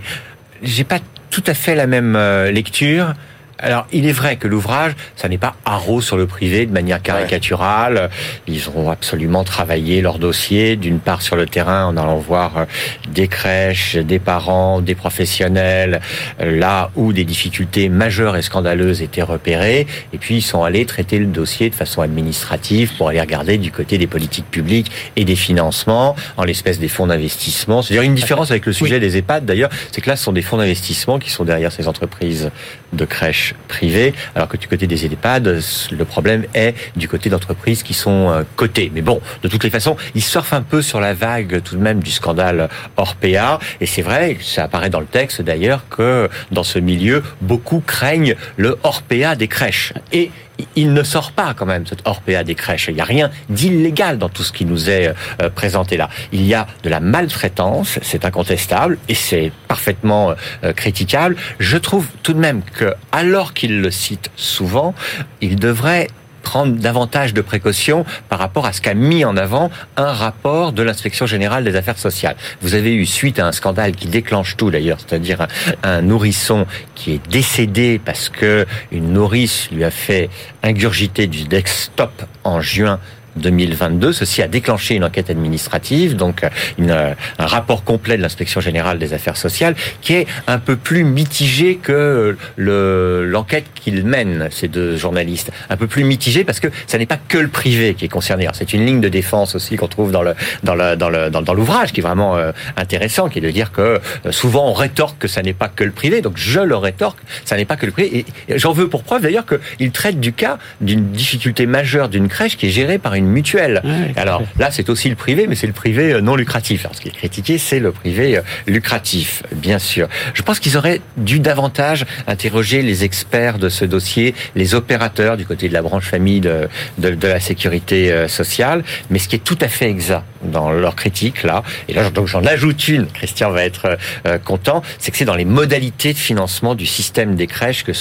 j'ai 0.62 0.84
pas 0.84 1.00
tout 1.30 1.44
à 1.46 1.54
fait 1.54 1.76
la 1.76 1.88
même 1.88 2.16
euh, 2.16 2.52
lecture. 2.52 3.13
Alors, 3.60 3.88
il 3.91 4.06
est 4.06 4.12
vrai 4.12 4.36
que 4.36 4.48
l'ouvrage, 4.48 4.93
ça 5.15 5.28
n'est 5.28 5.39
pas 5.39 5.56
haro 5.65 6.00
sur 6.00 6.15
le 6.15 6.28
privé 6.28 6.67
de 6.67 6.72
manière 6.72 7.02
caricaturale. 7.02 8.12
Ils 8.48 8.70
ont 8.76 8.91
absolument 8.91 9.43
travaillé 9.43 10.02
leur 10.02 10.20
dossier, 10.20 10.76
d'une 10.76 11.00
part 11.00 11.24
sur 11.24 11.36
le 11.36 11.48
terrain, 11.48 11.86
en 11.86 11.98
allant 11.98 12.17
voir 12.17 12.58
euh, 12.58 12.65
des 13.10 13.28
crèches, 13.28 13.96
des 13.96 14.20
parents, 14.20 14.80
des 14.80 14.93
professionnels, 14.93 16.02
euh, 16.39 16.60
là 16.60 16.91
où 16.96 17.13
des 17.13 17.24
difficultés 17.24 17.89
majeures 17.89 18.38
et 18.38 18.43
scandaleuses 18.43 19.02
étaient 19.02 19.24
repérées. 19.24 19.88
Et 20.13 20.20
puis, 20.20 20.36
ils 20.36 20.41
sont 20.43 20.63
allés 20.63 20.86
traiter 20.86 21.17
le 21.17 21.26
dossier 21.26 21.72
de 21.72 21.76
façon 21.76 22.02
administrative 22.02 22.93
pour 22.96 23.10
aller 23.10 23.22
regarder 23.22 23.58
du 23.58 23.72
côté 23.72 23.98
des 23.98 24.08
politiques 24.08 24.52
publiques 24.52 24.91
et 25.15 25.26
des 25.26 25.36
financements, 25.36 26.15
en 26.38 26.43
l'espèce 26.43 26.80
des 26.80 26.89
fonds 26.89 27.08
d'investissement. 27.08 27.82
C'est-à-dire 27.82 28.04
une 28.04 28.15
différence 28.15 28.52
avec 28.52 28.67
le 28.67 28.74
sujet 28.74 29.00
des 29.00 29.17
EHPAD, 29.17 29.46
d'ailleurs, 29.46 29.72
c'est 29.91 30.02
que 30.02 30.10
là, 30.10 30.15
ce 30.15 30.26
sont 30.26 30.34
des 30.34 30.43
fonds 30.43 30.58
d'investissement 30.58 31.17
qui 31.17 31.32
sont 31.32 31.43
derrière 31.43 31.72
ces 31.72 31.88
entreprises 31.88 32.52
de 32.93 33.06
crèches 33.06 33.54
privées, 33.67 34.13
alors 34.36 34.47
que 34.47 34.58
du 34.58 34.67
côté 34.67 34.88
des 34.88 35.06
EHPAD, 35.06 35.62
le 35.91 36.06
problème 36.06 36.45
est 36.54 36.76
du 36.95 37.08
côté 37.08 37.30
d'entreprises 37.30 37.84
qui 37.84 37.93
sont 37.93 38.30
euh, 38.30 38.43
cotées. 38.56 38.91
Mais 38.93 39.02
bon, 39.02 39.21
de 39.43 39.47
toutes 39.47 39.63
les 39.63 39.69
façons, 39.69 39.97
ils 40.15 40.23
surfent 40.23 40.54
un 40.54 40.62
peu 40.62 40.82
sur 40.82 41.00
la 41.00 41.13
vague 41.13 41.62
tout 41.63 41.76
de 41.76 41.82
même 41.82 42.02
du 42.02 42.12
scandale 42.12 42.69
Orpea, 42.95 43.60
et 43.82 43.86
c'est 43.86 44.02
vrai, 44.02 44.38
ça 44.41 44.63
apparaît 44.63 44.89
dans 44.89 45.00
le 45.00 45.06
texte 45.06 45.41
d'ailleurs, 45.41 45.84
que 45.89 46.30
dans 46.52 46.63
ce 46.63 46.80
milieu, 46.80 47.23
beaucoup 47.41 47.82
craignent 47.86 48.36
le 48.56 48.78
Orpea 48.84 49.36
des 49.36 49.47
crèches. 49.47 49.93
Et 50.12 50.32
il 50.76 50.93
ne 50.93 51.04
sort 51.04 51.32
pas 51.32 51.54
quand 51.54 51.65
même 51.65 51.86
cet 51.86 52.00
hors-PA 52.06 52.43
des 52.43 52.56
crèches. 52.56 52.88
Il 52.89 52.96
n'y 52.96 53.02
a 53.02 53.06
rien 53.06 53.30
d'illégal 53.50 54.17
dans 54.17 54.30
tout 54.30 54.43
ce 54.43 54.52
qui 54.52 54.65
nous 54.65 54.89
est 54.89 55.13
euh, 55.41 55.50
présenté 55.50 55.98
là. 55.98 56.10
Il 56.32 56.46
y 56.46 56.54
a 56.54 56.67
de 56.84 56.89
la 56.89 57.00
maltraitance, 57.00 58.00
c'est 58.02 58.26
incontestable 58.26 58.98
et 59.10 59.15
c'est 59.15 59.52
parfaitement 59.67 60.34
euh, 60.63 60.74
critiquable. 60.74 61.36
Je 61.60 61.78
trouve 61.78 62.08
tout 62.24 62.34
de 62.34 62.39
même 62.39 62.62
que, 62.63 62.93
alors 63.12 63.54
qu'il 63.54 63.82
le 63.82 63.91
cite 63.91 64.32
souvent, 64.36 64.93
il 65.41 65.58
devrait 65.58 66.08
prendre 66.48 66.78
davantage 66.78 67.34
de 67.34 67.42
précautions 67.42 68.06
par 68.30 68.40
rapport 68.40 68.66
à 68.66 68.72
ce 68.72 68.80
qu'a 68.80 68.94
mis 68.94 69.26
en 69.26 69.36
avant 69.36 69.70
un 69.98 70.14
rapport 70.14 70.72
de 70.72 70.82
l'inspection 70.82 71.26
générale 71.26 71.66
des 71.66 71.76
affaires 71.76 71.98
sociales. 71.98 72.38
Vous 72.62 72.74
avez 72.74 72.96
eu, 72.96 73.06
suite 73.06 73.38
à 73.38 73.48
un 73.48 73.52
scandale 73.52 73.92
qui 73.92 74.08
déclenche 74.08 74.56
tout 74.56 74.72
d'ailleurs, 74.72 74.98
c'est-à-dire 74.98 75.46
un, 75.84 76.02
nourrisson 76.02 76.66
qui 76.96 77.12
est 77.16 77.30
décédé 77.30 78.00
parce 78.04 78.30
que 78.30 78.66
une 78.94 79.12
nourrice 79.12 79.70
lui 79.74 79.84
a 79.84 79.92
fait 79.92 80.30
ingurgiter 80.64 81.28
du 81.28 81.44
desktop 81.44 82.24
en 82.46 82.62
juin 82.62 83.02
2022. 83.38 84.13
Ceci 84.13 84.41
a 84.41 84.47
déclenché 84.47 84.95
une 84.95 85.04
enquête 85.04 85.30
administrative, 85.30 86.15
donc 86.15 86.43
euh, 86.43 86.50
une, 86.78 86.91
euh, 86.91 87.13
un 87.39 87.45
rapport 87.45 87.84
complet 87.84 88.17
de 88.17 88.21
l'inspection 88.21 88.62
générale 88.62 89.00
des 89.00 89.13
affaires 89.13 89.38
sociales, 89.38 89.76
qui 90.02 90.13
est 90.13 90.28
un 90.47 90.60
peu 90.60 90.76
plus 90.76 91.04
mitigé 91.04 91.76
que 91.76 92.36
l'enquête 92.58 93.65
qu'ils 93.76 94.06
mènent, 94.06 94.50
ces 94.52 94.67
deux 94.67 94.97
journalistes. 94.97 95.52
Un 95.69 95.78
peu 95.78 95.88
plus 95.88 96.04
mitigé 96.04 96.43
parce 96.43 96.60
que 96.60 96.67
ça 96.88 96.97
n'est 96.97 97.06
pas 97.06 97.17
que 97.17 97.38
le 97.38 97.47
privé 97.47 97.93
qui 97.93 98.06
est 98.06 98.10
concerné. 98.10 98.47
C'est 98.54 98.73
une 98.73 98.86
ligne 98.86 99.02
de 99.02 99.10
défense 99.10 99.56
aussi 99.56 99.76
qu'on 99.76 99.88
trouve 99.88 100.12
dans 100.12 100.23
le 100.23 100.34
dans 100.63 100.76
le 100.76 100.95
dans 100.95 101.10
le 101.10 101.30
dans, 101.30 101.54
l'ouvrage 101.54 101.91
qui 101.91 102.02
est 102.02 102.04
vraiment 102.04 102.38
euh, 102.38 102.52
intéressant, 102.76 103.30
qui 103.30 103.39
est 103.39 103.41
de 103.41 103.50
dire 103.50 103.71
que 103.71 104.00
souvent 104.30 104.69
on 104.69 104.73
rétorque 104.73 105.17
que 105.19 105.28
ça 105.28 105.41
n'est 105.41 105.54
pas 105.54 105.69
que 105.69 105.84
le 105.84 105.91
privé. 105.91 106.21
Donc 106.21 106.38
je 106.38 106.60
le 106.60 106.76
rétorque, 106.76 107.19
ça 107.45 107.56
n'est 107.58 107.65
pas 107.65 107.76
que 107.76 107.86
le 107.86 107.91
privé. 107.91 108.26
Et 108.50 108.58
j'en 108.58 108.73
veux 108.73 108.88
pour 108.88 109.04
preuve 109.04 109.21
d'ailleurs 109.21 109.45
qu'il 109.45 109.91
traite 109.91 110.19
du 110.19 110.34
cas 110.34 110.58
d'une 110.82 111.12
difficulté 111.12 111.65
majeure 111.65 112.10
d'une 112.10 112.28
crèche 112.28 112.58
qui 112.58 112.67
est 112.67 112.71
gérée 112.71 112.97
par 112.97 113.13
une 113.13 113.27
mutuelle. 113.28 113.82
Alors 114.16 114.44
là, 114.58 114.72
c'est 114.72 114.90
aussi 114.90 115.10
le 115.10 115.16
privé, 115.16 115.48
mais 115.48 115.56
c'est 115.56 115.68
le 115.68 115.74
privé 115.74 116.13
euh, 116.13 116.22
non 116.22 116.36
lucratif. 116.36 116.86
Alors 116.86 116.96
ce 116.96 117.02
qui 117.02 117.10
est 117.10 117.12
critiqué, 117.12 117.58
c'est 117.58 117.80
le 117.80 117.92
privé 117.92 118.38
euh, 118.38 118.42
lucratif, 118.66 119.44
bien 119.52 119.80
sûr. 119.80 120.08
Je 120.34 120.42
pense 120.42 120.60
qu'ils 120.60 120.78
auraient 120.78 121.02
dû 121.18 121.40
davantage 121.40 122.06
interroger 122.28 122.82
les 122.82 123.04
experts 123.04 123.60
de 123.60 123.70
ce 123.70 123.86
dossier, 123.86 124.34
les 124.56 124.76
opérateurs 124.76 125.38
du 125.38 125.46
côté 125.46 125.70
de 125.70 125.74
la 125.74 125.82
branche 125.82 126.06
famille 126.06 126.42
de, 126.42 126.68
de, 126.98 127.28
la 127.28 127.40
sécurité 127.40 128.12
euh, 128.12 128.28
sociale. 128.28 128.84
Mais 129.10 129.20
ce 129.20 129.28
qui 129.28 129.36
est 129.36 129.44
tout 129.44 129.58
à 129.62 129.68
fait 129.68 129.90
exact 129.90 130.24
dans 130.44 130.72
leur 130.72 130.96
critique 130.96 131.44
là, 131.44 131.63
et 131.90 131.94
là 131.94 132.10
donc 132.10 132.28
j'en 132.28 132.44
ajoute 132.46 132.88
une, 132.88 133.08
Christian 133.13 133.52
va 133.52 133.63
être 133.63 133.98
content, 134.46 134.82
c'est 135.00 135.12
que 135.12 135.18
c'est 135.18 135.26
dans 135.26 135.36
les 135.36 135.46
modalités 135.46 136.13
de 136.13 136.18
financement 136.18 136.76
du 136.76 136.86
système 136.86 137.36
des 137.36 137.48
crèches 137.48 137.84
que, 137.84 137.92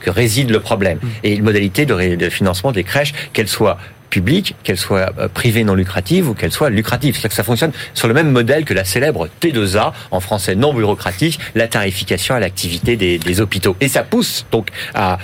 que 0.00 0.10
réside 0.10 0.50
le 0.50 0.60
problème. 0.60 0.98
Mmh. 1.02 1.08
Et 1.24 1.34
les 1.34 1.42
modalités 1.42 1.86
de, 1.86 2.14
de 2.14 2.30
financement 2.30 2.72
des 2.72 2.84
crèches, 2.84 3.12
qu'elles 3.32 3.48
soient 3.48 3.78
publique, 4.10 4.54
qu'elle 4.64 4.76
soit 4.76 5.12
euh, 5.18 5.28
privée 5.28 5.64
non 5.64 5.74
lucrative 5.74 6.28
ou 6.28 6.34
qu'elle 6.34 6.52
soit 6.52 6.70
lucrative. 6.70 7.14
C'est-à-dire 7.14 7.30
que 7.30 7.36
ça 7.36 7.44
fonctionne 7.44 7.72
sur 7.94 8.08
le 8.08 8.14
même 8.14 8.30
modèle 8.30 8.64
que 8.64 8.74
la 8.74 8.84
célèbre 8.84 9.28
T2A, 9.40 9.92
en 10.10 10.20
français 10.20 10.54
non 10.54 10.74
bureaucratique, 10.74 11.38
la 11.54 11.68
tarification 11.68 12.34
à 12.34 12.40
l'activité 12.40 12.96
des 12.96 13.40
hôpitaux. 13.40 13.76
Et 13.80 13.88
ça 13.88 14.02
pousse 14.02 14.44
donc 14.50 14.68
à 14.94 15.18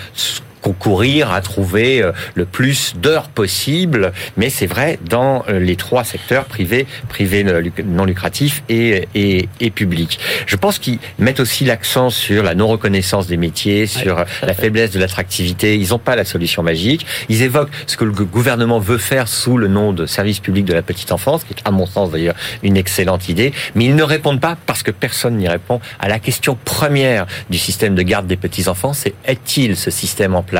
concourir 0.61 1.31
à 1.31 1.41
trouver 1.41 2.01
euh, 2.01 2.11
le 2.35 2.45
plus 2.45 2.93
d'heures 2.95 3.29
possible, 3.29 4.11
mais 4.37 4.49
c'est 4.49 4.65
vrai 4.65 4.99
dans 5.09 5.43
euh, 5.49 5.59
les 5.59 5.75
trois 5.75 6.03
secteurs 6.03 6.45
privés, 6.45 6.87
privés 7.09 7.45
non 7.85 8.05
lucratifs 8.05 8.63
et, 8.69 9.07
et, 9.15 9.49
et 9.59 9.71
publics. 9.71 10.19
Je 10.45 10.55
pense 10.55 10.79
qu'ils 10.79 10.99
mettent 11.19 11.39
aussi 11.39 11.65
l'accent 11.65 12.09
sur 12.09 12.43
la 12.43 12.55
non 12.55 12.67
reconnaissance 12.67 13.27
des 13.27 13.37
métiers, 13.37 13.87
sur 13.87 14.25
la 14.41 14.53
faiblesse 14.53 14.91
de 14.91 14.99
l'attractivité. 14.99 15.75
Ils 15.75 15.89
n'ont 15.89 15.99
pas 15.99 16.15
la 16.15 16.25
solution 16.25 16.63
magique. 16.63 17.05
Ils 17.29 17.41
évoquent 17.41 17.71
ce 17.85 17.97
que 17.97 18.05
le 18.05 18.11
gouvernement 18.11 18.79
veut 18.79 18.97
faire 18.97 19.27
sous 19.27 19.57
le 19.57 19.67
nom 19.67 19.93
de 19.93 20.05
service 20.05 20.39
public 20.39 20.65
de 20.65 20.73
la 20.73 20.81
petite 20.81 21.11
enfance, 21.11 21.43
qui 21.43 21.53
est 21.53 21.61
à 21.65 21.71
mon 21.71 21.85
sens 21.85 22.11
d'ailleurs 22.11 22.35
une 22.63 22.77
excellente 22.77 23.29
idée, 23.29 23.53
mais 23.75 23.85
ils 23.85 23.95
ne 23.95 24.03
répondent 24.03 24.41
pas 24.41 24.57
parce 24.65 24.83
que 24.83 24.91
personne 24.91 25.37
n'y 25.37 25.47
répond 25.47 25.79
à 25.99 26.07
la 26.07 26.19
question 26.19 26.57
première 26.65 27.25
du 27.49 27.57
système 27.57 27.95
de 27.95 28.01
garde 28.01 28.27
des 28.27 28.37
petits 28.37 28.67
enfants, 28.67 28.93
c'est 28.93 29.13
est-il 29.25 29.75
ce 29.75 29.91
système 29.91 30.35
en 30.35 30.43
place? 30.43 30.56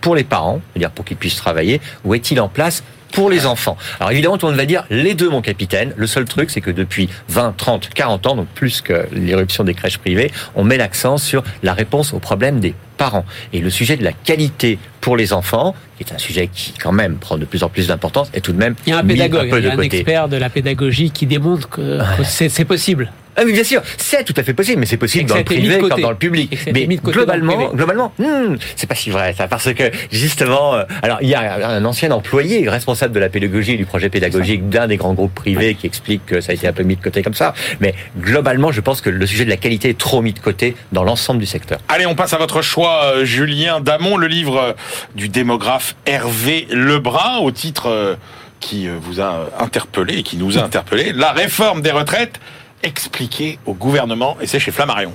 Pour 0.00 0.14
les 0.14 0.24
parents, 0.24 0.60
c'est-à-dire 0.72 0.90
pour 0.90 1.04
qu'ils 1.04 1.16
puissent 1.16 1.36
travailler, 1.36 1.80
ou 2.04 2.14
est-il 2.14 2.40
en 2.40 2.48
place 2.48 2.82
pour 3.12 3.28
les 3.28 3.44
enfants? 3.44 3.76
Alors 3.98 4.12
évidemment, 4.12 4.38
tout 4.38 4.46
le 4.46 4.52
monde 4.52 4.60
va 4.60 4.66
dire 4.66 4.84
les 4.88 5.14
deux, 5.14 5.28
mon 5.28 5.42
capitaine. 5.42 5.92
Le 5.96 6.06
seul 6.06 6.24
truc, 6.26 6.50
c'est 6.50 6.60
que 6.60 6.70
depuis 6.70 7.08
20, 7.28 7.56
30, 7.56 7.88
40 7.88 8.26
ans, 8.28 8.36
donc 8.36 8.48
plus 8.48 8.80
que 8.80 9.06
l'éruption 9.12 9.64
des 9.64 9.74
crèches 9.74 9.98
privées, 9.98 10.30
on 10.54 10.62
met 10.62 10.76
l'accent 10.76 11.18
sur 11.18 11.42
la 11.62 11.74
réponse 11.74 12.14
aux 12.14 12.20
problèmes 12.20 12.60
des 12.60 12.74
parents. 12.96 13.24
Et 13.52 13.60
le 13.60 13.70
sujet 13.70 13.96
de 13.96 14.04
la 14.04 14.12
qualité 14.12 14.78
pour 15.00 15.16
les 15.16 15.32
enfants, 15.32 15.74
qui 15.96 16.04
est 16.04 16.14
un 16.14 16.18
sujet 16.18 16.48
qui 16.52 16.72
quand 16.74 16.92
même 16.92 17.16
prend 17.16 17.36
de 17.36 17.44
plus 17.44 17.64
en 17.64 17.68
plus 17.68 17.88
d'importance, 17.88 18.30
est 18.32 18.42
tout 18.42 18.52
de 18.52 18.58
même 18.58 18.76
il 18.86 18.90
y 18.90 18.92
a 18.92 18.98
un 18.98 19.04
pédagogue, 19.04 19.48
il 19.52 19.64
y 19.64 19.68
a 19.68 19.72
un 19.72 19.78
expert 19.80 20.28
de 20.28 20.36
la 20.36 20.50
pédagogie 20.50 21.10
qui 21.10 21.26
démontre 21.26 21.68
que, 21.68 21.98
c'est 22.24 22.64
possible. 22.64 23.10
Ah 23.36 23.42
oui, 23.44 23.52
bien 23.52 23.64
sûr, 23.64 23.82
c'est 23.96 24.24
tout 24.24 24.34
à 24.36 24.42
fait 24.42 24.54
possible, 24.54 24.80
mais 24.80 24.86
c'est 24.86 24.96
possible 24.96 25.28
dans 25.28 25.36
le 25.36 25.44
privé 25.44 25.78
comme 25.78 26.00
dans 26.00 26.10
le 26.10 26.16
public. 26.16 26.58
Mais 26.72 26.86
globalement, 26.86 27.72
globalement, 27.72 28.12
hmm, 28.18 28.56
c'est 28.76 28.86
pas 28.86 28.94
si 28.94 29.10
vrai 29.10 29.34
ça, 29.36 29.46
parce 29.46 29.72
que 29.72 29.90
justement, 30.10 30.74
euh, 30.74 30.84
alors 31.02 31.18
il 31.22 31.28
y 31.28 31.34
a 31.34 31.68
un 31.68 31.84
ancien 31.84 32.10
employé 32.10 32.68
responsable 32.68 33.14
de 33.14 33.20
la 33.20 33.28
pédagogie 33.28 33.76
du 33.76 33.86
projet 33.86 34.08
pédagogique 34.08 34.68
d'un 34.68 34.88
des 34.88 34.96
grands 34.96 35.14
groupes 35.14 35.34
privés 35.34 35.74
qui 35.74 35.86
explique 35.86 36.26
que 36.26 36.40
ça 36.40 36.52
a 36.52 36.54
été 36.54 36.66
un 36.66 36.72
peu 36.72 36.82
mis 36.82 36.96
de 36.96 37.02
côté 37.02 37.22
comme 37.22 37.34
ça. 37.34 37.54
Mais 37.80 37.94
globalement, 38.18 38.72
je 38.72 38.80
pense 38.80 39.00
que 39.00 39.10
le 39.10 39.26
sujet 39.26 39.44
de 39.44 39.50
la 39.50 39.56
qualité 39.56 39.90
est 39.90 39.98
trop 39.98 40.22
mis 40.22 40.32
de 40.32 40.40
côté 40.40 40.76
dans 40.92 41.04
l'ensemble 41.04 41.40
du 41.40 41.46
secteur. 41.46 41.78
Allez, 41.88 42.06
on 42.06 42.14
passe 42.14 42.32
à 42.32 42.38
votre 42.38 42.62
choix, 42.62 43.04
euh, 43.04 43.24
Julien 43.24 43.80
Damon, 43.80 44.16
le 44.16 44.26
livre 44.26 44.56
euh, 44.58 44.72
du 45.14 45.28
démographe 45.28 45.94
Hervé 46.06 46.66
Lebrun, 46.70 47.38
au 47.38 47.50
titre 47.50 48.16
qui 48.58 48.88
vous 48.88 49.20
a 49.20 49.48
interpellé 49.58 50.18
et 50.18 50.22
qui 50.22 50.36
nous 50.36 50.58
a 50.58 50.62
interpellé, 50.62 51.12
la 51.14 51.32
réforme 51.32 51.80
des 51.80 51.90
retraites 51.90 52.38
expliquer 52.82 53.58
au 53.66 53.74
gouvernement 53.74 54.38
et 54.40 54.46
c'est 54.46 54.58
chez 54.58 54.70
Flammarion. 54.70 55.12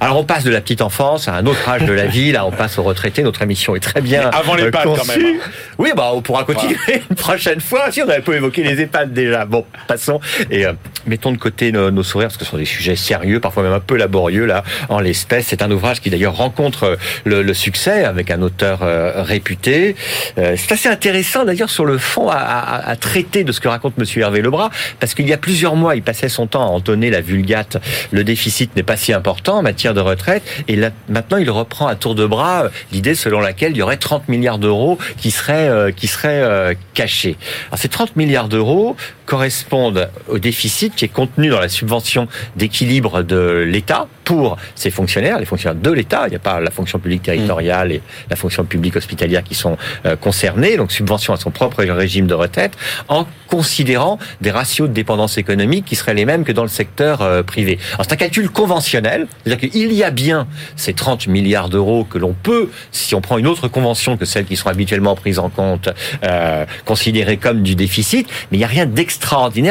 Alors 0.00 0.18
on 0.18 0.24
passe 0.24 0.44
de 0.44 0.50
la 0.50 0.60
petite 0.60 0.82
enfance 0.82 1.26
à 1.26 1.34
un 1.34 1.46
autre 1.46 1.66
âge 1.66 1.84
de 1.84 1.92
la 1.92 2.06
vie, 2.06 2.32
là 2.32 2.44
on 2.44 2.50
passe 2.50 2.78
aux 2.78 2.82
retraités, 2.82 3.22
notre 3.22 3.40
émission 3.40 3.74
est 3.74 3.80
très 3.80 4.02
bien 4.02 4.28
Avant 4.28 4.54
les 4.54 4.64
EHPAD 4.64 4.84
quand 4.84 5.06
même. 5.06 5.20
Hein. 5.24 5.50
Oui, 5.78 5.90
bah 5.96 6.10
on 6.12 6.20
pourra 6.20 6.44
continuer 6.44 6.76
une 7.10 7.16
prochaine 7.16 7.60
fois, 7.60 7.90
si 7.90 8.02
on 8.02 8.08
avait 8.08 8.20
pas 8.20 8.34
évoqué 8.34 8.62
les 8.62 8.82
EHPAD 8.82 9.12
déjà. 9.12 9.46
Bon, 9.46 9.64
passons 9.86 10.20
et 10.50 10.66
euh, 10.66 10.72
mettons 11.06 11.32
de 11.32 11.38
côté 11.38 11.72
nos, 11.72 12.02
sourires 12.02 12.28
parce 12.28 12.36
que 12.36 12.44
ce 12.44 12.50
sont 12.50 12.58
des 12.58 12.66
sujets 12.66 12.96
sérieux, 12.96 13.40
parfois 13.40 13.62
même 13.62 13.72
un 13.72 13.80
peu 13.80 13.96
laborieux 13.96 14.44
là 14.44 14.62
en 14.90 15.00
l'espèce. 15.00 15.46
C'est 15.48 15.62
un 15.62 15.70
ouvrage 15.70 16.00
qui 16.00 16.10
d'ailleurs 16.10 16.36
rencontre 16.36 16.84
euh, 16.84 16.96
le, 17.42 17.54
succès 17.54 18.04
avec 18.04 18.30
un 18.30 18.42
auteur 18.42 18.80
euh, 18.82 19.22
réputé. 19.22 19.96
c'est 20.36 20.72
assez 20.72 20.88
intéressant 20.88 21.44
d'ailleurs 21.44 21.70
sur 21.70 21.86
le 21.86 21.98
fond 21.98 22.28
à, 22.28 22.36
à, 22.36 22.96
traiter 22.96 23.42
de 23.42 23.52
ce 23.52 23.60
que 23.60 23.68
raconte 23.68 23.96
monsieur 23.98 24.22
Hervé 24.22 24.42
Lebras 24.42 24.70
parce 25.00 25.14
qu'il 25.14 25.26
y 25.26 25.32
a 25.32 25.38
plusieurs 25.38 25.74
mois, 25.74 25.96
il 25.96 26.02
passait 26.02 26.28
son 26.28 26.46
temps 26.46 26.62
à 26.62 26.66
la 27.10 27.20
vulgate, 27.20 27.78
le 28.10 28.24
déficit 28.24 28.74
n'est 28.76 28.82
pas 28.82 28.96
si 28.96 29.12
important 29.12 29.58
en 29.58 29.62
matière 29.62 29.94
de 29.94 30.00
retraite. 30.00 30.42
Et 30.68 30.76
là, 30.76 30.90
maintenant, 31.08 31.38
il 31.38 31.50
reprend 31.50 31.86
à 31.86 31.94
tour 31.94 32.14
de 32.14 32.26
bras 32.26 32.64
euh, 32.64 32.68
l'idée 32.92 33.14
selon 33.14 33.40
laquelle 33.40 33.72
il 33.72 33.78
y 33.78 33.82
aurait 33.82 33.96
30 33.96 34.28
milliards 34.28 34.58
d'euros 34.58 34.98
qui 35.16 35.30
seraient, 35.30 35.68
euh, 35.68 35.90
qui 35.90 36.06
seraient 36.06 36.42
euh, 36.42 36.74
cachés. 36.94 37.36
Alors, 37.68 37.78
ces 37.78 37.88
30 37.88 38.16
milliards 38.16 38.48
d'euros 38.48 38.96
correspondent 39.28 40.08
au 40.28 40.38
déficit 40.38 40.94
qui 40.94 41.04
est 41.04 41.08
contenu 41.08 41.50
dans 41.50 41.60
la 41.60 41.68
subvention 41.68 42.28
d'équilibre 42.56 43.22
de 43.22 43.64
l'État 43.68 44.08
pour 44.24 44.56
ses 44.74 44.90
fonctionnaires, 44.90 45.38
les 45.38 45.44
fonctionnaires 45.44 45.80
de 45.80 45.90
l'État. 45.90 46.24
Il 46.26 46.30
n'y 46.30 46.36
a 46.36 46.40
pas 46.40 46.60
la 46.60 46.70
fonction 46.70 46.98
publique 46.98 47.22
territoriale 47.22 47.92
et 47.92 48.02
la 48.30 48.36
fonction 48.36 48.64
publique 48.64 48.96
hospitalière 48.96 49.44
qui 49.44 49.54
sont 49.54 49.76
concernés. 50.20 50.76
Donc, 50.76 50.92
subvention 50.92 51.32
à 51.32 51.36
son 51.36 51.50
propre 51.50 51.84
régime 51.84 52.26
de 52.26 52.34
retraite 52.34 52.72
en 53.08 53.26
considérant 53.48 54.18
des 54.40 54.50
ratios 54.50 54.88
de 54.88 54.94
dépendance 54.94 55.38
économique 55.38 55.84
qui 55.86 55.96
seraient 55.96 56.14
les 56.14 56.24
mêmes 56.24 56.44
que 56.44 56.52
dans 56.52 56.62
le 56.62 56.68
secteur 56.68 57.22
euh, 57.22 57.42
privé. 57.42 57.78
Alors 57.94 58.04
c'est 58.06 58.12
un 58.12 58.16
calcul 58.16 58.50
conventionnel, 58.50 59.26
c'est-à-dire 59.44 59.70
qu'il 59.70 59.92
y 59.92 60.04
a 60.04 60.10
bien 60.10 60.46
ces 60.76 60.92
30 60.92 61.26
milliards 61.26 61.68
d'euros 61.68 62.04
que 62.04 62.18
l'on 62.18 62.34
peut, 62.34 62.70
si 62.92 63.14
on 63.14 63.20
prend 63.20 63.38
une 63.38 63.46
autre 63.46 63.68
convention 63.68 64.16
que 64.16 64.24
celles 64.24 64.44
qui 64.44 64.56
sont 64.56 64.68
habituellement 64.68 65.14
prises 65.16 65.38
en 65.38 65.48
compte, 65.48 65.88
euh, 66.24 66.64
considérer 66.84 67.38
comme 67.38 67.62
du 67.62 67.74
déficit, 67.74 68.28
mais 68.50 68.58
il 68.58 68.60
n'y 68.60 68.64
a 68.64 68.68
rien 68.68 68.86
d'extraordinaire 68.86 69.17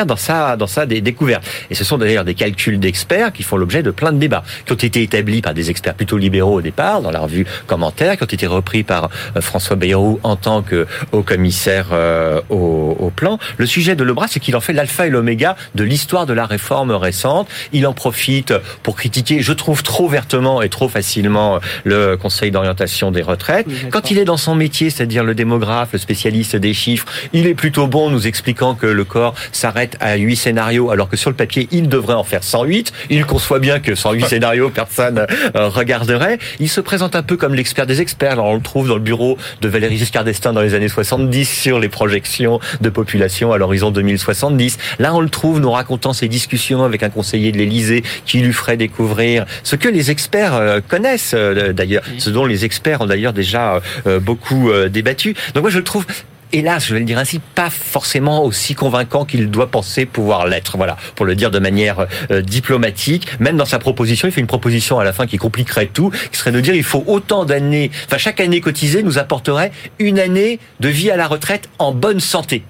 dans 0.06 0.16
ça, 0.16 0.56
dans 0.56 0.68
ça 0.68 0.86
des 0.86 1.02
découvertes. 1.02 1.44
Et 1.70 1.76
ce 1.76 1.84
sont 1.84 1.98
d'ailleurs 1.98 2.26
des 2.26 2.36
calculs 2.36 2.80
d'experts 2.80 3.34
qui 3.34 3.44
font 3.44 3.58
l'objet 3.58 3.84
de 3.84 3.92
plein 3.92 4.12
de 4.12 4.18
débats, 4.18 4.44
qui 4.66 4.72
ont 4.72 4.76
été 4.76 5.02
établis 5.02 5.42
par 5.42 5.54
des 5.54 5.70
experts 5.70 5.96
plutôt 5.96 6.18
libéraux 6.18 6.58
au 6.58 6.62
départ, 6.62 7.02
dans 7.02 7.12
la 7.12 7.20
revue 7.20 7.46
Commentaire, 7.66 8.18
qui 8.18 8.24
ont 8.24 8.28
été 8.28 8.48
repris 8.48 8.84
par 8.84 9.10
euh, 9.36 9.42
François 9.42 9.76
Bayrou 9.76 10.20
en 10.24 10.36
tant 10.36 10.62
que 10.62 10.88
haut 11.12 11.24
commissaire 11.24 11.88
euh, 11.92 12.42
au, 12.50 12.96
au, 13.00 13.10
plan. 13.10 13.40
Le 13.58 13.66
sujet 13.66 13.96
de 13.96 14.04
Lebras, 14.04 14.28
c'est 14.30 14.40
qu'il 14.40 14.56
en 14.56 14.62
fait 14.62 14.74
l'alpha 14.74 15.08
et 15.08 15.10
l'oméga 15.10 15.56
de 15.76 15.84
l'histoire 15.84 16.26
de 16.26 16.34
la 16.34 16.46
réforme 16.46 16.92
récentes. 16.92 17.48
Il 17.74 17.88
en 17.88 17.94
profite 17.94 18.54
pour 18.84 18.96
critiquer, 18.96 19.42
je 19.42 19.54
trouve 19.54 19.84
trop 19.84 20.06
ouvertement 20.06 20.62
et 20.62 20.70
trop 20.70 20.88
facilement 20.88 21.60
le 21.84 22.16
Conseil 22.16 22.52
d'orientation 22.52 23.12
des 23.12 23.22
retraites. 23.22 23.68
Quand 23.92 24.12
il 24.12 24.18
est 24.18 24.26
dans 24.26 24.38
son 24.38 24.56
métier, 24.56 24.90
c'est-à-dire 24.90 25.24
le 25.24 25.36
démographe, 25.36 25.90
le 25.94 26.00
spécialiste 26.00 26.56
des 26.56 26.74
chiffres, 26.74 27.06
il 27.34 27.48
est 27.48 27.56
plutôt 27.56 27.88
bon 27.88 28.10
nous 28.10 28.28
expliquant 28.28 28.76
que 28.76 28.86
le 28.86 29.04
corps 29.04 29.36
s'arrête 29.52 29.98
à 30.00 30.16
8 30.16 30.36
scénarios, 30.36 30.92
alors 30.92 31.10
que 31.10 31.18
sur 31.18 31.30
le 31.30 31.36
papier, 31.36 31.68
il 31.72 31.90
devrait 31.90 32.14
en 32.14 32.24
faire 32.24 32.44
108. 32.44 32.94
Il 33.10 33.26
conçoit 33.26 33.60
bien 33.60 33.80
que 33.80 33.96
108 33.96 34.26
scénarios, 34.26 34.70
personne 34.70 35.26
euh, 35.56 35.70
regarderait. 35.70 36.40
Il 36.60 36.70
se 36.70 36.82
présente 36.82 37.16
un 37.16 37.24
peu 37.24 37.38
comme 37.38 37.54
l'expert 37.54 37.86
des 37.86 38.02
experts. 38.02 38.34
Alors 38.34 38.48
on 38.48 38.56
le 38.56 38.62
trouve 38.62 38.88
dans 38.88 38.96
le 38.96 39.02
bureau 39.02 39.38
de 39.62 39.68
Valéry 39.68 39.98
Giscard 39.98 40.24
d'Estaing 40.24 40.54
dans 40.54 40.62
les 40.62 40.74
années 40.74 40.88
70 40.88 41.46
sur 41.46 41.80
les 41.80 41.90
projections 41.90 42.60
de 42.82 42.90
population 42.90 43.54
à 43.54 43.58
l'horizon 43.58 43.92
2070. 43.92 44.78
Là, 45.00 45.14
on 45.14 45.22
le 45.22 45.30
trouve 45.30 45.60
nous 45.60 45.72
racontant 45.72 46.14
ses 46.14 46.28
discussions 46.28 46.84
avec 46.84 47.04
un 47.04 47.10
conseiller 47.10 47.52
de 47.52 47.58
l'Élysée 47.58 48.04
qui 48.26 48.40
lui 48.40 48.54
ferait 48.54 48.78
découvrir 48.78 49.46
ce 49.64 49.76
que 49.76 49.88
les 49.88 50.12
experts 50.12 50.56
euh, 50.56 50.80
connaissent 50.86 51.34
euh, 51.36 51.74
d'ailleurs, 51.74 52.04
ce 52.18 52.30
dont 52.30 52.46
les 52.46 52.66
experts 52.66 53.02
ont 53.02 53.06
d'ailleurs 53.06 53.34
déjà 53.34 53.82
beaucoup 54.22 54.72
débattu. 54.90 55.36
Donc 55.54 55.64
moi, 55.64 55.70
je 55.70 55.78
le 55.78 55.84
trouve 55.84 56.06
hélas, 56.54 56.86
je 56.88 56.94
vais 56.94 57.00
le 57.00 57.06
dire 57.06 57.18
ainsi, 57.18 57.40
pas 57.40 57.70
forcément 57.70 58.44
aussi 58.44 58.76
convaincant 58.76 59.26
qu'il 59.26 59.50
doit 59.50 59.68
penser 59.68 60.06
pouvoir 60.06 60.48
l'être. 60.48 60.78
Voilà, 60.78 60.98
pour 61.16 61.26
le 61.26 61.36
dire 61.36 61.52
de 61.52 61.60
manière 61.60 62.08
euh, 62.32 62.42
diplomatique. 62.42 63.28
Même 63.40 63.58
dans 63.58 63.66
sa 63.66 63.80
proposition, 63.80 64.28
il 64.28 64.32
fait 64.32 64.42
une 64.42 64.48
proposition 64.48 65.00
à 65.00 65.04
la 65.04 65.14
fin 65.14 65.28
qui 65.28 65.38
compliquerait 65.38 65.88
tout, 65.88 66.12
qui 66.32 66.38
serait 66.38 66.52
de 66.52 66.60
dire 66.60 66.76
il 66.76 66.84
faut 66.84 67.04
autant 67.08 67.46
d'années, 67.46 67.92
enfin 68.06 68.18
chaque 68.18 68.40
année 68.40 68.62
cotisée 68.62 69.04
nous 69.04 69.18
apporterait 69.18 69.72
une 70.00 70.20
année 70.20 70.60
de 70.80 70.90
vie 70.90 71.12
à 71.12 71.18
la 71.18 71.28
retraite 71.28 71.70
en 71.80 71.92
bonne 71.92 72.20
santé. 72.20 72.64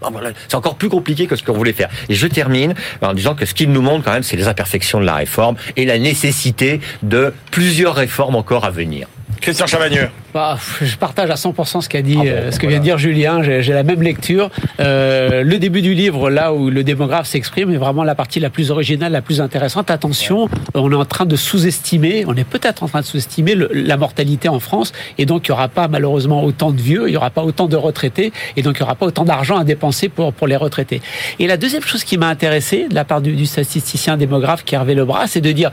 C'est 0.47 0.55
encore 0.55 0.75
plus 0.75 0.89
compliqué 0.89 1.28
que 1.28 1.36
ce 1.36 1.43
qu'on 1.43 1.53
voulait 1.53 1.73
faire. 1.73 1.89
Et 2.09 2.15
je 2.15 2.28
termine 2.28 2.73
en 3.01 3.13
disant 3.13 3.36
que 3.36 3.45
ce 3.45 3.53
qu'il 3.53 3.71
nous 3.71 3.82
montre 3.82 4.03
quand 4.03 4.13
même, 4.13 4.23
c'est 4.23 4.38
les 4.38 4.47
imperfections 4.47 4.99
de 4.99 5.05
la 5.05 5.15
réforme 5.15 5.55
et 5.75 5.86
la 5.86 5.97
nécessité 5.97 6.82
de 7.03 7.34
plusieurs 7.51 7.95
réformes 7.95 8.36
encore 8.36 8.65
à 8.65 8.71
venir. 8.71 9.07
Christian 9.41 9.67
Chavagneux. 9.67 10.09
Bah, 10.38 10.55
je 10.81 10.95
partage 10.97 11.31
à 11.31 11.33
100% 11.33 11.81
ce 11.81 11.89
qu'a 11.89 12.03
dit, 12.03 12.19
ah 12.19 12.25
euh, 12.27 12.51
ce 12.51 12.59
que 12.59 12.67
vient 12.67 12.77
de 12.77 12.83
dire 12.83 12.99
Julien. 12.99 13.41
J'ai 13.41 13.73
la 13.73 13.81
même 13.81 14.03
lecture. 14.03 14.51
Euh, 14.79 15.41
le 15.41 15.57
début 15.57 15.81
du 15.81 15.95
livre, 15.95 16.29
là 16.29 16.53
où 16.53 16.69
le 16.69 16.83
démographe 16.83 17.25
s'exprime, 17.25 17.71
est 17.71 17.77
vraiment 17.77 18.03
la 18.03 18.13
partie 18.13 18.39
la 18.39 18.51
plus 18.51 18.69
originale, 18.69 19.13
la 19.13 19.23
plus 19.23 19.41
intéressante. 19.41 19.89
Attention, 19.89 20.47
on 20.75 20.91
est 20.91 20.95
en 20.95 21.05
train 21.05 21.25
de 21.25 21.35
sous-estimer, 21.35 22.23
on 22.27 22.35
est 22.35 22.43
peut-être 22.43 22.83
en 22.83 22.88
train 22.88 23.01
de 23.01 23.05
sous-estimer 23.07 23.55
la 23.73 23.97
mortalité 23.97 24.47
en 24.47 24.59
France, 24.59 24.91
et 25.17 25.25
donc 25.25 25.47
il 25.47 25.51
n'y 25.51 25.53
aura 25.53 25.69
pas 25.69 25.88
malheureusement 25.88 26.43
autant 26.43 26.69
de 26.69 26.79
vieux, 26.79 27.07
il 27.07 27.11
n'y 27.11 27.17
aura 27.17 27.31
pas 27.31 27.41
autant 27.41 27.65
de 27.65 27.75
retraités, 27.75 28.31
et 28.55 28.61
donc 28.61 28.75
il 28.77 28.83
n'y 28.83 28.85
aura 28.85 28.93
pas 28.93 29.07
autant 29.07 29.25
d'argent 29.25 29.57
à 29.57 29.63
dépenser 29.63 30.07
pour 30.07 30.33
pour 30.33 30.45
les 30.45 30.55
retraités. 30.55 31.01
Et 31.39 31.47
la 31.47 31.57
deuxième 31.57 31.81
chose 31.81 32.03
qui 32.03 32.19
m'a 32.19 32.27
intéressé 32.27 32.85
de 32.88 32.93
la 32.93 33.05
part 33.05 33.21
du, 33.21 33.35
du 33.35 33.47
statisticien 33.47 34.17
démographe 34.17 34.63
qui 34.63 34.75
Hervé 34.75 34.93
Lebras, 34.93 35.25
c'est 35.25 35.41
de 35.41 35.51
dire 35.51 35.71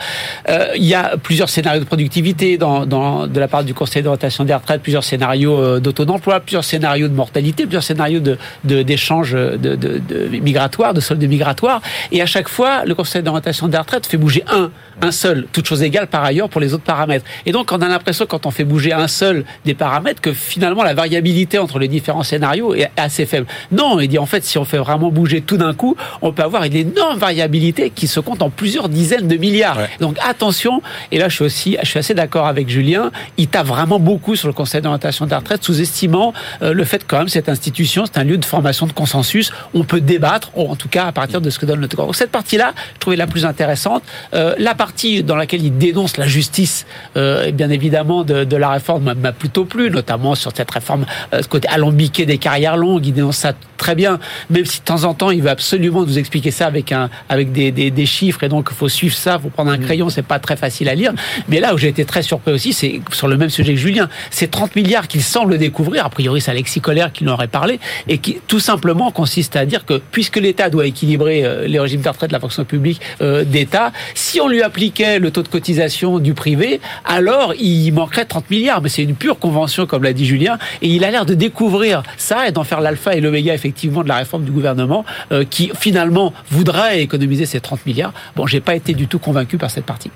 euh, 0.49 0.69
il 0.75 0.87
y 0.87 0.95
a 0.95 1.19
plusieurs 1.19 1.51
scénarios 1.51 1.81
de 1.81 1.87
productivité 1.87 2.57
dans, 2.57 2.87
dans 2.87 3.27
de 3.27 3.39
la 3.39 3.47
part 3.47 3.63
du 3.63 3.75
Conseil 3.75 4.03
d'orientation 4.03 4.45
des 4.45 4.54
retraites, 4.55 4.83
plusieurs 4.83 5.05
scénarios 5.05 5.59
euh, 5.59 5.81
d'auto 5.81 6.05
d'emploi, 6.05 6.41
plusieurs 6.41 6.65
scénarios 6.65 7.09
de 7.09 7.15
mortalité, 7.15 7.65
plusieurs 7.65 7.83
scénarios 7.83 8.21
de 8.21 8.39
d'échange 8.65 9.33
de, 9.33 9.57
de, 9.57 9.77
de, 9.77 9.99
de 9.99 10.39
migratoire, 10.39 10.95
de 10.95 11.01
solde 11.01 11.23
migratoire. 11.25 11.81
Et 12.13 12.23
à 12.23 12.27
chaque 12.27 12.49
fois, 12.49 12.85
le 12.85 12.95
Conseil 12.95 13.23
d'orientation 13.23 13.69
des 13.69 13.79
retraites 13.79 14.07
fait 14.07 14.17
bouger 14.17 14.45
un, 14.51 14.71
un 15.01 15.13
seul, 15.13 15.47
toute 15.53 15.67
chose 15.67 15.83
égale 15.83 16.07
par 16.07 16.25
ailleurs 16.25 16.49
pour 16.49 16.61
les 16.61 16.75
autres 16.75 16.85
paramètres. 16.85 17.25
Et 17.47 17.53
donc, 17.53 17.73
on 17.73 17.81
a 17.81 17.89
l'impression 17.89 18.27
quand 18.27 18.47
on 18.47 18.51
fait 18.51 18.65
bouger 18.65 18.93
un 18.93 19.09
seul 19.09 19.45
des 19.65 19.75
paramètres 19.75 20.21
que 20.21 20.33
finalement 20.33 20.83
la 20.83 20.95
variabilité 20.95 21.59
entre 21.59 21.79
les 21.79 21.89
différents 21.89 22.23
scénarios 22.23 22.75
est 22.75 22.91
assez 22.97 23.27
faible. 23.27 23.47
Non, 23.73 24.01
il 24.01 24.09
dit 24.09 24.19
en 24.19 24.27
fait, 24.27 24.45
si 24.45 24.59
on 24.59 24.65
fait 24.65 24.79
vraiment 24.79 25.11
bouger 25.11 25.41
tout 25.41 25.57
d'un 25.57 25.75
coup, 25.75 25.97
on 26.23 26.33
peut 26.33 26.43
avoir 26.43 26.65
une 26.65 26.77
énorme 26.77 27.19
variabilité 27.19 27.91
qui 27.91 28.07
se 28.07 28.21
compte 28.21 28.43
en 28.43 28.51
plusieurs 28.51 28.89
dizaines 28.89 29.29
de 29.29 29.37
milliards. 29.37 29.79
Donc 30.01 30.17
attention. 30.27 30.83
Et 31.13 31.19
là, 31.19 31.29
je 31.29 31.37
suis 31.37 31.45
aussi, 31.45 31.77
je 31.83 31.89
suis 31.89 31.99
assez 31.99 32.15
d'accord 32.15 32.47
avec 32.47 32.69
Julien. 32.69 33.11
Il 33.37 33.49
tape 33.49 33.67
vraiment 33.67 33.99
beaucoup 33.99 34.37
sur 34.37 34.44
le 34.49 34.55
Conseil 34.55 34.81
d'orientation 34.81 35.27
des 35.27 35.35
retraites, 35.35 35.65
sous-estimant 35.65 36.33
euh, 36.63 36.73
le 36.73 36.85
fait 36.85 36.99
que 36.99 37.09
quand 37.09 37.19
même 37.19 37.29
cette 37.29 37.49
institution, 37.49 38.05
c'est 38.07 38.19
un 38.19 38.25
lieu 38.25 38.39
de 38.39 38.45
formation 38.45 38.87
de 38.87 38.93
consensus. 38.93 39.53
On 39.75 39.85
peut 39.85 40.01
débattre, 40.01 40.51
en 40.57 40.77
tout 40.77 40.89
cas 40.89 41.07
à 41.07 41.13
partir 41.13 41.41
de 41.41 41.51
ce 41.51 41.59
que 41.59 41.67
donne 41.67 41.81
notre 41.81 41.97
corps. 41.97 42.15
cette 42.15 42.31
partie-là, 42.31 42.73
je 42.95 42.99
trouvais 42.99 43.17
la 43.17 43.27
plus 43.27 43.45
intéressante. 43.45 44.03
Euh, 44.35 44.55
la 44.59 44.75
partie 44.75 45.23
dans 45.23 45.37
laquelle 45.37 45.63
il 45.63 45.77
dénonce 45.77 46.17
la 46.17 46.27
justice, 46.27 46.87
euh, 47.17 47.47
et 47.47 47.53
bien 47.53 47.71
évidemment 47.71 48.25
de, 48.25 48.45
de 48.45 48.57
la 48.57 48.71
réforme 48.71 49.15
m'a 49.15 49.33
plutôt 49.33 49.65
plu, 49.65 49.91
notamment 49.91 50.35
sur 50.35 50.53
cette 50.55 50.71
réforme, 50.71 51.07
euh, 51.33 51.43
ce 51.43 51.49
côté 51.49 51.69
alambiqué 51.69 52.27
des 52.27 52.39
carrières 52.39 52.77
longues. 52.77 53.07
Il 53.07 53.13
dénonce 53.13 53.39
ça 53.39 53.53
très 53.77 53.95
bien, 53.95 54.19
même 54.51 54.65
si 54.65 54.81
de 54.81 54.85
temps 54.85 55.05
en 55.05 55.15
temps 55.15 55.31
il 55.31 55.43
veut 55.43 55.51
absolument 55.51 56.03
nous 56.03 56.19
expliquer 56.19 56.51
ça 56.51 56.67
avec 56.67 56.93
un 56.93 57.11
avec 57.29 57.53
des, 57.53 57.71
des, 57.71 57.91
des 57.91 58.07
chiffres 58.07 58.45
et 58.45 58.49
donc 58.49 58.69
il 58.71 58.77
faut 58.77 58.89
suivre 58.89 59.15
ça, 59.15 59.39
faut 59.39 59.51
prendre 59.51 59.71
un 59.71 59.79
mm. 59.79 59.85
crayon, 59.85 60.09
c'est 60.09 60.23
pas 60.23 60.39
très 60.39 60.57
facile 60.57 60.89
à 60.89 60.95
lire. 60.95 61.13
Mais 61.49 61.61
là 61.61 61.75
où 61.75 61.79
j'ai 61.79 61.89
été 61.89 62.05
très 62.05 62.23
surpris 62.23 62.53
aussi, 62.53 62.73
c'est 62.73 63.01
sur 63.13 63.29
le 63.29 63.37
même 63.37 63.51
sujet 63.51 63.75
que 63.75 63.81
Julien, 63.81 64.09
c'est 64.31 64.51
30 64.51 64.77
milliards 64.77 65.09
qu'il 65.09 65.23
semble 65.23 65.59
découvrir. 65.59 66.07
A 66.07 66.11
priori, 66.11 66.41
c'est 66.41 66.51
Alexis 66.51 66.81
Colère 66.81 67.13
qui 67.13 67.25
nous 67.25 67.33
aurait 67.33 67.49
parlé 67.49 67.81
et 68.09 68.19
qui 68.19 68.39
tout 68.47 68.61
simplement 68.61 69.11
consiste 69.11 69.57
à 69.57 69.67
dire 69.67 69.85
que 69.85 70.01
puisque 70.11 70.37
l'État 70.37 70.71
doit 70.71 70.87
équilibrer 70.87 71.45
euh, 71.45 71.67
les 71.67 71.79
régimes 71.79 72.01
de 72.01 72.09
retraite 72.09 72.31
de 72.31 72.35
la 72.35 72.41
fonction 72.41 72.65
publique 72.65 73.01
euh, 73.21 73.45
d'État, 73.45 73.93
si 74.15 74.41
on 74.41 74.49
lui 74.49 74.63
appliquait 74.63 75.19
le 75.19 75.31
taux 75.31 75.43
de 75.43 75.49
cotisation 75.49 76.19
du 76.19 76.35
privé, 76.35 76.81
alors 77.05 77.55
il 77.59 77.93
manquerait 77.93 78.25
30 78.25 78.51
milliards. 78.51 78.83
Mais 78.83 78.89
c'est 78.89 79.03
une 79.03 79.15
pure 79.15 79.39
convention, 79.39 79.87
comme 79.87 80.03
l'a 80.03 80.13
dit 80.13 80.27
Julien, 80.27 80.59
et 80.83 80.89
il 80.89 81.05
a 81.05 81.11
l'air 81.11 81.27
de 81.27 81.35
découvrir 81.35 82.03
ça 82.17 82.49
et 82.49 82.53
d'en 82.53 82.65
faire 82.65 82.81
l'alpha 82.81 83.15
et 83.15 83.21
l'oméga 83.21 83.55
effectivement 83.55 84.03
de 84.03 84.09
la 84.09 84.17
réforme 84.17 84.45
du 84.45 84.51
gouvernement 84.51 85.05
euh, 85.33 85.45
qui 85.49 85.71
finalement 85.79 86.33
voudrait 86.51 87.01
économiser 87.01 87.47
ces 87.47 87.61
30 87.61 87.87
milliards. 87.87 88.13
Bon, 88.37 88.47
j'ai 88.47 88.61
pas 88.61 88.75
été 88.75 88.95
du 88.95 89.07
tout 89.07 89.19
convaincu 89.19 89.59
par 89.59 89.71
cette 89.71 89.85
partie. 89.85 90.11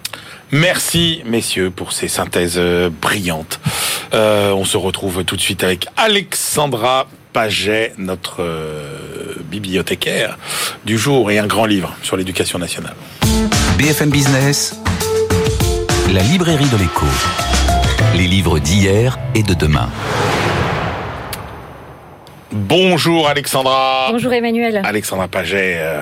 Merci 0.51 1.23
messieurs 1.27 1.71
pour 1.71 1.93
ces 1.93 2.09
synthèses 2.09 2.61
brillantes. 3.03 3.61
Euh, 4.15 4.53
on 4.53 4.65
se 4.65 4.77
retrouve 4.77 5.25
tout 5.25 5.37
de 5.37 5.41
suite 5.41 5.65
avec 5.65 5.87
Alexandra 5.97 7.07
Paget, 7.33 7.93
notre 7.99 8.43
euh, 8.43 9.35
bibliothécaire 9.45 10.39
du 10.85 10.99
jour 10.99 11.31
et 11.31 11.39
un 11.39 11.47
grand 11.47 11.67
livre 11.67 11.95
sur 12.03 12.17
l'éducation 12.17 12.59
nationale. 12.59 12.95
BFM 13.79 14.11
Business, 14.11 14.75
la 16.13 16.23
librairie 16.23 16.69
de 16.69 16.77
l'écho. 16.77 17.07
Les 18.17 18.27
livres 18.27 18.59
d'hier 18.59 19.19
et 19.35 19.43
de 19.43 19.55
demain. 19.55 19.89
Bonjour 22.51 23.29
Alexandra. 23.29 24.09
Bonjour 24.11 24.33
Emmanuel. 24.33 24.81
Alexandra 24.83 25.29
Paget, 25.29 25.77
euh, 25.81 26.01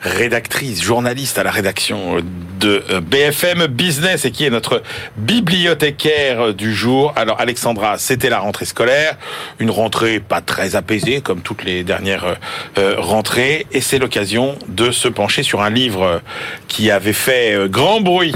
rédactrice, 0.00 0.82
journaliste 0.82 1.38
à 1.38 1.44
la 1.44 1.52
rédaction 1.52 2.16
de 2.58 2.82
euh, 2.90 3.00
BFM 3.00 3.68
Business 3.68 4.24
et 4.24 4.32
qui 4.32 4.44
est 4.44 4.50
notre 4.50 4.82
bibliothécaire 5.16 6.52
du 6.52 6.74
jour. 6.74 7.12
Alors 7.14 7.40
Alexandra, 7.40 7.96
c'était 7.98 8.28
la 8.28 8.40
rentrée 8.40 8.64
scolaire, 8.64 9.16
une 9.60 9.70
rentrée 9.70 10.18
pas 10.18 10.40
très 10.40 10.74
apaisée 10.74 11.20
comme 11.20 11.42
toutes 11.42 11.62
les 11.62 11.84
dernières 11.84 12.38
euh, 12.76 12.96
rentrées 12.98 13.64
et 13.70 13.80
c'est 13.80 14.00
l'occasion 14.00 14.56
de 14.66 14.90
se 14.90 15.06
pencher 15.06 15.44
sur 15.44 15.62
un 15.62 15.70
livre 15.70 16.22
qui 16.66 16.90
avait 16.90 17.12
fait 17.12 17.68
grand 17.68 18.00
bruit 18.00 18.34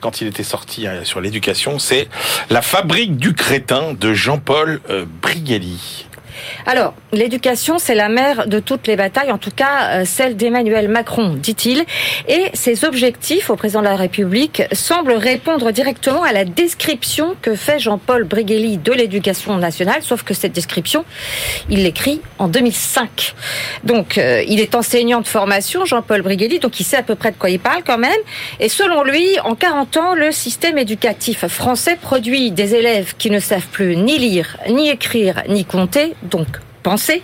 quand 0.00 0.20
il 0.20 0.28
était 0.28 0.44
sorti 0.44 0.86
sur 1.02 1.20
l'éducation, 1.20 1.80
c'est 1.80 2.08
La 2.50 2.62
fabrique 2.62 3.16
du 3.16 3.34
crétin 3.34 3.94
de 3.98 4.14
Jean-Paul 4.14 4.80
Brigelli. 5.22 6.06
Alors, 6.66 6.94
l'éducation, 7.12 7.78
c'est 7.78 7.94
la 7.94 8.08
mère 8.08 8.46
de 8.46 8.60
toutes 8.60 8.86
les 8.86 8.96
batailles, 8.96 9.32
en 9.32 9.38
tout 9.38 9.50
cas 9.50 10.00
euh, 10.00 10.04
celle 10.04 10.36
d'Emmanuel 10.36 10.88
Macron, 10.88 11.34
dit-il. 11.34 11.84
Et 12.28 12.50
ses 12.54 12.84
objectifs 12.84 13.50
au 13.50 13.56
président 13.56 13.80
de 13.80 13.86
la 13.86 13.96
République 13.96 14.62
semblent 14.72 15.12
répondre 15.12 15.70
directement 15.72 16.22
à 16.22 16.32
la 16.32 16.44
description 16.44 17.34
que 17.40 17.54
fait 17.54 17.78
Jean-Paul 17.78 18.24
Brigelli 18.24 18.78
de 18.78 18.92
l'éducation 18.92 19.56
nationale, 19.56 20.02
sauf 20.02 20.22
que 20.22 20.34
cette 20.34 20.52
description, 20.52 21.04
il 21.68 21.82
l'écrit 21.82 22.20
en 22.38 22.48
2005. 22.48 23.34
Donc, 23.84 24.18
euh, 24.18 24.42
il 24.46 24.60
est 24.60 24.74
enseignant 24.74 25.20
de 25.20 25.26
formation, 25.26 25.84
Jean-Paul 25.84 26.22
Brigelli, 26.22 26.58
donc 26.58 26.78
il 26.80 26.84
sait 26.84 26.96
à 26.96 27.02
peu 27.02 27.14
près 27.14 27.30
de 27.30 27.36
quoi 27.36 27.50
il 27.50 27.60
parle 27.60 27.82
quand 27.84 27.98
même. 27.98 28.10
Et 28.60 28.68
selon 28.68 29.02
lui, 29.02 29.26
en 29.44 29.54
40 29.54 29.96
ans, 29.96 30.14
le 30.14 30.32
système 30.32 30.78
éducatif 30.78 31.46
français 31.46 31.96
produit 32.00 32.50
des 32.50 32.74
élèves 32.74 33.14
qui 33.18 33.30
ne 33.30 33.40
savent 33.40 33.66
plus 33.68 33.96
ni 33.96 34.18
lire, 34.18 34.56
ni 34.68 34.90
écrire, 34.90 35.42
ni 35.48 35.64
compter, 35.64 36.14
penser. 36.82 37.22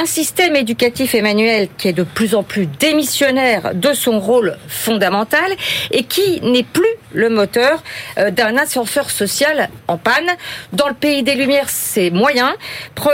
Un 0.00 0.06
système 0.06 0.56
éducatif, 0.56 1.14
Emmanuel, 1.14 1.68
qui 1.78 1.88
est 1.88 1.92
de 1.92 2.02
plus 2.02 2.34
en 2.34 2.42
plus 2.42 2.66
démissionnaire 2.66 3.74
de 3.74 3.92
son 3.92 4.20
rôle 4.20 4.56
fondamental 4.68 5.52
et 5.90 6.04
qui 6.04 6.40
n'est 6.40 6.62
plus 6.62 6.84
le 7.12 7.28
moteur 7.28 7.82
euh, 8.18 8.30
d'un 8.30 8.56
ascenseur 8.56 9.10
social 9.10 9.68
en 9.88 9.98
panne. 9.98 10.30
Dans 10.72 10.88
le 10.88 10.94
pays 10.94 11.22
des 11.22 11.34
Lumières, 11.34 11.68
c'est 11.68 12.10
moyen. 12.10 12.54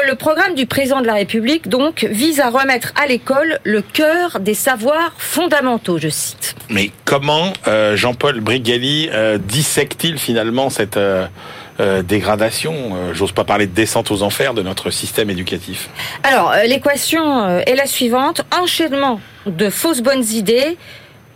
Le 0.07 0.15
programme 0.15 0.55
du 0.55 0.67
président 0.67 1.01
de 1.01 1.07
la 1.07 1.15
République, 1.15 1.69
donc, 1.69 2.07
vise 2.11 2.41
à 2.41 2.51
remettre 2.51 2.93
à 3.03 3.07
l'école 3.07 3.59
le 3.65 3.83
cœur 3.83 4.41
des 4.41 4.55
savoirs 4.55 5.13
fondamentaux, 5.19 5.99
je 5.99 6.09
cite. 6.09 6.55
Mais 6.69 6.91
comment 7.05 7.53
euh, 7.67 7.97
Jean-Paul 7.97 8.41
Brigelli 8.41 9.11
euh, 9.13 9.39
dissecte-t-il 9.39 10.19
finalement 10.19 10.71
cette... 10.71 10.99
dégradation, 12.03 12.75
euh, 12.95 13.15
j'ose 13.15 13.33
pas 13.33 13.45
parler 13.45 13.67
de 13.67 13.75
descente 13.75 14.11
aux 14.11 14.23
enfers 14.23 14.53
de 14.53 14.63
notre 14.63 14.91
système 14.91 15.31
éducatif. 15.31 15.89
Alors, 16.25 16.51
euh, 16.51 16.65
l'équation 16.65 17.61
est 17.61 17.77
la 17.77 17.87
suivante, 17.87 18.43
enchaînement 18.61 19.21
de 19.47 19.71
fausses 19.71 20.03
bonnes 20.03 20.25
idées, 20.25 20.77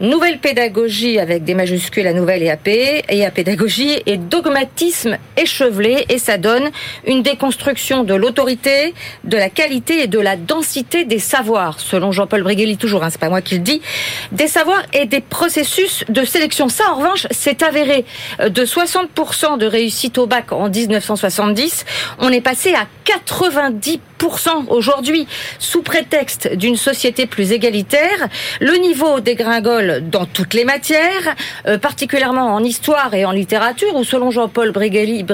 Nouvelle 0.01 0.39
pédagogie 0.39 1.19
avec 1.19 1.45
des 1.45 1.55
majuscules 1.55 2.07
à 2.07 2.13
nouvelle 2.13 2.43
et 2.43 2.51
à 2.51 2.57
P, 2.57 3.05
et 3.09 3.25
à 3.25 3.31
pédagogie, 3.31 4.01
et 4.07 4.17
dogmatisme 4.17 5.17
échevelé, 5.37 6.07
et 6.09 6.19
ça 6.19 6.39
donne 6.39 6.71
une 7.07 7.23
déconstruction 7.23 8.03
de 8.03 8.15
l'autorité, 8.15 8.95
de 9.25 9.37
la 9.37 9.49
qualité 9.49 10.03
et 10.03 10.07
de 10.09 10.19
la 10.19 10.37
densité 10.37 11.05
des 11.05 11.19
savoirs, 11.21 11.79
selon 11.79 12.11
Jean-Paul 12.11 12.43
Brigelli, 12.43 12.79
toujours, 12.79 13.05
hein, 13.05 13.11
c'est 13.11 13.21
pas 13.21 13.29
moi 13.29 13.43
qui 13.43 13.55
le 13.55 13.61
dis, 13.61 13.81
des 14.33 14.49
savoirs 14.49 14.83
et 14.93 15.07
des 15.07 15.21
processus 15.21 16.05
de 16.09 16.25
sélection. 16.25 16.69
Ça, 16.69 16.85
en 16.91 16.97
revanche, 16.97 17.27
c'est 17.31 17.63
avéré. 17.63 18.05
Euh, 18.41 18.49
de 18.49 18.65
60% 18.65 19.59
de 19.59 19.67
réussite 19.67 20.19
au 20.19 20.27
bac 20.27 20.53
en 20.53 20.69
1970, 20.69 21.85
on 22.19 22.31
est 22.33 22.41
passé 22.41 22.75
à 22.75 22.87
90% 23.07 23.99
aujourd'hui, 24.69 25.27
sous 25.59 25.83
prétexte 25.83 26.55
d'une 26.55 26.77
société 26.77 27.27
plus 27.27 27.53
égalitaire. 27.53 28.29
Le 28.61 28.75
niveau 28.77 29.21
dégringole 29.21 30.03
dans 30.09 30.27
toutes 30.27 30.55
les 30.55 30.65
matières, 30.65 31.35
euh, 31.67 31.79
particulièrement 31.79 32.55
en 32.55 32.63
histoire 32.63 33.15
et 33.15 33.25
en 33.25 33.33
littérature, 33.33 33.95
où 33.97 34.05
selon 34.05 34.31
Jean-Paul 34.31 34.73
Brigelli 34.73 35.25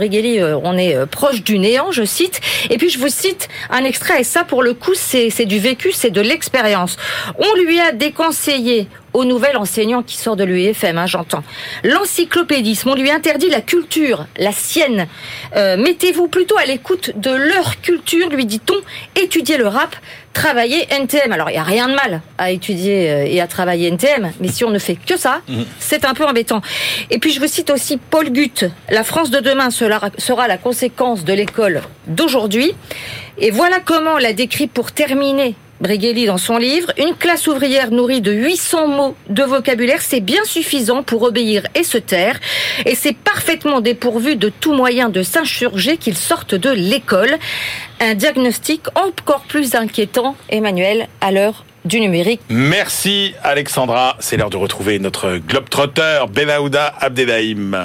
euh, 0.41 0.59
on 0.62 0.76
est 0.76 0.97
euh, 0.97 1.07
proche 1.07 1.43
du 1.43 1.59
néant, 1.59 1.93
je 1.93 2.05
cite. 2.05 2.41
Et 2.70 2.78
puis 2.78 2.91
je 2.91 2.99
vous 2.99 3.09
cite 3.09 3.49
un 3.70 3.84
extrait, 3.84 4.20
et 4.20 4.24
ça 4.24 4.45
pour 4.45 4.62
le 4.62 4.74
coup 4.74 4.95
c'est 4.95 5.45
du 5.45 5.59
vécu, 5.59 5.93
c'est 5.93 6.11
de 6.11 6.20
l'expérience. 6.20 6.97
On 7.39 7.61
lui 7.61 7.78
a 7.80 7.93
déconseillé 7.93 8.89
au 9.19 9.25
nouvel 9.25 9.57
enseignant 9.57 10.05
qui 10.05 10.16
sort 10.16 10.37
de 10.37 10.45
l'UEFM, 10.45 10.97
hein, 10.97 11.07
j'entends. 11.07 11.43
L'encyclopédisme, 11.83 12.91
on 12.91 12.95
lui 12.95 13.11
interdit 13.11 13.51
la 13.51 13.61
culture, 13.61 14.27
la 14.37 14.53
sienne. 14.53 15.09
Euh, 15.57 15.77
mettez-vous 15.77 16.29
plutôt 16.29 16.57
à 16.57 16.64
l'écoute 16.64 17.11
de 17.16 17.33
leur 17.33 17.81
culture, 17.81 18.29
lui 18.29 18.47
dit-on. 18.47 18.77
Étudiez 19.21 19.59
le 19.59 19.66
rap, 19.66 19.97
travaillez 20.33 20.87
NTM. 20.91 21.33
Alors, 21.33 21.51
il 21.51 21.55
n'y 21.55 21.59
a 21.59 21.64
rien 21.64 21.89
de 21.89 21.95
mal 21.95 22.23
à 22.39 22.53
étudier 22.53 23.11
euh, 23.11 23.25
et 23.27 23.41
à 23.41 23.49
travailler 23.49 23.89
NTM, 23.89 24.31
mais 24.39 24.49
si 24.49 24.64
on 24.64 24.71
ne 24.71 24.79
fait 24.79 24.95
que 24.95 25.16
ça, 25.16 25.41
mhm. 25.49 25.64
c'est 25.81 26.05
un 26.05 26.14
peu 26.14 26.25
embêtant. 26.25 26.62
Et 27.11 27.19
puis, 27.19 27.33
je 27.33 27.41
vous 27.41 27.49
cite 27.49 27.71
aussi 27.71 27.97
Paul 27.97 28.31
Gutt. 28.31 28.66
La 28.89 29.03
France 29.03 29.31
de 29.31 29.41
demain 29.41 29.71
sera 29.71 30.47
la 30.47 30.59
conséquence 30.59 31.25
de 31.25 31.33
l'école 31.33 31.83
d'aujourd'hui. 32.07 32.73
Et 33.39 33.51
voilà 33.51 33.81
comment 33.85 34.16
la 34.19 34.33
décrit 34.33 34.69
pour 34.69 34.93
terminer 34.93 35.57
Brigelli 35.81 36.26
dans 36.26 36.39
son 36.39 36.57
livre, 36.57 36.93
une 36.99 37.14
classe 37.14 37.47
ouvrière 37.47 37.93
nourrie 37.93 38.20
de 38.20 38.33
800 38.33 38.89
mots 38.89 39.16
de 39.29 39.45
vocabulaire, 39.45 40.03
c'est 40.03 40.20
bien 40.20 40.45
suffisant 40.45 41.05
pour 41.05 41.22
obéir 41.22 41.62
et 41.76 41.85
se 41.85 41.99
taire, 41.99 42.41
et 42.85 42.97
c'est 42.97 43.16
parfaitement 43.16 43.81
dépourvu 43.81 44.35
de 44.35 44.49
tout 44.49 44.72
moyen 44.72 45.09
de 45.09 45.22
s'insurger 45.22 45.97
qu'ils 45.97 46.16
sortent 46.16 46.57
de 46.57 46.70
l'école. 46.70 47.37
Un 48.01 48.14
diagnostic 48.14 48.83
encore 48.97 49.43
plus 49.43 49.76
inquiétant, 49.76 50.37
Emmanuel, 50.51 51.09
à 51.20 51.31
l'heure 51.31 51.64
du 51.85 52.01
numérique. 52.01 52.41
Merci 52.49 53.35
Alexandra, 53.45 54.16
c'est 54.18 54.37
l'heure 54.37 54.51
de 54.51 54.57
retrouver 54.57 54.99
notre 54.99 55.37
globetrotter 55.39 56.24
Benaouda 56.29 56.93
Abdelhaim. 57.01 57.85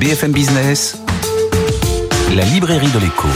BFM 0.00 0.32
Business, 0.32 0.98
la 2.34 2.44
librairie 2.44 2.90
de 2.90 2.98
l'écho, 2.98 3.28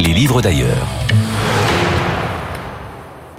les 0.00 0.12
livres 0.12 0.42
d'ailleurs. 0.42 0.88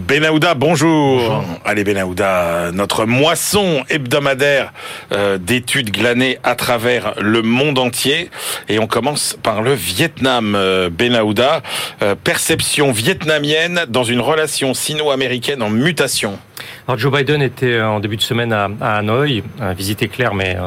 Benahouda, 0.02 0.56
bonjour. 0.56 1.44
Allez 1.64 1.84
Benahouda, 1.84 2.72
notre 2.74 3.06
moisson 3.06 3.84
hebdomadaire 3.88 4.74
euh, 5.12 5.38
d'études 5.38 5.92
glanées 5.92 6.40
à 6.44 6.56
travers 6.56 7.14
le 7.22 7.44
monde 7.44 7.78
entier. 7.78 8.32
Et 8.68 8.80
on 8.80 8.88
commence 8.88 9.38
par 9.44 9.62
le 9.62 9.74
Vietnam. 9.74 10.56
Euh, 10.56 10.90
Benahouda, 10.90 11.62
euh, 12.02 12.16
perception 12.16 12.92
vietnamienne 12.92 13.82
dans 13.90 14.04
une 14.04 14.22
relation 14.22 14.74
sino-américaine 14.74 15.62
en 15.62 15.70
mutation. 15.70 16.40
Alors 16.88 16.98
Joe 16.98 17.14
Biden 17.14 17.42
était 17.42 17.80
en 17.80 18.00
début 18.00 18.18
de 18.18 18.22
semaine 18.22 18.54
à, 18.54 18.70
à 18.82 18.98
Hanoï, 18.98 19.44
visite 19.78 20.02
éclair 20.02 20.34
mais 20.34 20.58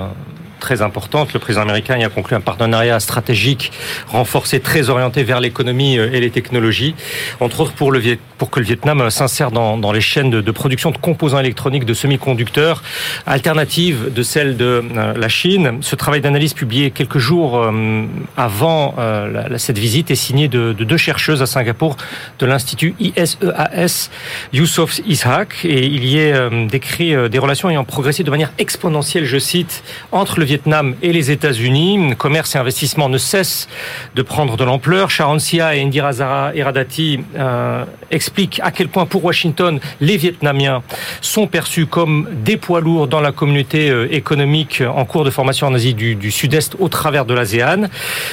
très 0.64 0.80
importante. 0.80 1.34
Le 1.34 1.40
président 1.40 1.62
américain 1.62 1.98
y 1.98 2.04
a 2.04 2.08
conclu 2.08 2.34
un 2.34 2.40
partenariat 2.40 2.98
stratégique 2.98 3.70
renforcé, 4.08 4.60
très 4.60 4.88
orienté 4.88 5.22
vers 5.22 5.38
l'économie 5.38 5.98
euh, 5.98 6.14
et 6.14 6.20
les 6.20 6.30
technologies, 6.30 6.94
entre 7.38 7.60
autres 7.60 7.74
pour, 7.74 7.90
que 8.50 8.60
le 8.60 8.64
Vietnam 8.64 9.02
euh, 9.02 9.10
s'insère 9.10 9.50
dans, 9.50 9.92
les 9.92 10.00
chaînes 10.00 10.30
de, 10.30 10.50
production 10.50 10.90
de 10.90 10.96
composants 10.96 11.38
électroniques, 11.38 11.84
de 11.84 11.92
semi-conducteurs, 11.92 12.82
alternatives 13.26 14.10
de 14.10 14.22
celles 14.22 14.56
de 14.56 14.82
euh, 14.96 15.12
la 15.14 15.28
Chine. 15.28 15.78
Ce 15.82 15.96
travail 15.96 16.22
d'analyse 16.22 16.54
publié 16.54 16.90
quelques 16.90 17.18
jours 17.18 17.70
avant 18.36 18.94
cette 19.58 19.78
visite 19.78 20.10
est 20.10 20.14
signé 20.26 20.48
de, 20.48 20.72
de, 20.72 20.84
deux 20.84 20.96
chercheuses 20.96 21.42
à 21.42 21.46
Singapour 21.46 21.96
de 22.38 22.46
l'Institut 22.46 22.94
ISEAS, 23.00 24.10
Youssef 24.52 25.00
Ishak, 25.06 25.64
et 25.64 25.84
il 25.84 26.04
y 26.04 26.18
est 26.18 26.34
décrit 26.68 27.12
des 27.28 27.38
relations 27.38 27.68
ayant 27.68 27.84
progressé 27.84 28.22
de 28.22 28.30
manière 28.30 28.52
exponentielle, 28.58 29.24
je 29.24 29.38
cite, 29.38 29.82
entre 30.12 30.38
le 30.38 30.44
Vietnam 30.44 30.53
Vietnam 30.54 30.94
et 31.02 31.12
les 31.12 31.32
États-Unis. 31.32 32.14
Commerce 32.16 32.54
et 32.54 32.58
investissement 32.58 33.08
ne 33.08 33.18
cessent 33.18 33.68
de 34.14 34.22
prendre 34.22 34.56
de 34.56 34.62
l'ampleur. 34.62 35.10
Sharon 35.10 35.40
Sia 35.40 35.74
et 35.74 35.82
Indira 35.82 36.12
Zara 36.12 36.54
Iradati 36.54 37.18
euh, 37.36 37.84
expliquent 38.12 38.60
à 38.62 38.70
quel 38.70 38.86
point 38.86 39.04
pour 39.04 39.24
Washington, 39.24 39.80
les 40.00 40.16
Vietnamiens 40.16 40.84
sont 41.20 41.48
perçus 41.48 41.86
comme 41.86 42.28
des 42.44 42.56
poids 42.56 42.80
lourds 42.80 43.08
dans 43.08 43.20
la 43.20 43.32
communauté 43.32 43.90
euh, 43.90 44.06
économique 44.12 44.80
en 44.86 45.04
cours 45.04 45.24
de 45.24 45.30
formation 45.30 45.66
en 45.66 45.74
Asie 45.74 45.92
du, 45.92 46.14
du 46.14 46.30
Sud-Est 46.30 46.76
au 46.78 46.88
travers 46.88 47.24
de 47.24 47.34
l'ASEAN. 47.34 47.88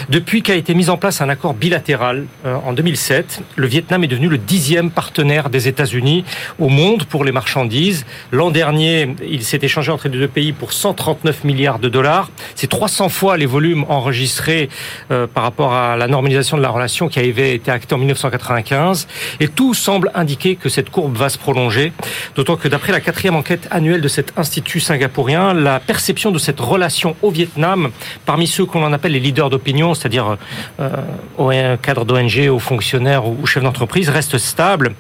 Depuis 0.10 0.44
qu'a 0.44 0.54
été 0.54 0.76
mis 0.76 0.92
en 0.92 0.98
place 0.98 1.22
un 1.22 1.30
accord 1.30 1.56
bilatéral 1.56 2.26
euh, 2.46 2.56
en 2.64 2.74
2007, 2.74 3.42
le 3.56 3.66
Vietnam 3.66 4.04
est 4.04 4.08
devenu 4.08 4.28
le 4.28 4.38
dixième 4.38 4.92
partenaire 4.92 5.50
des 5.50 5.68
États-Unis 5.68 6.24
au 6.60 6.70
monde 6.70 7.06
pour 7.06 7.24
les 7.24 7.32
marchandises. 7.32 8.06
L'an 8.32 8.52
dernier, 8.52 9.16
il 9.28 9.44
s'est 9.44 9.60
échangé 9.64 9.92
entre 9.92 10.08
les 10.08 10.20
deux 10.20 10.28
pays 10.28 10.52
pour 10.52 10.72
139 10.72 11.46
milliards 11.46 11.80
de 11.80 11.90
dollars 11.90 12.11
c'est 12.56 12.70
300 12.70 13.10
fois 13.10 13.38
les 13.38 13.46
volumes 13.46 13.86
enregistrés 13.90 14.70
euh, 15.12 15.28
par 15.28 15.44
rapport 15.44 15.74
à 15.74 15.96
la 15.96 16.08
normalisation 16.08 16.58
de 16.58 16.62
la 16.62 16.70
relation 16.70 17.08
qui 17.08 17.20
avait 17.20 17.56
été 17.56 17.72
actée 17.72 17.96
en 17.96 17.98
1995. 17.98 19.08
Et 19.40 19.48
tout 19.48 19.74
semble 19.74 20.12
indiquer 20.14 20.56
que 20.56 20.70
cette 20.70 20.90
courbe 20.90 21.16
va 21.16 21.30
se 21.30 21.38
prolonger. 21.38 21.94
D'autant 22.36 22.56
que 22.56 22.68
d'après 22.68 22.92
la 22.92 23.00
quatrième 23.00 23.36
enquête 23.36 23.68
annuelle 23.72 24.02
de 24.02 24.08
cet 24.08 24.38
institut 24.38 24.80
singapourien, 24.80 25.54
la 25.54 25.80
perception 25.80 26.32
de 26.32 26.40
cette 26.40 26.60
relation 26.60 27.16
au 27.22 27.32
Vietnam 27.32 27.92
parmi 28.26 28.48
ceux 28.48 28.66
qu'on 28.66 28.92
appelle 28.94 29.14
les 29.14 29.20
leaders 29.20 29.50
d'opinion, 29.50 29.94
c'est-à-dire 29.94 30.38
euh, 30.80 31.78
cadres 31.78 32.06
d'ONG, 32.06 32.50
aux 32.50 32.60
fonctionnaires 32.60 33.28
ou 33.28 33.46
chefs 33.46 33.64
d'entreprise, 33.64 34.10
reste 34.10 34.38
stable, 34.38 34.94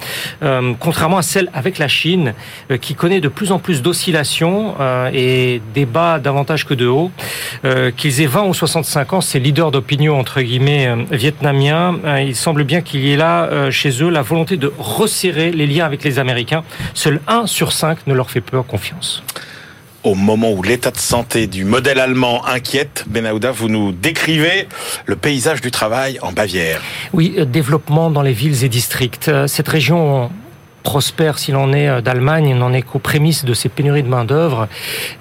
euh, 0.43 0.73
contrairement 0.79 1.17
à 1.17 1.21
celle 1.21 1.49
avec 1.53 1.77
la 1.77 1.87
Chine, 1.87 2.33
euh, 2.69 2.77
qui 2.77 2.95
connaît 2.95 3.21
de 3.21 3.27
plus 3.27 3.51
en 3.51 3.59
plus 3.59 3.81
d'oscillations 3.81 4.75
et 5.13 5.61
des 5.73 5.85
bas 5.85 6.19
davantage 6.19 6.65
que 6.65 6.73
de 6.73 6.85
Euh, 7.63 7.91
qu'ils 7.91 8.21
aient 8.21 8.27
20 8.27 8.43
ou 8.43 8.53
65 8.53 9.13
ans, 9.13 9.21
ces 9.21 9.39
leaders 9.39 9.71
d'opinion 9.71 10.19
entre 10.19 10.41
guillemets 10.41 10.87
euh, 10.87 10.95
vietnamiens, 11.11 11.97
euh, 12.05 12.21
il 12.21 12.35
semble 12.35 12.63
bien 12.63 12.81
qu'il 12.81 13.01
y 13.01 13.13
ait 13.13 13.17
là 13.17 13.69
chez 13.71 14.03
eux 14.03 14.09
la 14.09 14.21
volonté 14.21 14.57
de 14.57 14.71
resserrer 14.77 15.51
les 15.51 15.67
liens 15.67 15.85
avec 15.85 16.03
les 16.03 16.19
Américains. 16.19 16.63
Seul 16.93 17.21
1 17.27 17.47
sur 17.47 17.71
5 17.71 18.07
ne 18.07 18.13
leur 18.13 18.29
fait 18.29 18.41
peu 18.41 18.61
confiance 18.61 19.23
au 20.03 20.15
moment 20.15 20.51
où 20.51 20.63
l'état 20.63 20.89
de 20.89 20.97
santé 20.97 21.45
du 21.45 21.63
modèle 21.63 21.99
allemand 21.99 22.43
inquiète, 22.47 23.05
Benahouda, 23.07 23.51
vous 23.51 23.69
nous 23.69 23.91
décrivez 23.91 24.67
le 25.05 25.15
paysage 25.15 25.61
du 25.61 25.69
travail 25.69 26.17
en 26.23 26.31
Bavière. 26.31 26.81
Oui, 27.13 27.35
développement 27.45 28.09
dans 28.09 28.23
les 28.23 28.33
villes 28.33 28.63
et 28.63 28.69
districts. 28.69 29.29
Cette 29.45 29.67
région 29.67 30.31
prospère 30.81 31.39
s'il 31.39 31.55
en 31.55 31.73
est 31.73 31.87
euh, 31.87 32.01
d'Allemagne, 32.01 32.55
n'en 32.55 32.73
est 32.73 32.81
qu'aux 32.81 32.99
prémices 32.99 33.45
de 33.45 33.53
ces 33.53 33.69
pénuries 33.69 34.03
de 34.03 34.07
main-d'œuvre. 34.07 34.67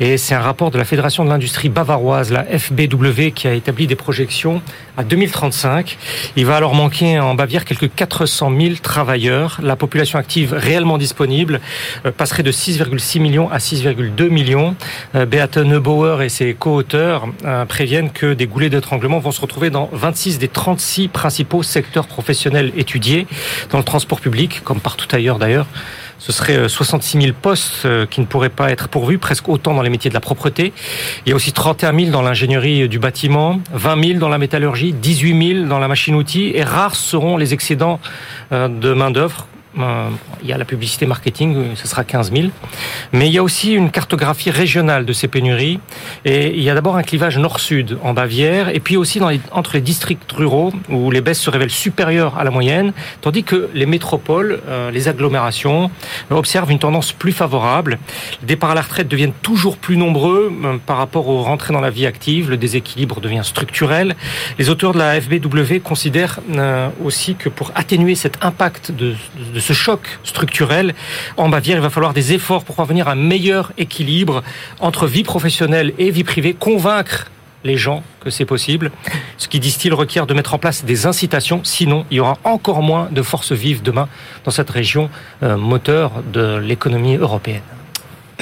Et 0.01 0.17
c'est 0.17 0.35
un 0.35 0.41
rapport 0.41 0.71
de 0.71 0.79
la 0.79 0.85
Fédération 0.85 1.25
de 1.25 1.31
l'industrie 1.31 1.69
bavaroise, 1.69 2.33
la 2.33 2.45
FBW, 2.45 3.31
qui 3.35 3.49
a 3.49 3.55
établi 3.55 3.87
des 3.87 3.97
projections 3.97 4.63
à 4.97 5.05
2035. 5.05 5.97
Il 6.37 6.47
va 6.47 6.57
alors 6.57 6.75
manquer 6.75 7.21
en 7.21 7.35
Bavière 7.35 7.65
quelques 7.65 7.95
400 7.95 8.53
000 8.59 8.75
travailleurs. 8.83 9.61
La 9.63 9.77
population 9.77 10.19
active 10.19 10.55
réellement 10.55 10.99
disponible 10.99 11.61
euh, 12.07 12.11
passerait 12.11 12.43
de 12.43 12.53
6,6 12.53 13.21
millions 13.21 13.51
à 13.51 13.59
6,2 13.59 14.29
millions. 14.29 14.75
Euh, 15.15 15.27
Beate 15.27 15.59
Neubauer 15.59 16.23
et 16.25 16.29
ses 16.29 16.55
co-auteurs 16.55 17.29
préviennent 17.69 18.11
que 18.11 18.35
des 18.35 18.47
goulets 18.47 18.71
d'étranglement 18.71 19.19
vont 19.19 19.31
se 19.31 19.41
retrouver 19.41 19.71
dans 19.71 19.89
26 19.93 20.39
des 20.39 20.49
36 20.49 21.09
principaux 21.09 21.63
secteurs 21.63 22.07
professionnels 22.07 22.73
étudiés, 22.77 23.27
dans 23.71 23.79
le 23.79 23.85
transport 23.85 24.21
public, 24.21 24.63
comme 24.65 24.81
partout 24.81 25.07
ailleurs 25.15 25.39
d'ailleurs 25.39 25.50
ce 26.21 26.33
serait 26.33 26.69
66 26.69 27.17
euh, 27.17 27.21
000 27.23 27.33
postes 27.41 27.87
euh, 27.87 28.07
qui 28.07 28.21
ne 28.21 28.27
pourraient 28.27 28.51
pas 28.51 28.71
être 28.71 28.89
pourvus, 28.89 29.19
presque 29.19 29.49
autant 29.49 29.75
dans 29.75 29.83
les 29.83 29.91
métiers 29.91 30.11
de 30.11 30.15
la 30.15 30.21
propreté. 30.21 30.73
Il 31.25 31.31
y 31.31 31.33
a 31.33 31.37
aussi 31.37 31.53
31 31.53 31.99
000 31.99 32.11
dans 32.11 32.23
l'ingénierie 32.23 32.89
du 32.89 32.99
bâtiment, 32.99 33.61
20 33.73 34.05
000 34.05 34.19
dans 34.19 34.29
la 34.29 34.39
métallurgie, 34.39 34.93
18 34.93 35.55
000 35.55 35.67
dans 35.67 35.79
la 35.79 35.89
machine-outil, 35.89 36.53
et 36.55 36.63
rares 36.63 36.95
seront 36.95 37.37
les 37.37 37.55
excédents 37.55 38.01
euh, 38.53 38.69
de 38.69 38.93
main-d'œuvre 38.93 39.47
Euh, 39.47 39.50
il 39.77 40.49
y 40.49 40.53
a 40.53 40.59
la 40.59 40.65
publicité 40.65 41.07
marketing, 41.07 41.57
euh, 41.57 41.75
ce 41.75 41.87
sera 41.87 42.05
15 42.05 42.33
000. 42.33 42.49
Mais 43.13 43.29
il 43.29 43.33
y 43.33 43.39
a 43.39 43.43
aussi 43.43 43.73
une 43.73 43.91
cartographie 43.91 44.51
régionale 44.51 45.05
de 45.05 45.13
ces 45.13 45.29
pénuries. 45.29 45.81
Et 46.25 46.49
il 46.49 46.63
y 46.63 46.71
a 46.71 46.75
d'abord 46.75 46.97
un 46.97 47.03
clivage 47.03 47.39
nord-sud 47.39 47.99
en 48.03 48.13
Bavière, 48.13 48.69
et 48.69 48.81
puis 48.81 48.97
aussi 48.97 49.21
entre 49.53 49.75
les 49.75 49.81
districts 49.81 50.31
ruraux, 50.33 50.73
où 50.89 51.11
les 51.11 51.21
baisses 51.21 51.41
se 51.41 51.51
révèlent 51.51 51.71
supérieures 51.71 52.39
à 52.39 52.45
la 52.45 52.51
moyenne, 52.51 52.93
tandis 53.21 53.45
que 53.45 53.69
les 53.75 53.87
métropoles, 53.87 54.61
euh, 54.69 54.91
les 54.91 55.09
agglomérations, 55.09 55.91
observent 56.31 56.71
une 56.71 56.79
tendance 56.79 57.13
plus 57.13 57.33
favorable. 57.33 57.99
Les 58.43 58.49
départs 58.49 58.71
à 58.71 58.75
la 58.75 58.83
retraite 58.83 59.09
deviennent 59.09 59.33
toujours 59.43 59.77
plus 59.77 59.97
nombreux 59.97 60.53
par 60.87 60.97
rapport 60.97 61.29
aux 61.29 61.43
rentrées 61.43 61.73
dans 61.73 61.81
la 61.81 61.91
vie 61.91 62.07
active. 62.07 62.51
Le 62.51 62.57
déséquilibre 62.57 63.21
devient 63.21 63.43
structurel. 63.45 64.17
Les 64.59 64.69
auteurs 64.69 64.93
de 64.93 64.99
la 64.99 65.21
FBW 65.21 65.81
considèrent 65.83 66.41
aussi 67.05 67.35
que 67.35 67.49
pour 67.49 67.73
atténuer 67.75 68.15
cet 68.15 68.39
impact 68.43 68.93
de 68.93 69.15
ce 69.61 69.73
choc 69.73 70.19
structurel, 70.25 70.95
en 71.37 71.49
Bavière, 71.49 71.77
il 71.77 71.83
va 71.83 71.91
falloir 71.91 72.13
des 72.13 72.33
efforts 72.33 72.65
pour 72.65 72.77
parvenir 72.77 73.09
à 73.09 73.13
un 73.13 73.17
meilleur 73.17 73.73
équilibre 73.79 74.43
entre 74.81 75.07
vie 75.07 75.23
professionnelle 75.23 75.93
et 75.99 76.11
vie 76.11 76.25
privée, 76.25 76.55
convaincre 76.55 77.31
les 77.65 77.77
gens 77.77 78.03
que 78.21 78.31
c'est 78.31 78.45
possible. 78.45 78.91
Ce 79.37 79.49
qui, 79.49 79.61
disent-ils, 79.61 79.93
requiert 79.93 80.27
de 80.27 80.35
mettre 80.35 80.55
en 80.55 80.59
place 80.59 80.85
des 80.85 81.07
incitations, 81.07 81.61
sinon 81.65 82.07
il 82.11 82.19
y 82.19 82.21
aura 82.21 82.39
encore 82.45 82.83
moins 82.83 83.09
de 83.11 83.23
forces 83.23 83.53
vives 83.53 83.83
demain 83.83 84.09
dans 84.45 84.51
cette 84.51 84.71
région 84.71 85.11
euh, 85.43 85.57
moteur 85.57 86.23
de 86.33 86.57
l'économie 86.57 87.17
européenne. 87.17 87.63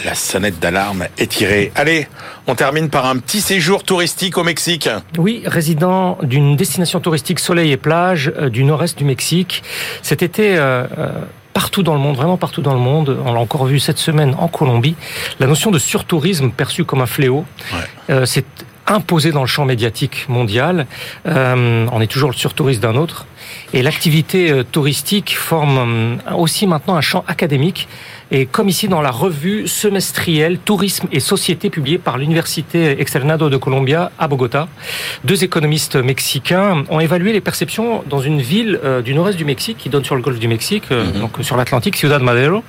La 0.05 0.15
sonnette 0.15 0.59
d'alarme 0.61 1.07
est 1.19 1.31
tirée. 1.31 1.73
Allez, 1.75 2.07
on 2.47 2.55
termine 2.55 2.89
par 2.89 3.07
un 3.07 3.17
petit 3.19 3.41
séjour 3.41 3.83
touristique 3.83 4.39
au 4.39 4.45
Mexique. 4.45 4.89
Oui, 5.17 5.43
résident 5.45 6.19
d'une 6.23 6.57
destination 6.57 7.01
touristique 7.01 7.41
soleil 7.41 7.73
et 7.73 7.77
plage 7.77 8.33
euh, 8.37 8.49
du 8.49 8.65
nord-est 8.65 8.99
du 8.99 9.05
Mexique. 9.05 9.63
Cet 10.03 10.23
été, 10.23 10.57
euh, 10.57 10.85
euh, 10.99 11.09
partout 11.53 11.83
dans 11.83 11.95
le 11.95 12.01
monde, 12.01 12.17
vraiment 12.17 12.37
partout 12.37 12.63
dans 12.63 12.75
le 12.75 12.81
monde, 12.81 13.19
on 13.25 13.33
l'a 13.33 13.41
encore 13.41 13.67
vu 13.67 13.81
cette 13.81 13.99
semaine 13.99 14.35
en 14.39 14.49
Colombie, 14.49 14.95
la 15.41 15.47
notion 15.47 15.71
de 15.71 15.79
surtourisme 15.79 16.51
perçue 16.51 16.85
comme 16.85 17.01
un 17.01 17.07
fléau, 17.07 17.45
ouais. 17.73 18.27
c'est 18.27 18.45
imposé 18.87 19.33
dans 19.33 19.41
le 19.41 19.47
champ 19.47 19.65
médiatique 19.65 20.27
mondial. 20.29 20.87
on 21.27 22.01
est 22.01 22.07
toujours 22.07 22.31
le 22.31 22.37
surtouriste 22.37 22.81
d'un 22.81 22.95
autre. 22.95 23.27
Et 23.75 23.83
l'activité 23.83 24.63
touristique 24.71 25.37
forme 25.37 26.19
aussi 26.35 26.67
maintenant 26.67 26.95
un 26.95 27.01
champ 27.03 27.25
académique 27.27 27.89
et 28.31 28.45
comme 28.47 28.69
ici 28.69 28.89
dans 28.89 29.01
la 29.01 29.11
revue 29.11 29.67
semestrielle 29.67 30.59
Tourisme 30.59 31.09
et 31.13 31.21
Société 31.21 31.71
publiée 31.71 31.99
par 31.99 32.19
l'Université 32.19 33.01
Externado 33.01 33.49
de 33.49 33.57
Colombia 33.57 34.11
à 34.19 34.29
Bogota, 34.29 34.69
deux 35.25 35.45
économistes 35.45 35.97
mexicains 35.97 36.85
ont 36.91 37.01
évalué 37.01 37.33
les 37.33 37.41
perceptions 37.41 38.05
dans 38.07 38.21
une 38.21 38.41
ville 38.41 38.79
euh, 38.85 39.01
du 39.01 39.15
nord-est 39.15 39.39
du 39.39 39.47
Mexique 39.47 39.79
qui 39.79 39.89
donne 39.89 40.05
sur 40.05 40.15
le 40.15 40.21
golfe 40.21 40.39
du 40.39 40.49
Mexique, 40.49 40.85
euh, 40.91 41.05
mm 41.05 41.09
-hmm. 41.09 41.21
donc 41.21 41.33
sur 41.41 41.57
l'Atlantique, 41.57 41.97
Ciudad 41.97 42.23
Madero, 42.23 42.63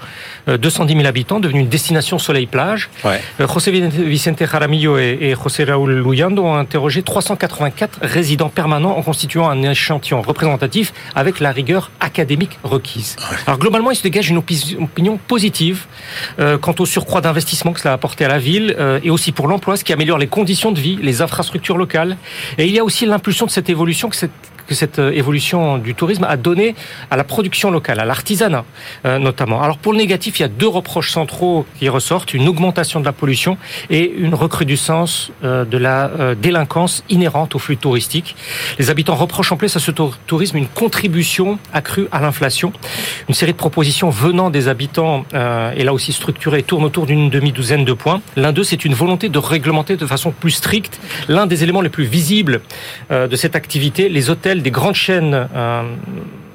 210 0.47 0.93
000 0.95 1.05
habitants, 1.05 1.39
devenue 1.39 1.61
une 1.61 1.73
destination 1.77 2.17
soleil-plage. 2.19 2.89
Ouais. 3.03 3.19
José 3.53 3.69
Vicente 4.15 4.43
Jaramillo 4.51 4.97
et, 4.97 5.35
José 5.41 5.63
Raúl 5.65 5.91
Luyando 6.05 6.41
ont 6.43 6.55
interrogé 6.65 7.03
384 7.03 7.99
résidents 8.01 8.49
permanents 8.49 8.95
en 8.99 9.03
constituant 9.09 9.47
un 9.49 9.61
échantillon 9.63 10.21
représentatif 10.21 10.87
avec 11.15 11.39
la 11.39 11.51
rigueur 11.51 11.91
académique 11.99 12.55
requise. 12.63 13.15
Alors 13.45 13.59
globalement, 13.59 13.91
il 13.91 13.97
se 14.01 14.03
dégage 14.09 14.29
une 14.29 14.37
opinion 14.37 15.19
positive 15.27 15.48
euh, 16.39 16.57
quant 16.57 16.75
au 16.79 16.85
surcroît 16.85 17.21
d'investissement 17.21 17.73
que 17.73 17.79
cela 17.79 17.91
a 17.91 17.95
apporté 17.95 18.25
à 18.25 18.27
la 18.27 18.39
ville 18.39 18.75
euh, 18.79 18.99
et 19.03 19.09
aussi 19.09 19.31
pour 19.31 19.47
l'emploi, 19.47 19.77
ce 19.77 19.83
qui 19.83 19.93
améliore 19.93 20.17
les 20.17 20.27
conditions 20.27 20.71
de 20.71 20.79
vie, 20.79 20.97
les 21.01 21.21
infrastructures 21.21 21.77
locales. 21.77 22.17
Et 22.57 22.65
il 22.65 22.73
y 22.73 22.79
a 22.79 22.83
aussi 22.83 23.05
l'impulsion 23.05 23.45
de 23.45 23.51
cette 23.51 23.69
évolution 23.69 24.09
que 24.09 24.15
cette 24.15 24.31
que 24.69 24.75
cette 24.75 24.99
euh, 24.99 25.11
évolution 25.11 25.79
du 25.79 25.95
tourisme 25.95 26.25
a 26.29 26.37
donné 26.37 26.75
à 27.09 27.17
la 27.17 27.23
production 27.23 27.71
locale, 27.71 27.99
à 27.99 28.05
l'artisanat 28.05 28.65
euh, 29.05 29.17
notamment. 29.17 29.63
Alors 29.63 29.79
pour 29.79 29.93
le 29.93 29.97
négatif, 29.97 30.39
il 30.39 30.43
y 30.43 30.45
a 30.45 30.47
deux 30.47 30.67
reproches 30.67 31.11
centraux 31.11 31.65
qui 31.79 31.89
ressortent 31.89 32.35
une 32.35 32.47
augmentation 32.47 32.99
de 32.99 33.05
la 33.05 33.11
pollution 33.11 33.57
et 33.89 34.11
une 34.15 34.35
recrudescence 34.35 35.31
euh, 35.43 35.65
de 35.65 35.77
la 35.77 36.11
délinquance 36.35 37.03
inhérente 37.09 37.55
au 37.55 37.59
flux 37.59 37.77
touristique. 37.77 38.35
Les 38.77 38.91
habitants 38.91 39.15
reprochent 39.15 39.51
en 39.51 39.57
plus 39.57 39.75
à 39.75 39.79
ce 39.79 39.91
tourisme 40.27 40.57
une 40.57 40.67
contribution 40.67 41.57
accrue 41.73 42.07
à 42.11 42.19
l'inflation. 42.19 42.71
Une 43.27 43.33
série 43.33 43.53
de 43.53 43.57
propositions 43.57 44.09
venant 44.09 44.51
des 44.51 44.67
habitants 44.67 45.25
et 45.33 45.83
là 45.83 45.93
aussi 45.93 46.13
structurées 46.13 46.61
tourne 46.61 46.83
autour 46.83 47.05
d'une 47.05 47.29
demi-douzaine 47.29 47.85
de 47.85 47.93
points. 47.93 48.21
L'un 48.35 48.51
d'eux, 48.51 48.63
c'est 48.63 48.85
une 48.85 48.93
volonté 48.93 49.29
de 49.29 49.39
réglementer 49.39 49.95
de 49.95 50.05
façon 50.05 50.31
plus 50.31 50.51
stricte 50.51 50.99
l'un 51.27 51.47
des 51.47 51.63
éléments 51.63 51.81
les 51.81 51.89
plus 51.89 52.05
visibles 52.05 52.61
de 53.09 53.35
cette 53.35 53.55
activité, 53.55 54.09
les 54.09 54.29
hôtels 54.29 54.58
des 54.61 54.71
grandes 54.71 54.95
chaînes 54.95 55.33
euh, 55.33 55.47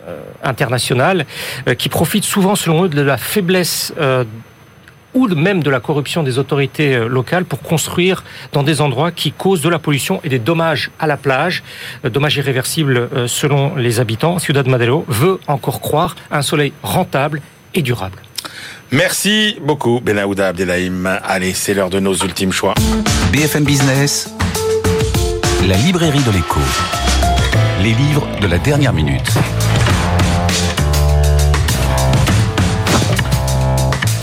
euh, 0.08 0.20
internationales 0.42 1.26
euh, 1.68 1.74
qui 1.74 1.88
profitent 1.88 2.24
souvent, 2.24 2.54
selon 2.54 2.84
eux, 2.84 2.88
de 2.88 3.02
la 3.02 3.16
faiblesse 3.16 3.92
ou 5.14 5.28
même 5.28 5.62
de 5.62 5.70
la 5.70 5.78
corruption 5.78 6.24
des 6.24 6.38
autorités 6.40 6.98
locales 7.08 7.44
pour 7.44 7.60
construire 7.60 8.24
dans 8.52 8.64
des 8.64 8.80
endroits 8.80 9.12
qui 9.12 9.30
causent 9.30 9.62
de 9.62 9.68
la 9.68 9.78
pollution 9.78 10.20
et 10.24 10.28
des 10.28 10.40
dommages 10.40 10.90
à 10.98 11.06
la 11.06 11.16
plage, 11.16 11.62
dommages 12.02 12.36
irréversibles 12.36 13.08
selon 13.28 13.76
les 13.76 14.00
habitants. 14.00 14.40
Ciudad 14.40 14.66
Madero 14.66 15.04
veut 15.06 15.38
encore 15.46 15.80
croire 15.80 16.16
à 16.32 16.38
un 16.38 16.42
soleil 16.42 16.72
rentable 16.82 17.40
et 17.74 17.82
durable. 17.82 18.18
Merci 18.90 19.56
beaucoup, 19.60 20.00
Benaouda 20.00 20.48
Abdelhaim. 20.48 21.06
Allez, 21.24 21.52
c'est 21.52 21.74
l'heure 21.74 21.90
de 21.90 22.00
nos 22.00 22.14
ultimes 22.14 22.52
choix. 22.52 22.74
BFM 23.32 23.64
Business, 23.64 24.32
la 25.66 25.76
librairie 25.76 26.22
de 26.22 26.30
l'écho. 26.30 26.60
Les 27.84 27.92
livres 27.92 28.26
de 28.40 28.46
la 28.46 28.56
dernière 28.56 28.94
minute. 28.94 29.30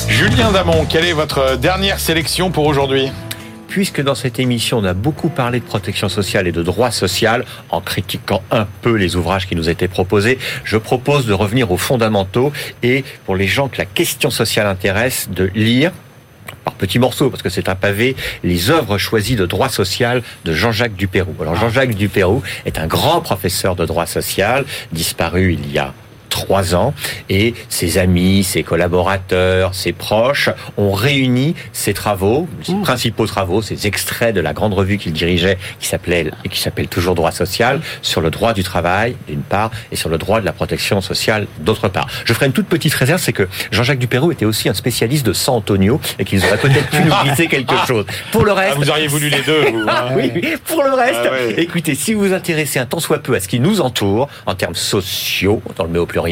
Julien 0.07 0.51
Damon, 0.51 0.87
quelle 0.89 1.05
est 1.05 1.13
votre 1.13 1.57
dernière 1.57 1.99
sélection 1.99 2.49
pour 2.49 2.65
aujourd'hui? 2.65 3.11
Puisque 3.67 4.01
dans 4.01 4.15
cette 4.15 4.39
émission, 4.39 4.79
on 4.79 4.83
a 4.83 4.95
beaucoup 4.95 5.29
parlé 5.29 5.59
de 5.59 5.65
protection 5.65 6.09
sociale 6.09 6.47
et 6.47 6.51
de 6.51 6.63
droit 6.63 6.89
social, 6.89 7.45
en 7.69 7.81
critiquant 7.81 8.41
un 8.49 8.65
peu 8.81 8.95
les 8.95 9.15
ouvrages 9.15 9.47
qui 9.47 9.55
nous 9.55 9.69
étaient 9.69 9.87
proposés, 9.87 10.39
je 10.63 10.77
propose 10.77 11.27
de 11.27 11.33
revenir 11.33 11.71
aux 11.71 11.77
fondamentaux 11.77 12.51
et 12.81 13.05
pour 13.27 13.35
les 13.35 13.45
gens 13.45 13.67
que 13.67 13.77
la 13.77 13.85
question 13.85 14.31
sociale 14.31 14.65
intéresse, 14.65 15.29
de 15.29 15.51
lire 15.53 15.91
par 16.63 16.73
petits 16.73 16.99
morceaux, 16.99 17.29
parce 17.29 17.41
que 17.41 17.49
c'est 17.49 17.69
un 17.69 17.75
pavé, 17.75 18.15
les 18.43 18.69
œuvres 18.69 18.97
choisies 18.97 19.35
de 19.35 19.45
droit 19.45 19.69
social 19.69 20.21
de 20.45 20.53
Jean-Jacques 20.53 20.95
Dupérou. 20.95 21.35
Alors 21.41 21.55
Jean-Jacques 21.55 21.95
Dupérou 21.95 22.41
est 22.65 22.79
un 22.79 22.87
grand 22.87 23.21
professeur 23.21 23.75
de 23.75 23.85
droit 23.85 24.05
social, 24.05 24.65
disparu 24.91 25.53
il 25.53 25.71
y 25.71 25.79
a 25.79 25.93
trois 26.41 26.75
ans 26.75 26.93
et 27.29 27.53
ses 27.69 27.97
amis, 27.97 28.43
ses 28.43 28.63
collaborateurs, 28.63 29.73
ses 29.75 29.93
proches 29.93 30.49
ont 30.77 30.91
réuni 30.91 31.55
ses 31.71 31.93
travaux, 31.93 32.47
ses 32.63 32.73
mmh. 32.73 32.81
principaux 32.81 33.27
travaux, 33.27 33.61
ses 33.61 33.87
extraits 33.87 34.33
de 34.35 34.41
la 34.41 34.53
grande 34.53 34.73
revue 34.73 34.97
qu'il 34.97 35.13
dirigeait 35.13 35.57
qui 35.79 35.87
s'appelait 35.87 36.31
et 36.43 36.49
qui 36.49 36.59
s'appelle 36.59 36.87
toujours 36.87 37.15
droit 37.15 37.31
social 37.31 37.79
sur 38.01 38.21
le 38.21 38.29
droit 38.29 38.53
du 38.53 38.63
travail 38.63 39.15
d'une 39.27 39.41
part 39.41 39.71
et 39.91 39.95
sur 39.95 40.09
le 40.09 40.17
droit 40.17 40.41
de 40.41 40.45
la 40.45 40.53
protection 40.53 41.01
sociale 41.01 41.47
d'autre 41.59 41.87
part. 41.89 42.07
Je 42.25 42.33
ferai 42.33 42.47
une 42.47 42.53
toute 42.53 42.67
petite 42.67 42.93
réserve, 42.93 43.21
c'est 43.21 43.33
que 43.33 43.47
Jean-Jacques 43.71 43.99
Dupérou 43.99 44.31
était 44.31 44.45
aussi 44.45 44.69
un 44.69 44.73
spécialiste 44.73 45.25
de 45.25 45.33
San 45.33 45.55
Antonio 45.55 45.99
et 46.19 46.25
qu'il 46.25 46.43
aurait 46.43 46.57
peut-être 46.57 46.89
pu 46.89 47.01
nous 47.03 47.13
glisser 47.23 47.47
quelque 47.47 47.75
chose. 47.87 48.05
Pour 48.31 48.45
le 48.45 48.51
reste, 48.51 48.73
ah, 48.75 48.79
vous 48.79 48.89
auriez 48.89 49.07
voulu 49.07 49.29
les 49.29 49.41
deux. 49.41 49.71
Vous, 49.71 49.85
hein. 49.87 50.09
oui, 50.15 50.31
pour 50.65 50.83
le 50.83 50.93
reste, 50.93 51.19
ah, 51.25 51.35
écoutez, 51.57 51.95
si 51.95 52.13
vous 52.13 52.21
vous 52.21 52.33
intéressez 52.33 52.79
un 52.79 52.85
tant 52.85 52.99
soit 52.99 53.19
peu 53.19 53.35
à 53.35 53.39
ce 53.39 53.47
qui 53.47 53.59
nous 53.59 53.81
entoure 53.81 54.27
en 54.45 54.55
termes 54.55 54.75
sociaux, 54.75 55.61
on 55.77 55.83
le 55.83 55.89
met 55.89 55.99
au 55.99 56.05
pluriel 56.05 56.30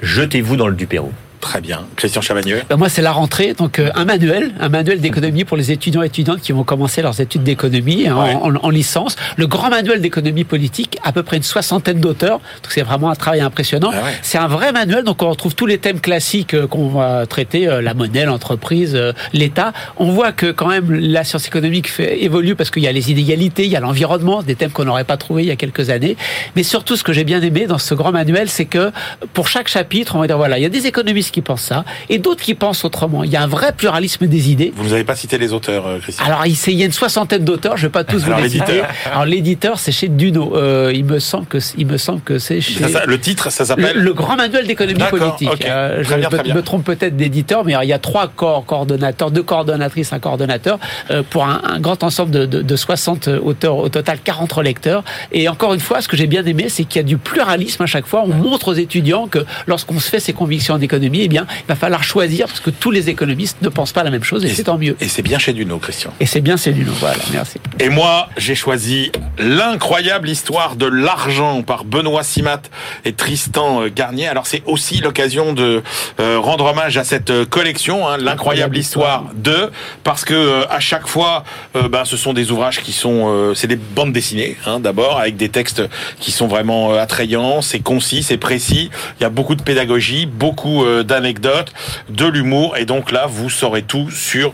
jetez-vous 0.00 0.56
dans 0.56 0.68
le 0.68 0.74
Dupérou. 0.74 1.12
Très 1.44 1.60
bien. 1.60 1.82
Christian 1.96 2.22
Chavagneux 2.22 2.62
ben 2.70 2.78
Moi, 2.78 2.88
c'est 2.88 3.02
la 3.02 3.12
rentrée. 3.12 3.52
Donc, 3.52 3.78
euh, 3.78 3.90
un 3.94 4.06
manuel, 4.06 4.54
un 4.60 4.70
manuel 4.70 5.02
d'économie 5.02 5.44
pour 5.44 5.58
les 5.58 5.72
étudiants 5.72 6.02
et 6.02 6.06
étudiantes 6.06 6.40
qui 6.40 6.52
vont 6.52 6.64
commencer 6.64 7.02
leurs 7.02 7.20
études 7.20 7.42
d'économie 7.42 8.08
hein, 8.08 8.16
ouais. 8.16 8.34
en, 8.34 8.54
en, 8.56 8.70
licence. 8.70 9.14
Le 9.36 9.46
grand 9.46 9.68
manuel 9.68 10.00
d'économie 10.00 10.44
politique, 10.44 10.96
à 11.04 11.12
peu 11.12 11.22
près 11.22 11.36
une 11.36 11.42
soixantaine 11.42 12.00
d'auteurs. 12.00 12.38
Donc, 12.38 12.70
c'est 12.72 12.80
vraiment 12.80 13.10
un 13.10 13.14
travail 13.14 13.42
impressionnant. 13.42 13.90
Ah 13.92 14.04
ouais. 14.04 14.12
C'est 14.22 14.38
un 14.38 14.46
vrai 14.46 14.72
manuel. 14.72 15.04
Donc, 15.04 15.22
on 15.22 15.28
retrouve 15.28 15.54
tous 15.54 15.66
les 15.66 15.76
thèmes 15.76 16.00
classiques 16.00 16.54
euh, 16.54 16.66
qu'on 16.66 16.88
va 16.88 17.26
traiter, 17.26 17.68
euh, 17.68 17.82
la 17.82 17.92
monnaie, 17.92 18.24
l'entreprise, 18.24 18.98
l'État. 19.34 19.74
On 19.98 20.12
voit 20.12 20.32
que 20.32 20.50
quand 20.50 20.68
même 20.68 20.90
la 20.90 21.24
science 21.24 21.46
économique 21.46 21.90
fait, 21.90 22.22
évolue 22.22 22.54
parce 22.54 22.70
qu'il 22.70 22.84
y 22.84 22.88
a 22.88 22.92
les 22.92 23.10
inégalités, 23.12 23.66
il 23.66 23.70
y 23.70 23.76
a 23.76 23.80
l'environnement, 23.80 24.42
des 24.42 24.54
thèmes 24.54 24.70
qu'on 24.70 24.86
n'aurait 24.86 25.04
pas 25.04 25.18
trouvés 25.18 25.42
il 25.42 25.48
y 25.48 25.52
a 25.52 25.56
quelques 25.56 25.90
années. 25.90 26.16
Mais 26.56 26.62
surtout, 26.62 26.96
ce 26.96 27.04
que 27.04 27.12
j'ai 27.12 27.24
bien 27.24 27.42
aimé 27.42 27.66
dans 27.66 27.76
ce 27.76 27.94
grand 27.94 28.12
manuel, 28.12 28.48
c'est 28.48 28.64
que 28.64 28.90
pour 29.34 29.48
chaque 29.48 29.68
chapitre, 29.68 30.16
on 30.16 30.20
va 30.20 30.26
dire, 30.26 30.38
voilà, 30.38 30.58
il 30.58 30.62
y 30.62 30.66
a 30.66 30.70
des 30.70 30.86
économistes 30.86 31.33
qui 31.34 31.42
pensent 31.42 31.62
ça, 31.62 31.84
et 32.08 32.18
d'autres 32.18 32.42
qui 32.42 32.54
pensent 32.54 32.84
autrement. 32.84 33.24
Il 33.24 33.30
y 33.30 33.36
a 33.36 33.42
un 33.42 33.48
vrai 33.48 33.72
pluralisme 33.72 34.26
des 34.26 34.50
idées. 34.50 34.72
Vous 34.76 34.90
n'avez 34.90 35.04
pas 35.04 35.16
cité 35.16 35.36
les 35.36 35.52
auteurs, 35.52 35.86
euh, 35.86 35.98
Christian 35.98 36.24
Alors, 36.24 36.46
il 36.46 36.74
y 36.74 36.82
a 36.82 36.86
une 36.86 36.92
soixantaine 36.92 37.44
d'auteurs, 37.44 37.76
je 37.76 37.82
ne 37.82 37.88
vais 37.88 37.92
pas 37.92 38.04
tous 38.04 38.24
vous 38.24 38.32
les 38.40 38.48
citer. 38.48 38.82
Alors, 39.06 39.24
l'éditeur, 39.24 39.78
c'est 39.78 39.92
chez 39.92 40.08
Duno. 40.08 40.56
Euh, 40.56 40.92
il 40.94 41.04
me 41.04 41.18
semble 41.18 41.46
que, 41.46 41.58
il 41.76 41.86
me 41.86 41.96
semble 41.96 42.20
que 42.20 42.38
c'est 42.38 42.60
chez... 42.60 42.84
le 43.06 43.18
titre, 43.18 43.50
ça 43.50 43.64
s'appelle 43.64 43.98
le, 43.98 44.12
Grand 44.12 44.36
Manuel 44.36 44.66
d'économie 44.66 45.02
politique. 45.10 45.66
Euh, 45.66 46.04
je 46.04 46.14
me, 46.14 46.62
trompe 46.62 46.84
peut-être 46.84 47.16
d'éditeur, 47.16 47.64
mais 47.64 47.74
il 47.82 47.88
y 47.88 47.92
a 47.92 47.98
trois 47.98 48.28
corps 48.28 48.64
coordonnateurs, 48.64 49.32
deux 49.32 49.42
coordonnatrices, 49.42 50.12
un 50.12 50.20
coordonnateur, 50.20 50.78
euh, 51.10 51.22
pour 51.28 51.44
un, 51.44 51.60
un, 51.64 51.80
grand 51.80 52.04
ensemble 52.04 52.30
de, 52.30 52.46
de, 52.46 52.62
de 52.62 52.76
60 52.76 53.28
auteurs, 53.28 53.76
au 53.76 53.88
total 53.88 54.18
40 54.22 54.58
lecteurs. 54.62 55.02
Et 55.32 55.48
encore 55.48 55.74
une 55.74 55.80
fois, 55.80 56.00
ce 56.00 56.08
que 56.08 56.16
j'ai 56.16 56.28
bien 56.28 56.44
aimé, 56.44 56.68
c'est 56.68 56.84
qu'il 56.84 57.00
y 57.00 57.04
a 57.04 57.06
du 57.06 57.18
pluralisme 57.18 57.82
à 57.82 57.86
chaque 57.86 58.06
fois. 58.06 58.22
On 58.24 58.28
montre 58.28 58.68
aux 58.68 58.74
étudiants 58.74 59.26
que 59.26 59.44
lorsqu'on 59.66 59.98
se 59.98 60.08
fait 60.08 60.20
ses 60.20 60.32
convictions 60.32 60.74
en 60.74 60.80
économie, 60.80 61.20
eh 61.24 61.28
bien, 61.28 61.46
il 61.60 61.66
va 61.68 61.74
falloir 61.74 62.04
choisir 62.04 62.46
parce 62.46 62.60
que 62.60 62.70
tous 62.70 62.90
les 62.90 63.08
économistes 63.08 63.58
ne 63.62 63.68
pensent 63.70 63.92
pas 63.92 64.02
la 64.02 64.10
même 64.10 64.24
chose 64.24 64.44
et, 64.44 64.48
c'est 64.50 64.64
tant 64.64 64.76
mieux. 64.76 64.96
Et 65.00 65.08
c'est 65.08 65.22
bien 65.22 65.38
chez 65.38 65.54
Duno, 65.54 65.78
Christian. 65.78 66.12
Et 66.20 66.26
c'est 66.26 66.42
bien 66.42 66.56
chez 66.56 66.72
Duno, 66.72 66.92
voilà, 67.00 67.22
merci. 67.32 67.58
Et 67.80 67.88
moi, 67.88 68.28
j'ai 68.36 68.54
choisi 68.54 69.10
l'incroyable 69.38 70.28
histoire 70.28 70.76
de 70.76 70.86
l'argent 70.86 71.62
par 71.62 71.84
Benoît 71.84 72.22
Simat 72.22 72.60
et 73.04 73.14
Tristan 73.14 73.82
euh, 73.82 73.90
Garnier. 73.94 74.28
Alors 74.28 74.46
c'est 74.46 74.62
aussi 74.66 75.00
l'occasion 75.00 75.54
de 75.54 75.82
euh, 76.20 76.38
rendre 76.38 76.66
hommage 76.66 76.98
à 76.98 77.04
cette 77.04 77.30
euh, 77.30 77.46
collection, 77.46 78.06
hein, 78.06 78.18
l'incroyable 78.18 78.76
histoire 78.76 79.24
de, 79.34 79.70
parce 80.02 80.24
que 80.24 80.66
à 80.68 80.80
chaque 80.80 81.06
fois, 81.06 81.44
ben, 81.74 82.04
ce 82.04 82.16
sont 82.16 82.32
des 82.32 82.50
ouvrages 82.50 82.80
qui 82.80 82.92
sont, 82.92 83.52
c'est 83.54 83.66
des 83.66 83.76
bandes 83.76 84.12
dessinées, 84.12 84.56
hein, 84.66 84.80
d'abord, 84.80 85.18
avec 85.18 85.36
des 85.36 85.48
textes 85.48 85.82
qui 86.20 86.32
sont 86.32 86.46
vraiment 86.46 86.94
attrayants, 86.94 87.62
c'est 87.62 87.80
concis, 87.80 88.22
c'est 88.22 88.36
précis. 88.36 88.90
Il 89.18 89.22
y 89.22 89.26
a 89.26 89.30
beaucoup 89.30 89.54
de 89.54 89.62
pédagogie, 89.62 90.26
beaucoup 90.26 90.84
d'anecdotes, 91.14 91.72
de 92.08 92.26
l'humour, 92.26 92.76
et 92.76 92.84
donc 92.84 93.12
là, 93.12 93.26
vous 93.26 93.48
saurez 93.50 93.82
tout 93.82 94.10
sur 94.10 94.52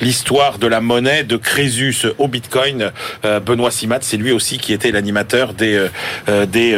l'histoire 0.00 0.58
de 0.58 0.66
la 0.66 0.80
monnaie 0.80 1.24
de 1.24 1.36
Crésus 1.36 2.06
au 2.18 2.28
Bitcoin. 2.28 2.92
Benoît 3.46 3.70
Simat, 3.70 3.98
c'est 4.02 4.16
lui 4.16 4.32
aussi 4.32 4.58
qui 4.58 4.72
était 4.72 4.90
l'animateur 4.90 5.54
des 5.54 5.88
des 6.48 6.76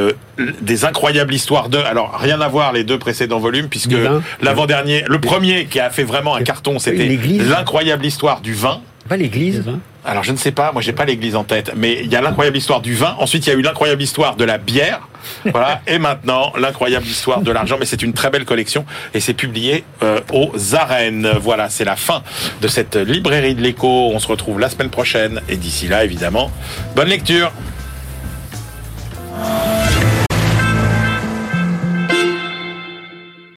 des 0.60 0.84
incroyables 0.84 1.34
histoires 1.34 1.68
de. 1.68 1.78
Alors 1.78 2.18
rien 2.18 2.40
à 2.40 2.48
voir 2.48 2.72
les 2.72 2.84
deux 2.84 2.98
précédents 2.98 3.38
volumes 3.38 3.68
puisque 3.68 3.96
l'avant-dernier, 4.42 5.04
le 5.08 5.20
premier 5.20 5.66
qui 5.66 5.80
a 5.80 5.90
fait 5.90 6.04
vraiment 6.04 6.34
un 6.36 6.42
carton, 6.42 6.78
c'était 6.78 7.18
l'incroyable 7.38 8.04
histoire 8.06 8.40
du 8.40 8.54
vin. 8.54 8.80
Pas 9.08 9.16
l'église. 9.16 9.64
Alors 10.04 10.22
je 10.22 10.32
ne 10.32 10.36
sais 10.36 10.52
pas, 10.52 10.72
moi 10.72 10.82
j'ai 10.82 10.92
pas 10.92 11.04
l'église 11.04 11.34
en 11.34 11.44
tête, 11.44 11.72
mais 11.76 12.00
il 12.04 12.10
y 12.10 12.16
a 12.16 12.20
l'incroyable 12.20 12.56
histoire 12.56 12.80
du 12.80 12.94
vin. 12.94 13.16
Ensuite 13.18 13.46
il 13.46 13.50
y 13.50 13.52
a 13.52 13.56
eu 13.56 13.62
l'incroyable 13.62 14.02
histoire 14.02 14.36
de 14.36 14.44
la 14.44 14.58
bière. 14.58 15.08
Voilà. 15.44 15.80
et 15.88 15.98
maintenant 15.98 16.52
l'incroyable 16.56 17.04
histoire 17.04 17.40
de 17.40 17.50
l'argent. 17.50 17.76
Mais 17.80 17.86
c'est 17.86 18.02
une 18.02 18.12
très 18.12 18.30
belle 18.30 18.44
collection 18.44 18.84
et 19.12 19.18
c'est 19.18 19.34
publié 19.34 19.82
euh, 20.04 20.20
aux 20.32 20.52
arènes. 20.76 21.28
Voilà, 21.40 21.68
c'est 21.68 21.84
la 21.84 21.96
fin 21.96 22.22
de 22.62 22.68
cette 22.68 22.94
librairie 22.94 23.56
de 23.56 23.60
l'écho. 23.60 23.88
On 24.12 24.20
se 24.20 24.28
retrouve 24.28 24.60
la 24.60 24.70
semaine 24.70 24.90
prochaine 24.90 25.40
et 25.48 25.56
d'ici 25.56 25.88
là 25.88 26.04
évidemment, 26.04 26.52
bonne 26.94 27.08
lecture. 27.08 27.50